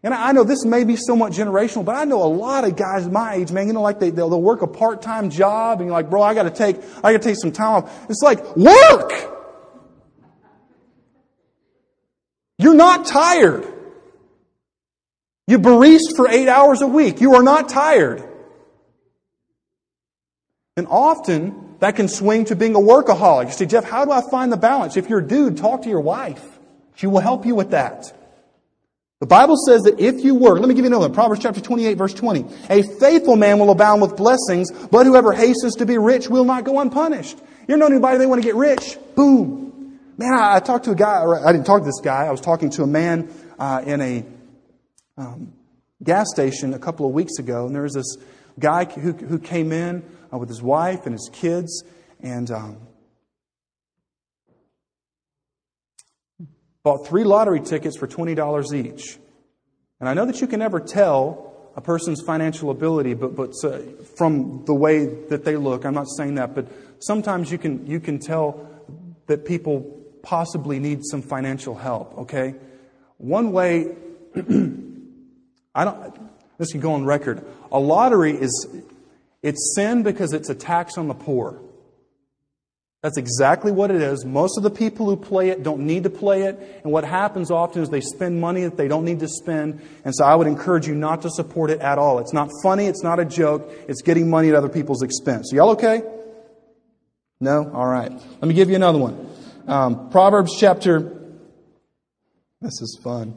And 0.03 0.15
I 0.15 0.33
know 0.33 0.43
this 0.43 0.65
may 0.65 0.85
be 0.85 0.97
somewhat 0.97 1.33
generational, 1.33 1.85
but 1.85 1.95
I 1.95 2.05
know 2.05 2.23
a 2.23 2.25
lot 2.25 2.65
of 2.65 2.77
guys 2.77 3.07
my 3.07 3.35
age, 3.35 3.53
man, 3.53 3.67
you 3.67 3.75
know, 3.75 3.83
like 3.83 4.01
they, 4.01 4.09
they'll, 4.09 4.31
they'll 4.31 4.41
work 4.41 4.63
a 4.63 4.67
part-time 4.67 5.29
job 5.29 5.81
and 5.81 5.89
you're 5.89 5.95
like, 5.95 6.09
bro, 6.09 6.23
I 6.23 6.33
gotta 6.33 6.51
take, 6.51 6.77
I 7.03 7.13
gotta 7.13 7.19
take 7.19 7.37
some 7.37 7.53
time 7.53 7.85
off. 7.85 8.07
It's 8.09 8.23
like, 8.23 8.57
work! 8.57 9.13
You're 12.57 12.73
not 12.73 13.05
tired. 13.05 13.74
You 15.47 15.59
barista 15.59 16.17
for 16.17 16.29
eight 16.29 16.49
hours 16.49 16.81
a 16.81 16.87
week. 16.87 17.21
You 17.21 17.35
are 17.35 17.43
not 17.43 17.69
tired. 17.69 18.23
And 20.77 20.87
often 20.89 21.77
that 21.81 21.97
can 21.97 22.09
swing 22.09 22.47
to 22.47 22.57
being 22.57 22.75
a 22.75 22.79
workaholic. 22.81 23.47
You 23.47 23.53
say, 23.53 23.67
Jeff, 23.67 23.85
how 23.85 24.05
do 24.05 24.11
I 24.11 24.23
find 24.31 24.51
the 24.51 24.57
balance? 24.57 24.97
If 24.97 25.09
you're 25.09 25.21
a 25.21 25.27
dude, 25.27 25.57
talk 25.59 25.83
to 25.83 25.89
your 25.89 26.01
wife. 26.01 26.43
She 26.97 27.07
will 27.07 27.21
help 27.21 27.45
you 27.45 27.55
with 27.55 27.71
that. 27.71 28.13
The 29.21 29.27
Bible 29.27 29.57
says 29.57 29.83
that 29.83 30.01
if 30.01 30.25
you 30.25 30.35
work, 30.35 30.59
let 30.59 30.69
me 30.69 30.75
give 30.75 30.85
you 30.85 30.91
another 30.91 31.07
one. 31.07 31.15
Proverbs 31.15 31.41
chapter 31.43 31.61
28 31.61 31.95
verse 31.97 32.15
20. 32.15 32.47
A 32.69 32.83
faithful 32.83 33.37
man 33.37 33.59
will 33.59 33.71
abound 33.71 34.03
with 34.03 34.17
blessings, 34.17 34.71
but 34.71 35.07
whoever 35.07 35.33
hastens 35.33 35.77
to 35.77 35.87
be 35.87 35.99
rich 35.99 36.29
will 36.29 36.45
not 36.45 36.65
go 36.65 36.81
unpunished. 36.81 37.39
You 37.69 37.77
know 37.77 37.87
anybody 37.87 38.19
they 38.19 38.27
want 38.27 38.43
to 38.43 38.47
get 38.47 38.57
rich? 38.57 38.99
Boom. 39.15 39.99
Man, 40.19 40.35
I, 40.35 40.57
I, 40.57 40.61
talked 40.61 40.85
to 40.87 40.91
a 40.91 40.95
guy, 40.95 41.25
I 41.25 41.53
didn't 41.53 41.67
talk 41.67 41.81
to 41.81 41.87
this 41.87 42.01
guy, 42.03 42.27
I 42.27 42.31
was 42.31 42.41
talking 42.41 42.71
to 42.71 42.83
a 42.83 42.87
man 42.87 43.29
uh, 43.59 43.83
in 43.85 44.01
a 44.01 44.25
um, 45.17 45.53
gas 46.03 46.27
station 46.33 46.75
a 46.75 46.79
couple 46.79 47.07
of 47.07 47.13
weeks 47.13 47.39
ago, 47.39 47.67
and 47.67 47.75
there 47.75 47.83
was 47.83 47.95
this 47.95 48.17
guy 48.59 48.85
who, 48.85 49.13
who 49.13 49.39
came 49.39 49.73
in 49.73 50.03
uh, 50.33 50.39
with 50.39 50.49
his 50.49 50.63
wife 50.63 51.07
and 51.07 51.13
his 51.13 51.31
kids, 51.33 51.85
and 52.21 52.51
um, 52.51 52.79
bought 56.83 57.07
three 57.07 57.25
lottery 57.25 57.61
tickets 57.61 57.97
for 57.97 58.07
$20 58.07 58.75
each. 58.75 59.19
And 60.01 60.09
I 60.09 60.15
know 60.15 60.27
that 60.27 60.41
you 60.41 60.47
can 60.47 60.59
never 60.59 60.81
tell 60.81 61.53
a 61.77 61.81
person's 61.81 62.23
financial 62.23 62.71
ability, 62.71 63.15
but, 63.15 63.35
but 63.35 63.53
uh, 63.65 63.79
from 64.17 64.65
the 64.65 64.75
way 64.75 65.07
that 65.07 65.45
they 65.45 65.57
look, 65.57 65.85
I'm 65.85 65.95
not 65.95 66.09
saying 66.17 66.37
that, 66.37 66.55
but 66.55 66.69
sometimes 67.01 67.51
you 67.51 67.59
can, 67.59 67.87
you 67.87 68.01
can 68.01 68.19
tell 68.19 68.69
that 69.27 69.45
people 69.45 69.81
possibly 70.23 70.79
need 70.79 71.01
some 71.05 71.23
financial 71.23 71.75
help, 71.75 72.19
okay? 72.19 72.55
One 73.19 73.53
way 73.53 73.97
I 75.75 75.85
don't, 75.85 76.59
this 76.59 76.73
can 76.73 76.81
go 76.81 76.93
on 76.93 77.05
record. 77.05 77.45
A 77.73 77.79
lottery 77.79 78.33
is, 78.33 78.69
it's 79.43 79.75
sin 79.75 80.03
because 80.03 80.33
it's 80.33 80.49
a 80.49 80.55
tax 80.55 80.97
on 80.97 81.09
the 81.09 81.15
poor. 81.15 81.61
That's 83.03 83.19
exactly 83.19 83.71
what 83.71 83.91
it 83.91 84.01
is. 84.01 84.25
Most 84.25 84.57
of 84.57 84.63
the 84.63 84.71
people 84.71 85.05
who 85.05 85.17
play 85.17 85.51
it 85.51 85.63
don't 85.63 85.81
need 85.81 86.05
to 86.05 86.11
play 86.11 86.45
it. 86.45 86.81
And 86.83 86.91
what 86.91 87.05
happens 87.05 87.51
often 87.51 87.83
is 87.83 87.91
they 87.91 88.01
spend 88.01 88.41
money 88.41 88.63
that 88.63 88.79
they 88.79 88.89
don't 88.89 89.05
need 89.05 89.21
to 89.21 89.29
spend. 89.29 89.83
And 90.07 90.15
so 90.15 90.25
I 90.25 90.35
would 90.35 90.47
encourage 90.47 90.87
you 90.89 90.95
not 90.95 91.21
to 91.21 91.31
support 91.31 91.69
it 91.69 91.81
at 91.81 91.99
all. 91.99 92.19
It's 92.19 92.33
not 92.33 92.49
funny. 92.63 92.87
It's 92.87 93.03
not 93.03 93.21
a 93.21 93.27
joke. 93.27 93.71
It's 93.89 94.01
getting 94.01 94.31
money 94.31 94.49
at 94.49 94.55
other 94.55 94.71
people's 94.71 95.03
expense. 95.03 95.51
Y'all 95.53 95.73
okay? 95.73 96.03
No? 97.41 97.71
All 97.75 97.87
right. 97.87 98.11
Let 98.11 98.49
me 98.49 98.55
give 98.55 98.71
you 98.71 98.77
another 98.77 98.99
one. 98.99 99.29
Um, 99.67 100.09
Proverbs 100.09 100.57
chapter, 100.59 101.01
this 102.63 102.81
is 102.81 102.99
fun. 103.05 103.35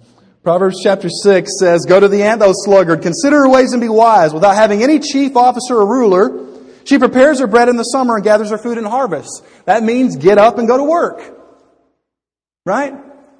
Proverbs 0.48 0.80
chapter 0.82 1.10
6 1.10 1.60
says, 1.60 1.86
Go 1.86 2.00
to 2.00 2.08
the 2.08 2.24
ant, 2.24 2.39
thou 2.39 2.54
sluggard, 2.54 3.02
consider 3.02 3.39
her 3.39 3.50
ways 3.50 3.74
and 3.74 3.82
be 3.82 3.89
wise. 3.89 4.34
Without 4.34 4.56
having 4.56 4.82
any 4.82 4.98
chief 4.98 5.36
officer 5.36 5.76
or 5.76 5.86
ruler, 5.86 6.48
she 6.86 6.98
prepares 6.98 7.41
her 7.41 7.48
bread 7.48 7.68
in 7.68 7.76
the 7.76 7.84
summer 7.84 8.16
and 8.16 8.24
gathers 8.24 8.50
her 8.52 8.58
food 8.58 8.78
in 8.78 8.86
harvest. 8.86 9.43
That 9.66 9.84
means 9.84 10.16
get 10.16 10.38
up 10.38 10.58
and 10.58 10.66
go 10.66 10.78
to 10.78 10.86
work. 10.86 11.38
Right? 12.66 12.93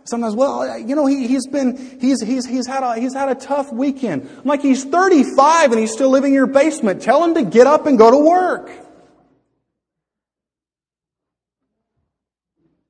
Sometimes, 0.04 0.36
well, 0.36 0.78
you 0.80 0.98
know, 0.98 1.06
he, 1.06 1.30
has 1.30 1.48
been, 1.48 1.98
he's, 2.02 2.22
he's, 2.22 2.46
he's, 2.46 2.68
had 2.68 2.84
a, 2.84 3.00
he's 3.00 3.14
had 3.14 3.30
a 3.30 3.36
tough 3.36 3.72
weekend. 3.72 4.30
I'm 4.40 4.44
like, 4.44 4.62
he's 4.62 4.84
35 4.84 5.72
and 5.72 5.80
he's 5.80 5.94
still 5.94 6.10
living 6.10 6.32
in 6.32 6.36
your 6.36 6.48
basement. 6.48 7.02
Tell 7.02 7.24
him 7.24 7.36
to 7.36 7.44
get 7.44 7.68
up 7.68 7.86
and 7.86 7.98
go 7.98 8.12
to 8.12 8.18
work. 8.18 8.70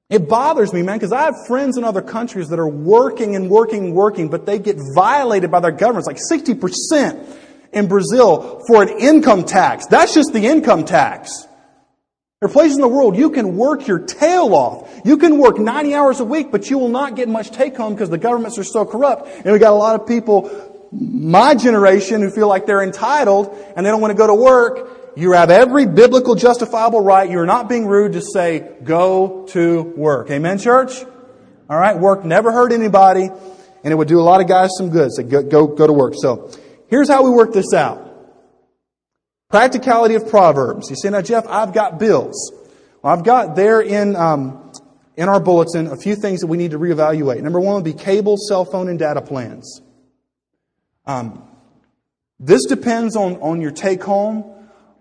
It 0.10 0.30
bothers 0.30 0.72
me, 0.72 0.84
man, 0.84 0.98
because 0.98 1.12
I 1.12 1.24
have 1.24 1.36
friends 1.48 1.78
in 1.78 1.84
other 1.84 2.02
countries 2.02 2.48
that 2.50 2.60
are 2.60 2.70
working 2.70 3.36
and 3.36 3.50
working 3.50 3.88
and 3.88 3.94
working, 3.94 4.30
but 4.30 4.46
they 4.46 4.58
get 4.58 4.78
violated 4.96 5.52
by 5.52 5.60
their 5.60 5.72
governments, 5.72 6.08
like 6.08 6.18
60% 6.32 7.26
in 7.74 7.88
Brazil 7.88 8.62
for 8.68 8.84
an 8.84 8.90
income 8.90 9.44
tax. 9.44 9.86
That's 9.88 10.14
just 10.14 10.32
the 10.32 10.46
income 10.46 10.86
tax. 10.86 11.46
There 12.40 12.50
are 12.50 12.54
places 12.54 12.78
in 12.78 12.82
the 12.82 12.88
world 12.88 13.18
you 13.18 13.32
can 13.32 13.58
work 13.58 13.88
your 13.88 14.00
tail 14.00 14.54
off. 14.54 15.02
You 15.04 15.18
can 15.18 15.40
work 15.40 15.58
90 15.58 15.96
hours 15.96 16.20
a 16.20 16.24
week, 16.24 16.52
but 16.52 16.70
you 16.70 16.78
will 16.78 16.88
not 16.88 17.16
get 17.16 17.28
much 17.28 17.50
take 17.50 17.76
home 17.76 17.94
because 17.94 18.10
the 18.10 18.18
governments 18.20 18.58
are 18.60 18.64
so 18.64 18.86
corrupt. 18.86 19.28
And 19.28 19.52
we 19.52 19.60
got 19.60 19.72
a 19.72 19.76
lot 19.76 20.00
of 20.00 20.08
people, 20.08 20.77
my 20.92 21.56
generation, 21.56 22.22
who 22.22 22.30
feel 22.30 22.48
like 22.48 22.66
they're 22.66 22.84
entitled 22.84 23.56
and 23.76 23.86
they 23.86 23.90
don't 23.90 24.02
want 24.02 24.12
to 24.12 24.18
go 24.18 24.28
to 24.28 24.36
work 24.36 24.98
you 25.18 25.32
have 25.32 25.50
every 25.50 25.88
biblical 25.88 26.36
justifiable 26.36 27.02
right. 27.02 27.28
You're 27.28 27.48
not 27.48 27.68
being 27.68 27.88
rude 27.88 28.14
to 28.14 28.22
say, 28.22 28.76
go 28.84 29.48
to 29.48 29.82
work. 29.82 30.30
Amen, 30.30 30.60
church? 30.60 31.04
All 31.68 31.78
right. 31.78 31.98
Work 31.98 32.24
never 32.24 32.52
hurt 32.52 32.72
anybody, 32.72 33.24
and 33.24 33.92
it 33.92 33.96
would 33.96 34.08
do 34.08 34.20
a 34.20 34.22
lot 34.22 34.42
of 34.42 34.48
guys 34.48 34.70
some 34.78 34.92
good. 34.92 35.12
So 35.12 35.24
go, 35.24 35.42
go, 35.42 35.66
go 35.66 35.88
to 35.88 35.94
work. 35.94 36.14
So 36.16 36.52
here's 36.88 37.10
how 37.10 37.24
we 37.24 37.32
work 37.32 37.52
this 37.52 37.74
out. 37.74 38.04
Practicality 39.50 40.14
of 40.14 40.30
Proverbs. 40.30 40.92
You 40.92 40.96
say, 40.96 41.10
now, 41.10 41.24
Jeff, 41.24 41.48
I've 41.48 41.74
got 41.74 41.98
bills. 41.98 42.52
Well, 43.02 43.12
I've 43.12 43.24
got 43.24 43.56
there 43.56 43.82
in, 43.82 44.16
um, 44.16 44.72
in 45.16 45.30
our 45.30 45.40
bulletin 45.40 45.88
a 45.88 45.98
few 45.98 46.16
things 46.16 46.42
that 46.42 46.48
we 46.48 46.58
need 46.58 46.72
to 46.72 46.80
reevaluate. 46.80 47.42
Number 47.42 47.60
one 47.60 47.74
would 47.74 47.84
be 47.84 47.94
cable, 47.94 48.38
cell 48.38 48.66
phone, 48.66 48.88
and 48.88 49.00
data 49.00 49.24
plans. 49.24 49.82
Um, 51.08 51.44
this 52.40 52.66
depends 52.66 53.16
on, 53.16 53.38
on 53.38 53.62
your 53.62 53.72
take 53.72 54.04
home. 54.04 54.54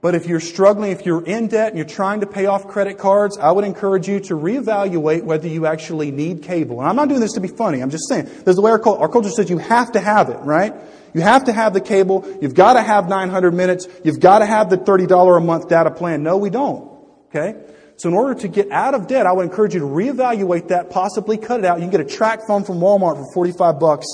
But 0.02 0.14
if 0.14 0.26
you're 0.26 0.40
struggling, 0.40 0.92
if 0.92 1.04
you're 1.04 1.24
in 1.24 1.48
debt 1.48 1.68
and 1.68 1.76
you're 1.76 1.86
trying 1.86 2.20
to 2.20 2.26
pay 2.26 2.46
off 2.46 2.68
credit 2.68 2.96
cards, 2.96 3.38
I 3.38 3.50
would 3.50 3.64
encourage 3.64 4.06
you 4.06 4.20
to 4.20 4.34
reevaluate 4.34 5.24
whether 5.24 5.48
you 5.48 5.66
actually 5.66 6.12
need 6.12 6.42
cable. 6.42 6.78
And 6.80 6.88
I'm 6.88 6.94
not 6.94 7.08
doing 7.08 7.20
this 7.20 7.32
to 7.32 7.40
be 7.40 7.48
funny. 7.48 7.80
I'm 7.80 7.90
just 7.90 8.08
saying, 8.08 8.30
there's 8.44 8.56
the 8.56 8.62
way 8.62 8.70
our, 8.70 8.88
our 8.88 9.08
culture 9.08 9.30
says 9.30 9.50
you 9.50 9.58
have 9.58 9.92
to 9.92 10.00
have 10.00 10.28
it, 10.28 10.38
right? 10.42 10.74
You 11.12 11.22
have 11.22 11.44
to 11.46 11.52
have 11.52 11.72
the 11.72 11.80
cable. 11.80 12.24
You've 12.40 12.54
got 12.54 12.74
to 12.74 12.82
have 12.82 13.08
900 13.08 13.52
minutes. 13.52 13.88
You've 14.04 14.20
got 14.20 14.40
to 14.40 14.46
have 14.46 14.70
the 14.70 14.76
$30 14.76 15.36
a 15.36 15.40
month 15.40 15.68
data 15.68 15.90
plan. 15.90 16.22
No, 16.22 16.36
we 16.36 16.50
don't. 16.50 16.88
Okay? 17.30 17.56
So 17.96 18.10
in 18.10 18.14
order 18.14 18.38
to 18.40 18.48
get 18.48 18.70
out 18.70 18.94
of 18.94 19.06
debt, 19.06 19.26
I 19.26 19.32
would 19.32 19.44
encourage 19.44 19.72
you 19.72 19.80
to 19.80 19.86
reevaluate 19.86 20.68
that, 20.68 20.90
possibly 20.90 21.38
cut 21.38 21.60
it 21.60 21.66
out. 21.66 21.78
You 21.78 21.88
can 21.88 21.90
get 21.90 22.00
a 22.02 22.04
TracFone 22.04 22.66
from 22.66 22.78
Walmart 22.78 23.16
for 23.16 23.32
45 23.32 23.80
bucks. 23.80 24.06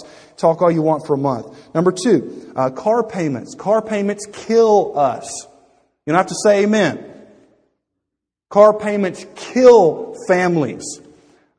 Talk 0.43 0.61
all 0.61 0.73
you 0.73 0.83
want 0.83 1.07
for 1.07 1.15
a 1.15 1.19
month. 1.19 1.73
Number 1.73 1.93
two, 1.93 2.53
uh, 2.57 2.71
car 2.71 3.05
payments. 3.05 3.55
Car 3.55 3.81
payments 3.81 4.27
kill 4.27 4.99
us. 4.99 5.47
You 6.05 6.13
don't 6.13 6.17
have 6.17 6.27
to 6.27 6.35
say 6.43 6.65
amen. 6.65 7.09
Car 8.51 8.77
payments 8.77 9.25
kill 9.37 10.17
families. 10.27 11.01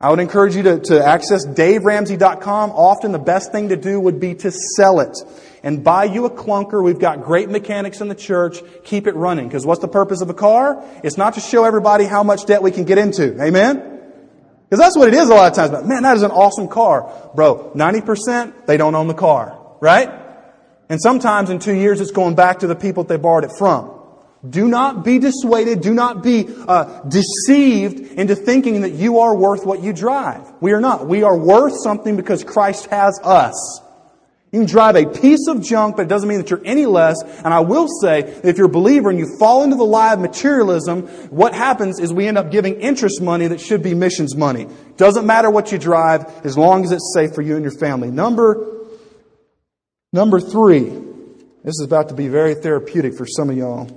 I 0.02 0.10
would 0.10 0.18
encourage 0.18 0.54
you 0.54 0.64
to, 0.64 0.80
to 0.80 1.02
access 1.02 1.46
DaveRamsey.com. 1.46 2.72
Often 2.72 3.12
the 3.12 3.18
best 3.18 3.52
thing 3.52 3.70
to 3.70 3.76
do 3.76 3.98
would 3.98 4.20
be 4.20 4.34
to 4.34 4.50
sell 4.50 5.00
it 5.00 5.16
and 5.62 5.82
buy 5.82 6.04
you 6.04 6.26
a 6.26 6.30
clunker. 6.30 6.84
We've 6.84 6.98
got 6.98 7.22
great 7.22 7.48
mechanics 7.48 8.02
in 8.02 8.08
the 8.08 8.14
church. 8.14 8.58
Keep 8.84 9.06
it 9.06 9.14
running. 9.14 9.48
Because 9.48 9.64
what's 9.64 9.80
the 9.80 9.88
purpose 9.88 10.20
of 10.20 10.28
a 10.28 10.34
car? 10.34 10.84
It's 11.02 11.16
not 11.16 11.34
to 11.34 11.40
show 11.40 11.64
everybody 11.64 12.04
how 12.04 12.22
much 12.22 12.44
debt 12.44 12.62
we 12.62 12.70
can 12.70 12.84
get 12.84 12.98
into. 12.98 13.42
Amen? 13.42 13.93
Because 14.68 14.78
that's 14.78 14.96
what 14.96 15.08
it 15.08 15.14
is 15.14 15.28
a 15.28 15.34
lot 15.34 15.52
of 15.52 15.56
times. 15.56 15.70
But 15.70 15.86
man, 15.86 16.02
that 16.02 16.16
is 16.16 16.22
an 16.22 16.30
awesome 16.30 16.68
car. 16.68 17.30
Bro, 17.34 17.72
90% 17.74 18.66
they 18.66 18.76
don't 18.76 18.94
own 18.94 19.08
the 19.08 19.14
car. 19.14 19.60
Right? 19.80 20.10
And 20.88 21.00
sometimes 21.00 21.50
in 21.50 21.58
two 21.58 21.74
years 21.74 22.00
it's 22.00 22.10
going 22.10 22.34
back 22.34 22.60
to 22.60 22.66
the 22.66 22.74
people 22.74 23.04
that 23.04 23.08
they 23.08 23.20
borrowed 23.20 23.44
it 23.44 23.52
from. 23.58 23.90
Do 24.48 24.68
not 24.68 25.04
be 25.04 25.18
dissuaded. 25.18 25.80
Do 25.80 25.94
not 25.94 26.22
be 26.22 26.46
uh, 26.68 27.00
deceived 27.04 27.98
into 28.18 28.34
thinking 28.34 28.82
that 28.82 28.92
you 28.92 29.20
are 29.20 29.34
worth 29.34 29.64
what 29.64 29.82
you 29.82 29.94
drive. 29.94 30.52
We 30.60 30.72
are 30.72 30.80
not. 30.80 31.06
We 31.06 31.22
are 31.22 31.36
worth 31.36 31.74
something 31.82 32.16
because 32.16 32.44
Christ 32.44 32.86
has 32.86 33.18
us. 33.22 33.80
You 34.54 34.60
can 34.60 34.68
drive 34.68 34.94
a 34.94 35.04
piece 35.04 35.48
of 35.48 35.62
junk, 35.62 35.96
but 35.96 36.02
it 36.02 36.08
doesn't 36.08 36.28
mean 36.28 36.38
that 36.38 36.48
you're 36.48 36.62
any 36.64 36.86
less. 36.86 37.16
And 37.22 37.52
I 37.52 37.58
will 37.58 37.88
say, 37.88 38.20
if 38.20 38.56
you're 38.56 38.68
a 38.68 38.70
believer 38.70 39.10
and 39.10 39.18
you 39.18 39.36
fall 39.36 39.64
into 39.64 39.74
the 39.74 39.84
lie 39.84 40.12
of 40.12 40.20
materialism, 40.20 41.08
what 41.30 41.52
happens 41.52 41.98
is 41.98 42.12
we 42.12 42.28
end 42.28 42.38
up 42.38 42.52
giving 42.52 42.80
interest 42.80 43.20
money 43.20 43.48
that 43.48 43.60
should 43.60 43.82
be 43.82 43.94
missions 43.94 44.36
money. 44.36 44.68
Doesn't 44.96 45.26
matter 45.26 45.50
what 45.50 45.72
you 45.72 45.78
drive, 45.78 46.46
as 46.46 46.56
long 46.56 46.84
as 46.84 46.92
it's 46.92 47.12
safe 47.12 47.34
for 47.34 47.42
you 47.42 47.56
and 47.56 47.64
your 47.64 47.76
family. 47.76 48.12
Number, 48.12 48.86
number 50.12 50.38
three. 50.38 50.84
This 50.84 51.80
is 51.80 51.82
about 51.84 52.10
to 52.10 52.14
be 52.14 52.28
very 52.28 52.54
therapeutic 52.54 53.16
for 53.16 53.26
some 53.26 53.50
of 53.50 53.56
y'all. 53.56 53.90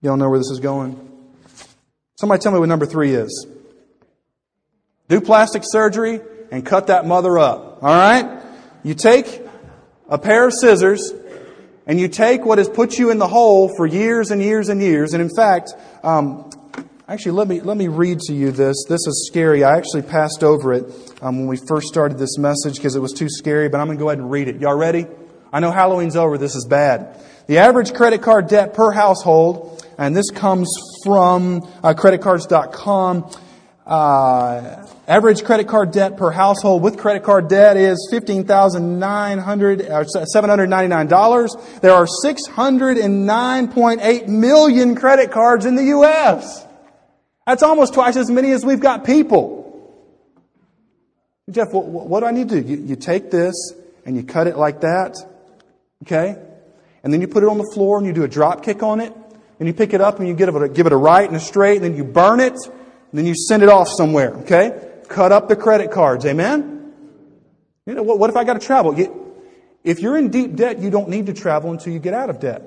Y'all 0.00 0.16
know 0.16 0.30
where 0.30 0.38
this 0.38 0.50
is 0.50 0.60
going? 0.60 0.96
Somebody 2.18 2.40
tell 2.40 2.52
me 2.52 2.60
what 2.60 2.70
number 2.70 2.86
three 2.86 3.12
is. 3.14 3.46
Do 5.10 5.20
plastic 5.20 5.64
surgery 5.66 6.22
and 6.50 6.64
cut 6.64 6.88
that 6.88 7.06
mother 7.06 7.38
up. 7.38 7.82
All 7.82 7.88
right? 7.88 8.42
You 8.82 8.94
take 8.94 9.42
a 10.08 10.18
pair 10.18 10.46
of 10.46 10.52
scissors 10.52 11.12
and 11.86 11.98
you 11.98 12.08
take 12.08 12.44
what 12.44 12.58
has 12.58 12.68
put 12.68 12.98
you 12.98 13.10
in 13.10 13.18
the 13.18 13.28
hole 13.28 13.70
for 13.76 13.86
years 13.86 14.30
and 14.30 14.42
years 14.42 14.68
and 14.68 14.80
years. 14.80 15.14
And 15.14 15.22
in 15.22 15.30
fact, 15.34 15.74
um, 16.02 16.50
actually, 17.08 17.32
let 17.32 17.48
me 17.48 17.60
let 17.60 17.76
me 17.76 17.88
read 17.88 18.20
to 18.20 18.34
you 18.34 18.50
this. 18.50 18.84
This 18.88 19.06
is 19.06 19.26
scary. 19.30 19.64
I 19.64 19.76
actually 19.76 20.02
passed 20.02 20.42
over 20.42 20.72
it 20.72 20.84
um, 21.22 21.38
when 21.38 21.46
we 21.48 21.56
first 21.56 21.88
started 21.88 22.18
this 22.18 22.38
message 22.38 22.76
because 22.76 22.96
it 22.96 23.00
was 23.00 23.12
too 23.12 23.28
scary. 23.28 23.68
But 23.68 23.80
I'm 23.80 23.86
going 23.86 23.98
to 23.98 24.02
go 24.02 24.08
ahead 24.08 24.18
and 24.18 24.30
read 24.30 24.48
it. 24.48 24.60
Y'all 24.60 24.76
ready? 24.76 25.06
I 25.52 25.60
know 25.60 25.70
Halloween's 25.70 26.16
over. 26.16 26.38
This 26.38 26.54
is 26.54 26.66
bad. 26.66 27.18
The 27.46 27.58
average 27.58 27.94
credit 27.94 28.20
card 28.20 28.48
debt 28.48 28.74
per 28.74 28.92
household 28.92 29.82
and 29.98 30.16
this 30.16 30.30
comes 30.30 30.72
from 31.04 31.68
uh, 31.82 31.92
creditcards.com. 31.92 33.30
Uh, 33.84 34.86
average 35.08 35.42
credit 35.42 35.66
card 35.66 35.90
debt 35.90 36.16
per 36.18 36.30
household 36.30 36.82
with 36.82 36.98
credit 36.98 37.24
card 37.24 37.48
debt 37.48 37.78
is 37.78 38.06
15,900, 38.10 39.82
uh, 39.82 40.04
$799. 40.04 41.80
There 41.80 41.92
are 41.92 42.06
609.8 42.24 44.28
million 44.28 44.94
credit 44.94 45.32
cards 45.32 45.64
in 45.64 45.76
the 45.76 45.84
U.S. 45.84 46.66
That's 47.46 47.62
almost 47.62 47.94
twice 47.94 48.16
as 48.16 48.30
many 48.30 48.50
as 48.52 48.66
we've 48.66 48.80
got 48.80 49.04
people. 49.04 49.56
Jeff, 51.50 51.72
what, 51.72 51.86
what 51.86 52.20
do 52.20 52.26
I 52.26 52.32
need 52.32 52.50
to 52.50 52.60
do? 52.60 52.68
You, 52.68 52.76
you 52.76 52.96
take 52.96 53.30
this 53.30 53.72
and 54.04 54.14
you 54.14 54.22
cut 54.22 54.46
it 54.46 54.58
like 54.58 54.82
that, 54.82 55.16
okay? 56.02 56.36
And 57.02 57.10
then 57.10 57.22
you 57.22 57.28
put 57.28 57.42
it 57.42 57.48
on 57.48 57.56
the 57.56 57.70
floor 57.72 57.96
and 57.96 58.06
you 58.06 58.12
do 58.12 58.24
a 58.24 58.28
drop 58.28 58.62
kick 58.62 58.82
on 58.82 59.00
it 59.00 59.14
and 59.58 59.66
you 59.66 59.72
pick 59.72 59.94
it 59.94 60.02
up 60.02 60.18
and 60.18 60.28
you 60.28 60.34
give 60.34 60.54
it 60.54 60.62
a, 60.62 60.68
give 60.68 60.84
it 60.86 60.92
a 60.92 60.96
right 60.96 61.26
and 61.26 61.36
a 61.36 61.40
straight, 61.40 61.76
and 61.76 61.84
then 61.84 61.96
you 61.96 62.04
burn 62.04 62.40
it, 62.40 62.52
and 62.52 63.12
then 63.12 63.26
you 63.26 63.34
send 63.34 63.62
it 63.62 63.68
off 63.68 63.88
somewhere, 63.88 64.34
okay? 64.36 64.87
Cut 65.08 65.32
up 65.32 65.48
the 65.48 65.56
credit 65.56 65.90
cards, 65.90 66.24
amen? 66.26 66.92
You 67.86 67.94
know, 67.94 68.02
what, 68.02 68.18
what 68.18 68.30
if 68.30 68.36
I 68.36 68.44
got 68.44 68.60
to 68.60 68.66
travel? 68.66 68.98
You, 68.98 69.34
if 69.82 70.00
you're 70.00 70.18
in 70.18 70.28
deep 70.28 70.54
debt, 70.54 70.78
you 70.78 70.90
don't 70.90 71.08
need 71.08 71.26
to 71.26 71.34
travel 71.34 71.70
until 71.70 71.92
you 71.92 71.98
get 71.98 72.12
out 72.12 72.28
of 72.28 72.40
debt. 72.40 72.62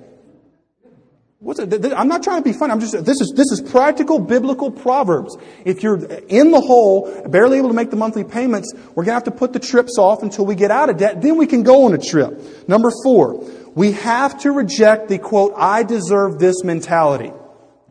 What's 1.38 1.60
it? 1.60 1.94
I'm 1.94 2.08
not 2.08 2.22
trying 2.22 2.44
to 2.44 2.48
be 2.48 2.54
funny. 2.54 2.72
I'm 2.72 2.80
just, 2.80 2.94
this 3.04 3.20
is, 3.20 3.34
this 3.36 3.52
is 3.52 3.62
practical 3.62 4.20
biblical 4.20 4.70
proverbs. 4.70 5.36
If 5.66 5.82
you're 5.82 5.98
in 6.06 6.52
the 6.52 6.62
hole, 6.62 7.28
barely 7.28 7.58
able 7.58 7.70
to 7.70 7.74
make 7.74 7.89
the 7.89 7.96
monthly 7.96 8.24
payments, 8.24 8.72
we're 8.76 9.04
going 9.04 9.08
to 9.08 9.14
have 9.14 9.24
to 9.24 9.32
put 9.32 9.52
the 9.52 9.60
trips 9.60 9.98
off 9.98 10.22
until 10.22 10.46
we 10.46 10.54
get 10.54 10.70
out 10.70 10.89
of 10.92 10.98
debt. 10.98 11.20
Then 11.20 11.38
we 11.38 11.48
can 11.48 11.64
go 11.64 11.86
on 11.86 11.96
a 11.96 11.98
trip. 11.98 12.68
Number 12.68 12.92
four, 13.04 13.44
we 13.74 13.94
have 13.94 14.39
to 14.42 14.52
reject 14.52 15.08
the 15.08 15.18
quote, 15.18 15.54
I 15.58 15.82
deserve 15.82 16.38
this 16.38 16.64
mentality. 16.64 17.32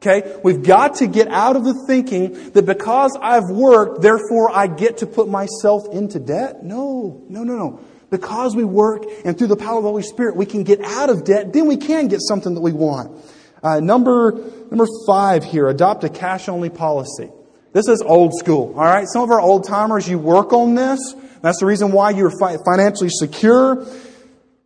Okay? 0.01 0.39
We've 0.43 0.63
got 0.63 0.97
to 0.97 1.07
get 1.07 1.29
out 1.29 1.57
of 1.57 1.65
the 1.65 1.75
thinking 1.87 2.53
that 2.53 2.65
because 2.65 3.17
I've 3.21 3.51
worked, 3.51 4.01
therefore 4.01 4.51
I 4.51 4.67
get 4.67 4.99
to 4.99 5.07
put 5.07 5.29
myself 5.29 5.87
into 5.93 6.19
debt. 6.19 6.65
No, 6.65 7.23
no, 7.29 7.45
no, 7.45 7.55
no. 7.57 7.81
Because 8.09 8.57
we 8.57 8.65
work 8.65 9.05
and 9.25 9.37
through 9.37 9.49
the 9.49 9.57
power 9.57 9.77
of 9.77 9.85
the 9.85 9.91
Holy 9.91 10.03
Spirit, 10.03 10.37
we 10.37 10.47
can 10.47 10.65
get 10.65 10.81
out 10.81 11.11
of 11.11 11.25
debt, 11.25 11.53
then 11.53 11.67
we 11.67 11.77
can 11.77 12.09
get 12.09 12.21
something 12.23 12.55
that 12.55 12.63
we 12.63 12.73
want. 12.73 13.25
Uh, 13.63 13.81
number, 13.81 14.33
number 14.71 14.87
five 15.07 15.45
here, 15.45 15.69
adopt 15.69 16.03
a 16.03 16.09
cash 16.09 16.49
only 16.49 16.71
policy. 16.71 17.29
This 17.75 17.87
is 17.87 18.01
old 18.01 18.33
school, 18.39 18.73
all 18.77 18.85
right? 18.85 19.07
Some 19.07 19.23
of 19.23 19.31
our 19.31 19.41
old 19.41 19.69
timers, 19.69 20.09
you 20.09 20.19
work 20.19 20.55
on 20.55 20.75
this. 20.75 21.15
That's 21.43 21.61
the 21.61 21.67
reason 21.67 21.93
why 21.93 22.11
you're 22.11 22.33
fi- 22.41 22.57
financially 22.65 23.11
secure. 23.11 23.87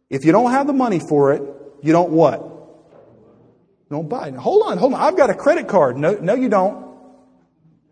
If 0.08 0.24
you 0.24 0.30
don't 0.30 0.52
have 0.52 0.68
the 0.68 0.72
money 0.72 1.00
for 1.00 1.32
it, 1.32 1.42
you 1.82 1.92
don't 1.92 2.10
what? 2.10 2.53
Don't 3.94 4.08
buy 4.08 4.26
it. 4.26 4.34
Hold 4.34 4.64
on, 4.66 4.76
hold 4.76 4.92
on. 4.92 5.00
I've 5.00 5.16
got 5.16 5.30
a 5.30 5.34
credit 5.34 5.68
card. 5.68 5.96
No, 5.96 6.14
no, 6.14 6.34
you 6.34 6.48
don't. 6.48 6.98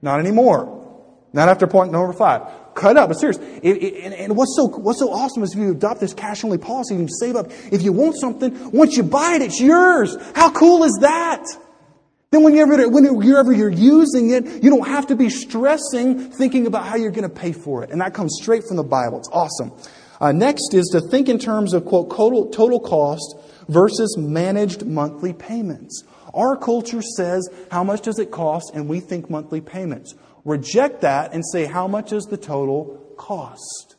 Not 0.03 0.19
anymore. 0.19 1.29
Not 1.33 1.49
after 1.49 1.69
point 1.69 1.93
number 1.93 2.13
five. 2.13 2.43
Cut 2.75 2.97
up, 2.97 3.11
but 3.11 3.21
serious. 3.21 3.39
It, 3.39 3.77
it, 3.81 4.05
and, 4.05 4.13
and 4.13 4.37
what's 4.37 4.57
so 4.57 4.67
what's 4.67 4.99
so 4.99 5.13
awesome 5.13 5.45
is 5.45 5.53
if 5.53 5.61
you 5.61 5.71
adopt 5.71 6.01
this 6.01 6.13
cash 6.13 6.43
only 6.43 6.59
policy, 6.59 6.97
you 6.97 7.07
save 7.09 7.37
up. 7.37 7.53
If 7.71 7.83
you 7.83 7.93
want 7.93 8.17
something, 8.19 8.73
once 8.73 8.97
you 8.97 9.05
buy 9.05 9.35
it, 9.37 9.43
it's 9.43 9.61
yours. 9.61 10.17
How 10.35 10.51
cool 10.51 10.83
is 10.83 10.99
that? 11.03 11.45
Then 12.33 12.43
whenever, 12.43 12.89
whenever 12.89 13.53
you're 13.53 13.71
using 13.71 14.31
it, 14.31 14.65
you 14.65 14.71
don't 14.71 14.89
have 14.89 15.07
to 15.07 15.15
be 15.15 15.31
stressing 15.31 16.33
thinking 16.33 16.67
about 16.67 16.85
how 16.85 16.97
you're 16.97 17.13
going 17.13 17.31
to 17.31 17.35
pay 17.35 17.53
for 17.53 17.85
it. 17.85 17.91
And 17.91 18.01
that 18.01 18.13
comes 18.13 18.39
straight 18.43 18.65
from 18.67 18.77
the 18.77 18.83
Bible. 18.83 19.19
It's 19.19 19.29
awesome. 19.31 19.71
Uh, 20.21 20.33
next 20.33 20.75
is 20.75 20.89
to 20.95 21.01
think 21.01 21.29
in 21.29 21.39
terms 21.39 21.75
of, 21.75 21.85
quote, 21.85 22.11
total, 22.11 22.51
total 22.51 22.81
cost 22.81 23.37
versus 23.69 24.17
managed 24.17 24.87
monthly 24.87 25.33
payments. 25.33 26.05
Our 26.35 26.57
culture 26.57 27.03
says, 27.03 27.49
how 27.71 27.85
much 27.85 28.03
does 28.03 28.19
it 28.19 28.31
cost? 28.31 28.73
And 28.75 28.89
we 28.89 29.01
think 29.01 29.29
monthly 29.29 29.61
payments. 29.61 30.15
Reject 30.45 31.03
that 31.03 31.33
and 31.33 31.45
say, 31.53 31.67
how 31.67 31.87
much 31.87 32.13
is 32.13 32.25
the 32.25 32.37
total 32.37 33.15
cost? 33.17 33.97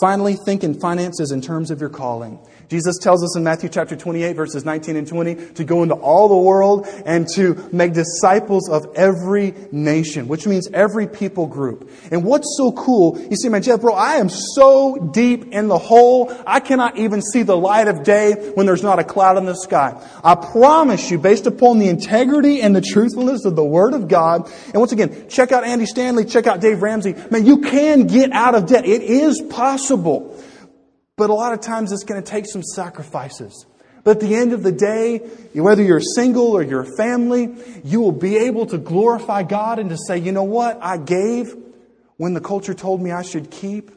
Finally, 0.00 0.36
think 0.46 0.64
in 0.64 0.80
finances 0.80 1.32
in 1.32 1.42
terms 1.42 1.70
of 1.70 1.78
your 1.78 1.90
calling. 1.90 2.38
Jesus 2.70 2.96
tells 2.96 3.22
us 3.22 3.36
in 3.36 3.44
Matthew 3.44 3.68
chapter 3.68 3.94
28 3.94 4.34
verses 4.34 4.64
19 4.64 4.96
and 4.96 5.06
20 5.06 5.34
to 5.52 5.64
go 5.64 5.82
into 5.82 5.94
all 5.94 6.28
the 6.28 6.36
world 6.36 6.86
and 7.04 7.28
to 7.34 7.68
make 7.72 7.92
disciples 7.92 8.70
of 8.70 8.86
every 8.96 9.54
nation, 9.70 10.28
which 10.28 10.46
means 10.46 10.66
every 10.72 11.06
people 11.06 11.46
group. 11.46 11.90
And 12.10 12.24
what's 12.24 12.54
so 12.56 12.72
cool, 12.72 13.20
you 13.20 13.36
see, 13.36 13.50
my 13.50 13.60
Jeff, 13.60 13.82
bro, 13.82 13.92
I 13.92 14.14
am 14.14 14.30
so 14.30 14.96
deep 15.12 15.52
in 15.52 15.68
the 15.68 15.76
hole, 15.76 16.32
I 16.46 16.60
cannot 16.60 16.96
even 16.96 17.20
see 17.20 17.42
the 17.42 17.56
light 17.56 17.86
of 17.86 18.02
day 18.02 18.32
when 18.54 18.64
there's 18.64 18.82
not 18.82 18.98
a 18.98 19.04
cloud 19.04 19.36
in 19.36 19.44
the 19.44 19.56
sky. 19.56 20.02
I 20.24 20.36
promise 20.36 21.10
you, 21.10 21.18
based 21.18 21.46
upon 21.46 21.80
the 21.80 21.90
integrity 21.90 22.62
and 22.62 22.74
the 22.74 22.80
truthfulness 22.80 23.44
of 23.44 23.56
the 23.56 23.64
Word 23.64 23.92
of 23.92 24.08
God, 24.08 24.50
and 24.68 24.76
once 24.76 24.92
again, 24.92 25.28
check 25.28 25.52
out 25.52 25.64
Andy 25.64 25.84
Stanley, 25.84 26.24
check 26.24 26.46
out 26.46 26.62
Dave 26.62 26.80
Ramsey, 26.80 27.14
man, 27.30 27.44
you 27.44 27.58
can 27.58 28.06
get 28.06 28.32
out 28.32 28.54
of 28.54 28.64
debt. 28.64 28.86
It 28.86 29.02
is 29.02 29.42
possible. 29.50 29.81
But 31.16 31.30
a 31.30 31.34
lot 31.34 31.52
of 31.52 31.60
times 31.60 31.92
it's 31.92 32.04
going 32.04 32.22
to 32.22 32.30
take 32.30 32.46
some 32.46 32.62
sacrifices. 32.62 33.66
But 34.04 34.16
at 34.16 34.20
the 34.20 34.34
end 34.34 34.52
of 34.52 34.62
the 34.62 34.72
day, 34.72 35.18
whether 35.54 35.82
you're 35.82 36.00
single 36.00 36.52
or 36.52 36.62
you're 36.62 36.82
a 36.82 36.96
family, 36.96 37.54
you 37.84 38.00
will 38.00 38.12
be 38.12 38.36
able 38.36 38.66
to 38.66 38.78
glorify 38.78 39.44
God 39.44 39.78
and 39.78 39.90
to 39.90 39.96
say, 40.08 40.18
you 40.18 40.32
know 40.32 40.42
what? 40.42 40.78
I 40.82 40.96
gave 40.96 41.54
when 42.16 42.34
the 42.34 42.40
culture 42.40 42.74
told 42.74 43.00
me 43.00 43.12
I 43.12 43.22
should 43.22 43.50
keep. 43.50 43.90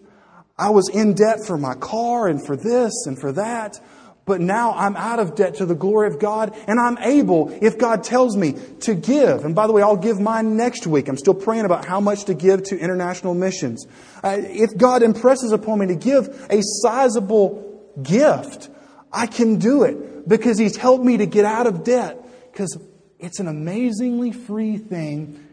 I 0.58 0.70
was 0.70 0.90
in 0.90 1.16
debt 1.16 1.40
for 1.46 1.58
my 1.58 1.74
car 1.74 2.28
and 2.28 2.46
for 2.46 2.56
this 2.56 3.06
and 3.08 3.20
for 3.20 3.32
that. 3.34 3.80
But 4.26 4.42
now 4.42 4.74
I'm 4.74 4.96
out 4.96 5.20
of 5.20 5.36
debt 5.36 5.56
to 5.56 5.68
the 5.68 5.76
glory 5.76 6.08
of 6.08 6.20
God 6.20 6.56
and 6.68 6.80
I'm 6.80 6.98
able, 6.98 7.56
if 7.62 7.78
God 7.78 8.04
tells 8.04 8.36
me 8.36 8.56
to 8.82 8.96
give. 8.96 9.46
And 9.46 9.54
by 9.54 9.68
the 9.68 9.74
way, 9.74 9.84
I'll 9.84 9.96
give 9.96 10.20
mine 10.20 10.58
next 10.58 10.88
week. 10.88 11.08
I'm 11.08 11.18
still 11.18 11.36
praying 11.36 11.66
about 11.66 11.86
how 11.86 12.00
much 12.00 12.26
to 12.26 12.34
give 12.34 12.64
to 12.64 12.80
international 12.80 13.36
missions. 13.36 13.86
Uh, 14.24 14.38
if 14.42 14.76
God 14.76 15.04
impresses 15.04 15.52
upon 15.52 15.80
me 15.80 15.88
to 15.88 15.96
give 15.96 16.28
a 16.50 16.62
sizable 16.62 17.94
gift, 18.02 18.70
I 19.14 19.28
can 19.28 19.60
do 19.60 19.84
it 19.84 20.28
because 20.28 20.58
He's 20.58 20.76
helped 20.76 21.06
me 21.06 21.18
to 21.18 21.28
get 21.28 21.46
out 21.46 21.68
of 21.68 21.84
debt. 21.84 22.22
Because 22.52 22.78
it's 23.20 23.40
an 23.40 23.48
amazingly 23.48 24.32
free 24.32 24.78
thing 24.78 25.46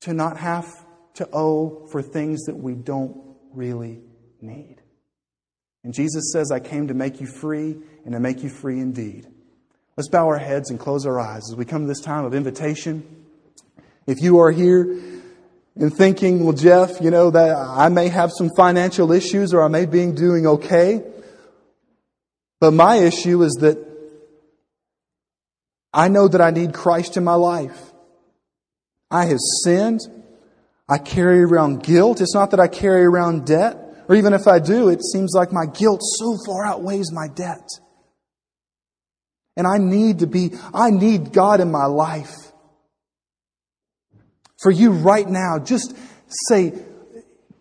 to 0.00 0.12
not 0.12 0.36
have 0.38 0.66
to 1.14 1.28
owe 1.32 1.86
for 1.92 2.02
things 2.02 2.44
that 2.46 2.56
we 2.56 2.74
don't 2.74 3.36
really 3.52 4.00
need. 4.40 4.83
And 5.84 5.92
Jesus 5.92 6.32
says, 6.32 6.50
I 6.50 6.60
came 6.60 6.88
to 6.88 6.94
make 6.94 7.20
you 7.20 7.26
free 7.26 7.76
and 8.04 8.14
to 8.14 8.20
make 8.20 8.42
you 8.42 8.48
free 8.48 8.80
indeed. 8.80 9.26
Let's 9.96 10.08
bow 10.08 10.26
our 10.26 10.38
heads 10.38 10.70
and 10.70 10.80
close 10.80 11.06
our 11.06 11.20
eyes 11.20 11.42
as 11.50 11.56
we 11.56 11.64
come 11.64 11.82
to 11.82 11.86
this 11.86 12.00
time 12.00 12.24
of 12.24 12.34
invitation. 12.34 13.24
If 14.06 14.20
you 14.20 14.40
are 14.40 14.50
here 14.50 14.82
and 15.76 15.94
thinking, 15.94 16.42
well, 16.42 16.54
Jeff, 16.54 17.00
you 17.00 17.10
know, 17.10 17.30
that 17.30 17.54
I 17.56 17.90
may 17.90 18.08
have 18.08 18.32
some 18.32 18.50
financial 18.56 19.12
issues 19.12 19.54
or 19.54 19.62
I 19.62 19.68
may 19.68 19.86
be 19.86 20.10
doing 20.10 20.46
okay. 20.46 21.04
But 22.60 22.72
my 22.72 22.96
issue 22.96 23.42
is 23.42 23.52
that 23.60 23.78
I 25.92 26.08
know 26.08 26.28
that 26.28 26.40
I 26.40 26.50
need 26.50 26.72
Christ 26.72 27.16
in 27.16 27.24
my 27.24 27.34
life. 27.34 27.92
I 29.10 29.26
have 29.26 29.38
sinned. 29.62 30.00
I 30.88 30.98
carry 30.98 31.42
around 31.42 31.82
guilt. 31.82 32.20
It's 32.20 32.34
not 32.34 32.50
that 32.50 32.60
I 32.60 32.68
carry 32.68 33.04
around 33.04 33.46
debt. 33.46 33.83
Or 34.08 34.14
even 34.14 34.32
if 34.32 34.46
I 34.46 34.58
do, 34.58 34.88
it 34.88 35.02
seems 35.02 35.32
like 35.34 35.52
my 35.52 35.66
guilt 35.66 36.00
so 36.02 36.36
far 36.46 36.66
outweighs 36.66 37.10
my 37.12 37.28
debt. 37.28 37.66
And 39.56 39.66
I 39.66 39.78
need 39.78 40.18
to 40.18 40.26
be, 40.26 40.52
I 40.72 40.90
need 40.90 41.32
God 41.32 41.60
in 41.60 41.70
my 41.70 41.86
life. 41.86 42.34
For 44.60 44.70
you 44.70 44.92
right 44.92 45.28
now, 45.28 45.58
just 45.58 45.94
say, 46.48 46.72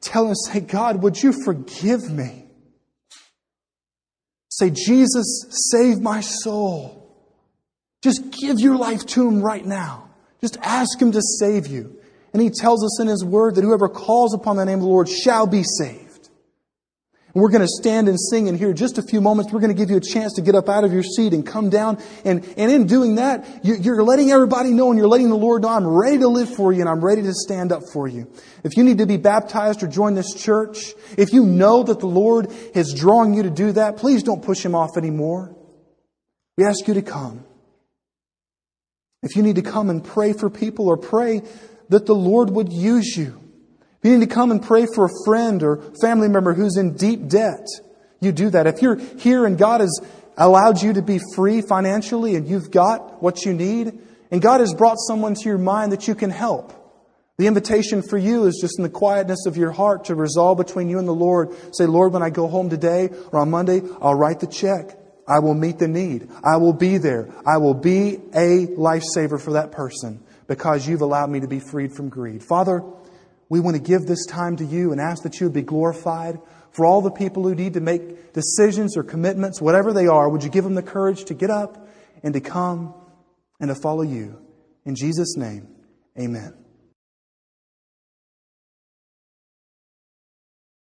tell 0.01 0.27
him, 0.27 0.35
say, 0.35 0.59
God, 0.59 1.03
would 1.03 1.21
you 1.21 1.33
forgive 1.45 2.09
me? 2.09 2.45
Say, 4.49 4.69
Jesus, 4.69 5.45
save 5.71 5.99
my 5.99 6.21
soul. 6.21 6.99
Just 8.03 8.31
give 8.31 8.59
your 8.59 8.75
life 8.75 9.05
to 9.07 9.27
him 9.27 9.41
right 9.41 9.65
now. 9.65 10.09
Just 10.41 10.57
ask 10.61 11.01
him 11.01 11.11
to 11.13 11.21
save 11.39 11.67
you. 11.67 11.99
And 12.33 12.41
he 12.41 12.49
tells 12.49 12.83
us 12.83 12.99
in 12.99 13.07
his 13.07 13.23
word 13.23 13.55
that 13.55 13.63
whoever 13.63 13.87
calls 13.87 14.33
upon 14.33 14.57
the 14.57 14.65
name 14.65 14.79
of 14.79 14.81
the 14.81 14.87
Lord 14.87 15.07
shall 15.07 15.47
be 15.47 15.63
saved. 15.63 16.02
We're 17.35 17.49
going 17.49 17.61
to 17.61 17.67
stand 17.67 18.07
and 18.07 18.19
sing 18.19 18.45
in 18.45 18.55
here 18.55 18.73
just 18.73 18.99
a 18.99 19.01
few 19.01 19.19
moments. 19.19 19.51
We're 19.51 19.59
going 19.59 19.75
to 19.75 19.77
give 19.77 19.89
you 19.89 19.97
a 19.97 20.01
chance 20.01 20.33
to 20.33 20.43
get 20.43 20.53
up 20.53 20.69
out 20.69 20.83
of 20.83 20.93
your 20.93 21.01
seat 21.01 21.33
and 21.33 21.43
come 21.43 21.71
down. 21.71 21.97
And, 22.23 22.45
and 22.57 22.71
in 22.71 22.85
doing 22.85 23.15
that, 23.15 23.61
you're 23.63 24.03
letting 24.03 24.29
everybody 24.29 24.69
know 24.69 24.91
and 24.91 24.99
you're 24.99 25.07
letting 25.07 25.29
the 25.29 25.35
Lord 25.35 25.63
know, 25.63 25.69
I'm 25.69 25.87
ready 25.87 26.19
to 26.19 26.27
live 26.27 26.53
for 26.53 26.71
you 26.71 26.81
and 26.81 26.89
I'm 26.89 27.03
ready 27.03 27.23
to 27.23 27.33
stand 27.33 27.71
up 27.71 27.81
for 27.91 28.07
you. 28.07 28.31
If 28.63 28.77
you 28.77 28.83
need 28.83 28.99
to 28.99 29.07
be 29.07 29.17
baptized 29.17 29.81
or 29.81 29.87
join 29.87 30.13
this 30.13 30.35
church, 30.35 30.93
if 31.17 31.33
you 31.33 31.43
know 31.43 31.81
that 31.81 31.99
the 31.99 32.07
Lord 32.07 32.51
is 32.75 32.93
drawing 32.93 33.33
you 33.33 33.43
to 33.43 33.49
do 33.49 33.71
that, 33.71 33.97
please 33.97 34.21
don't 34.21 34.43
push 34.43 34.63
him 34.63 34.75
off 34.75 34.95
anymore. 34.95 35.55
We 36.55 36.65
ask 36.65 36.87
you 36.87 36.93
to 36.93 37.01
come. 37.01 37.45
If 39.23 39.35
you 39.35 39.41
need 39.41 39.55
to 39.55 39.63
come 39.63 39.89
and 39.89 40.03
pray 40.03 40.33
for 40.33 40.51
people 40.51 40.87
or 40.87 40.97
pray 40.97 41.41
that 41.89 42.05
the 42.05 42.13
Lord 42.13 42.51
would 42.51 42.71
use 42.71 43.17
you, 43.17 43.42
you 44.03 44.17
need 44.17 44.27
to 44.27 44.33
come 44.33 44.51
and 44.51 44.61
pray 44.61 44.85
for 44.93 45.05
a 45.05 45.23
friend 45.25 45.63
or 45.63 45.81
family 46.01 46.27
member 46.27 46.53
who's 46.53 46.77
in 46.77 46.95
deep 46.95 47.27
debt, 47.27 47.67
you 48.19 48.31
do 48.31 48.49
that. 48.49 48.67
If 48.67 48.81
you're 48.81 48.95
here 48.95 49.45
and 49.45 49.57
God 49.57 49.81
has 49.81 49.99
allowed 50.37 50.81
you 50.81 50.93
to 50.93 51.01
be 51.01 51.19
free 51.35 51.61
financially 51.61 52.35
and 52.35 52.47
you've 52.47 52.71
got 52.71 53.21
what 53.21 53.45
you 53.45 53.53
need, 53.53 53.99
and 54.31 54.41
God 54.41 54.61
has 54.61 54.73
brought 54.73 54.97
someone 54.97 55.35
to 55.35 55.43
your 55.45 55.57
mind 55.57 55.91
that 55.91 56.07
you 56.07 56.15
can 56.15 56.31
help, 56.31 56.73
the 57.37 57.47
invitation 57.47 58.01
for 58.01 58.17
you 58.17 58.45
is 58.45 58.59
just 58.61 58.77
in 58.77 58.83
the 58.83 58.89
quietness 58.89 59.45
of 59.47 59.57
your 59.57 59.71
heart 59.71 60.05
to 60.05 60.15
resolve 60.15 60.57
between 60.57 60.87
you 60.87 60.99
and 60.99 61.07
the 61.07 61.13
Lord. 61.13 61.49
Say, 61.75 61.85
Lord, 61.85 62.13
when 62.13 62.21
I 62.21 62.29
go 62.29 62.47
home 62.47 62.69
today 62.69 63.09
or 63.31 63.39
on 63.39 63.49
Monday, 63.49 63.81
I'll 64.01 64.15
write 64.15 64.39
the 64.39 64.47
check. 64.47 64.97
I 65.27 65.39
will 65.39 65.53
meet 65.53 65.79
the 65.79 65.87
need. 65.87 66.29
I 66.43 66.57
will 66.57 66.73
be 66.73 66.97
there. 66.97 67.33
I 67.45 67.57
will 67.57 67.73
be 67.73 68.15
a 68.33 68.67
lifesaver 68.67 69.41
for 69.41 69.53
that 69.53 69.71
person 69.71 70.23
because 70.47 70.87
you've 70.87 71.01
allowed 71.01 71.29
me 71.29 71.39
to 71.39 71.47
be 71.47 71.59
freed 71.59 71.93
from 71.93 72.09
greed. 72.09 72.43
Father, 72.43 72.83
we 73.53 73.59
want 73.59 73.77
to 73.77 73.83
give 73.83 74.07
this 74.07 74.25
time 74.25 74.55
to 74.55 74.65
you 74.65 74.91
and 74.93 74.99
ask 74.99 75.21
that 75.21 75.39
you 75.39 75.45
would 75.45 75.53
be 75.53 75.61
glorified. 75.61 76.39
For 76.71 76.87
all 76.87 77.03
the 77.03 77.11
people 77.11 77.43
who 77.43 77.53
need 77.53 77.75
to 77.75 77.81
make 77.81 78.33
decisions 78.33 78.97
or 78.97 79.03
commitments, 79.03 79.61
whatever 79.61 79.93
they 79.93 80.07
are, 80.07 80.27
would 80.27 80.43
you 80.43 80.49
give 80.49 80.63
them 80.63 80.73
the 80.73 80.81
courage 80.81 81.25
to 81.25 81.35
get 81.35 81.51
up 81.51 81.87
and 82.23 82.33
to 82.33 82.41
come 82.41 82.95
and 83.59 83.69
to 83.69 83.75
follow 83.75 84.01
you? 84.01 84.41
In 84.85 84.95
Jesus' 84.95 85.37
name, 85.37 85.67
amen. 86.19 86.62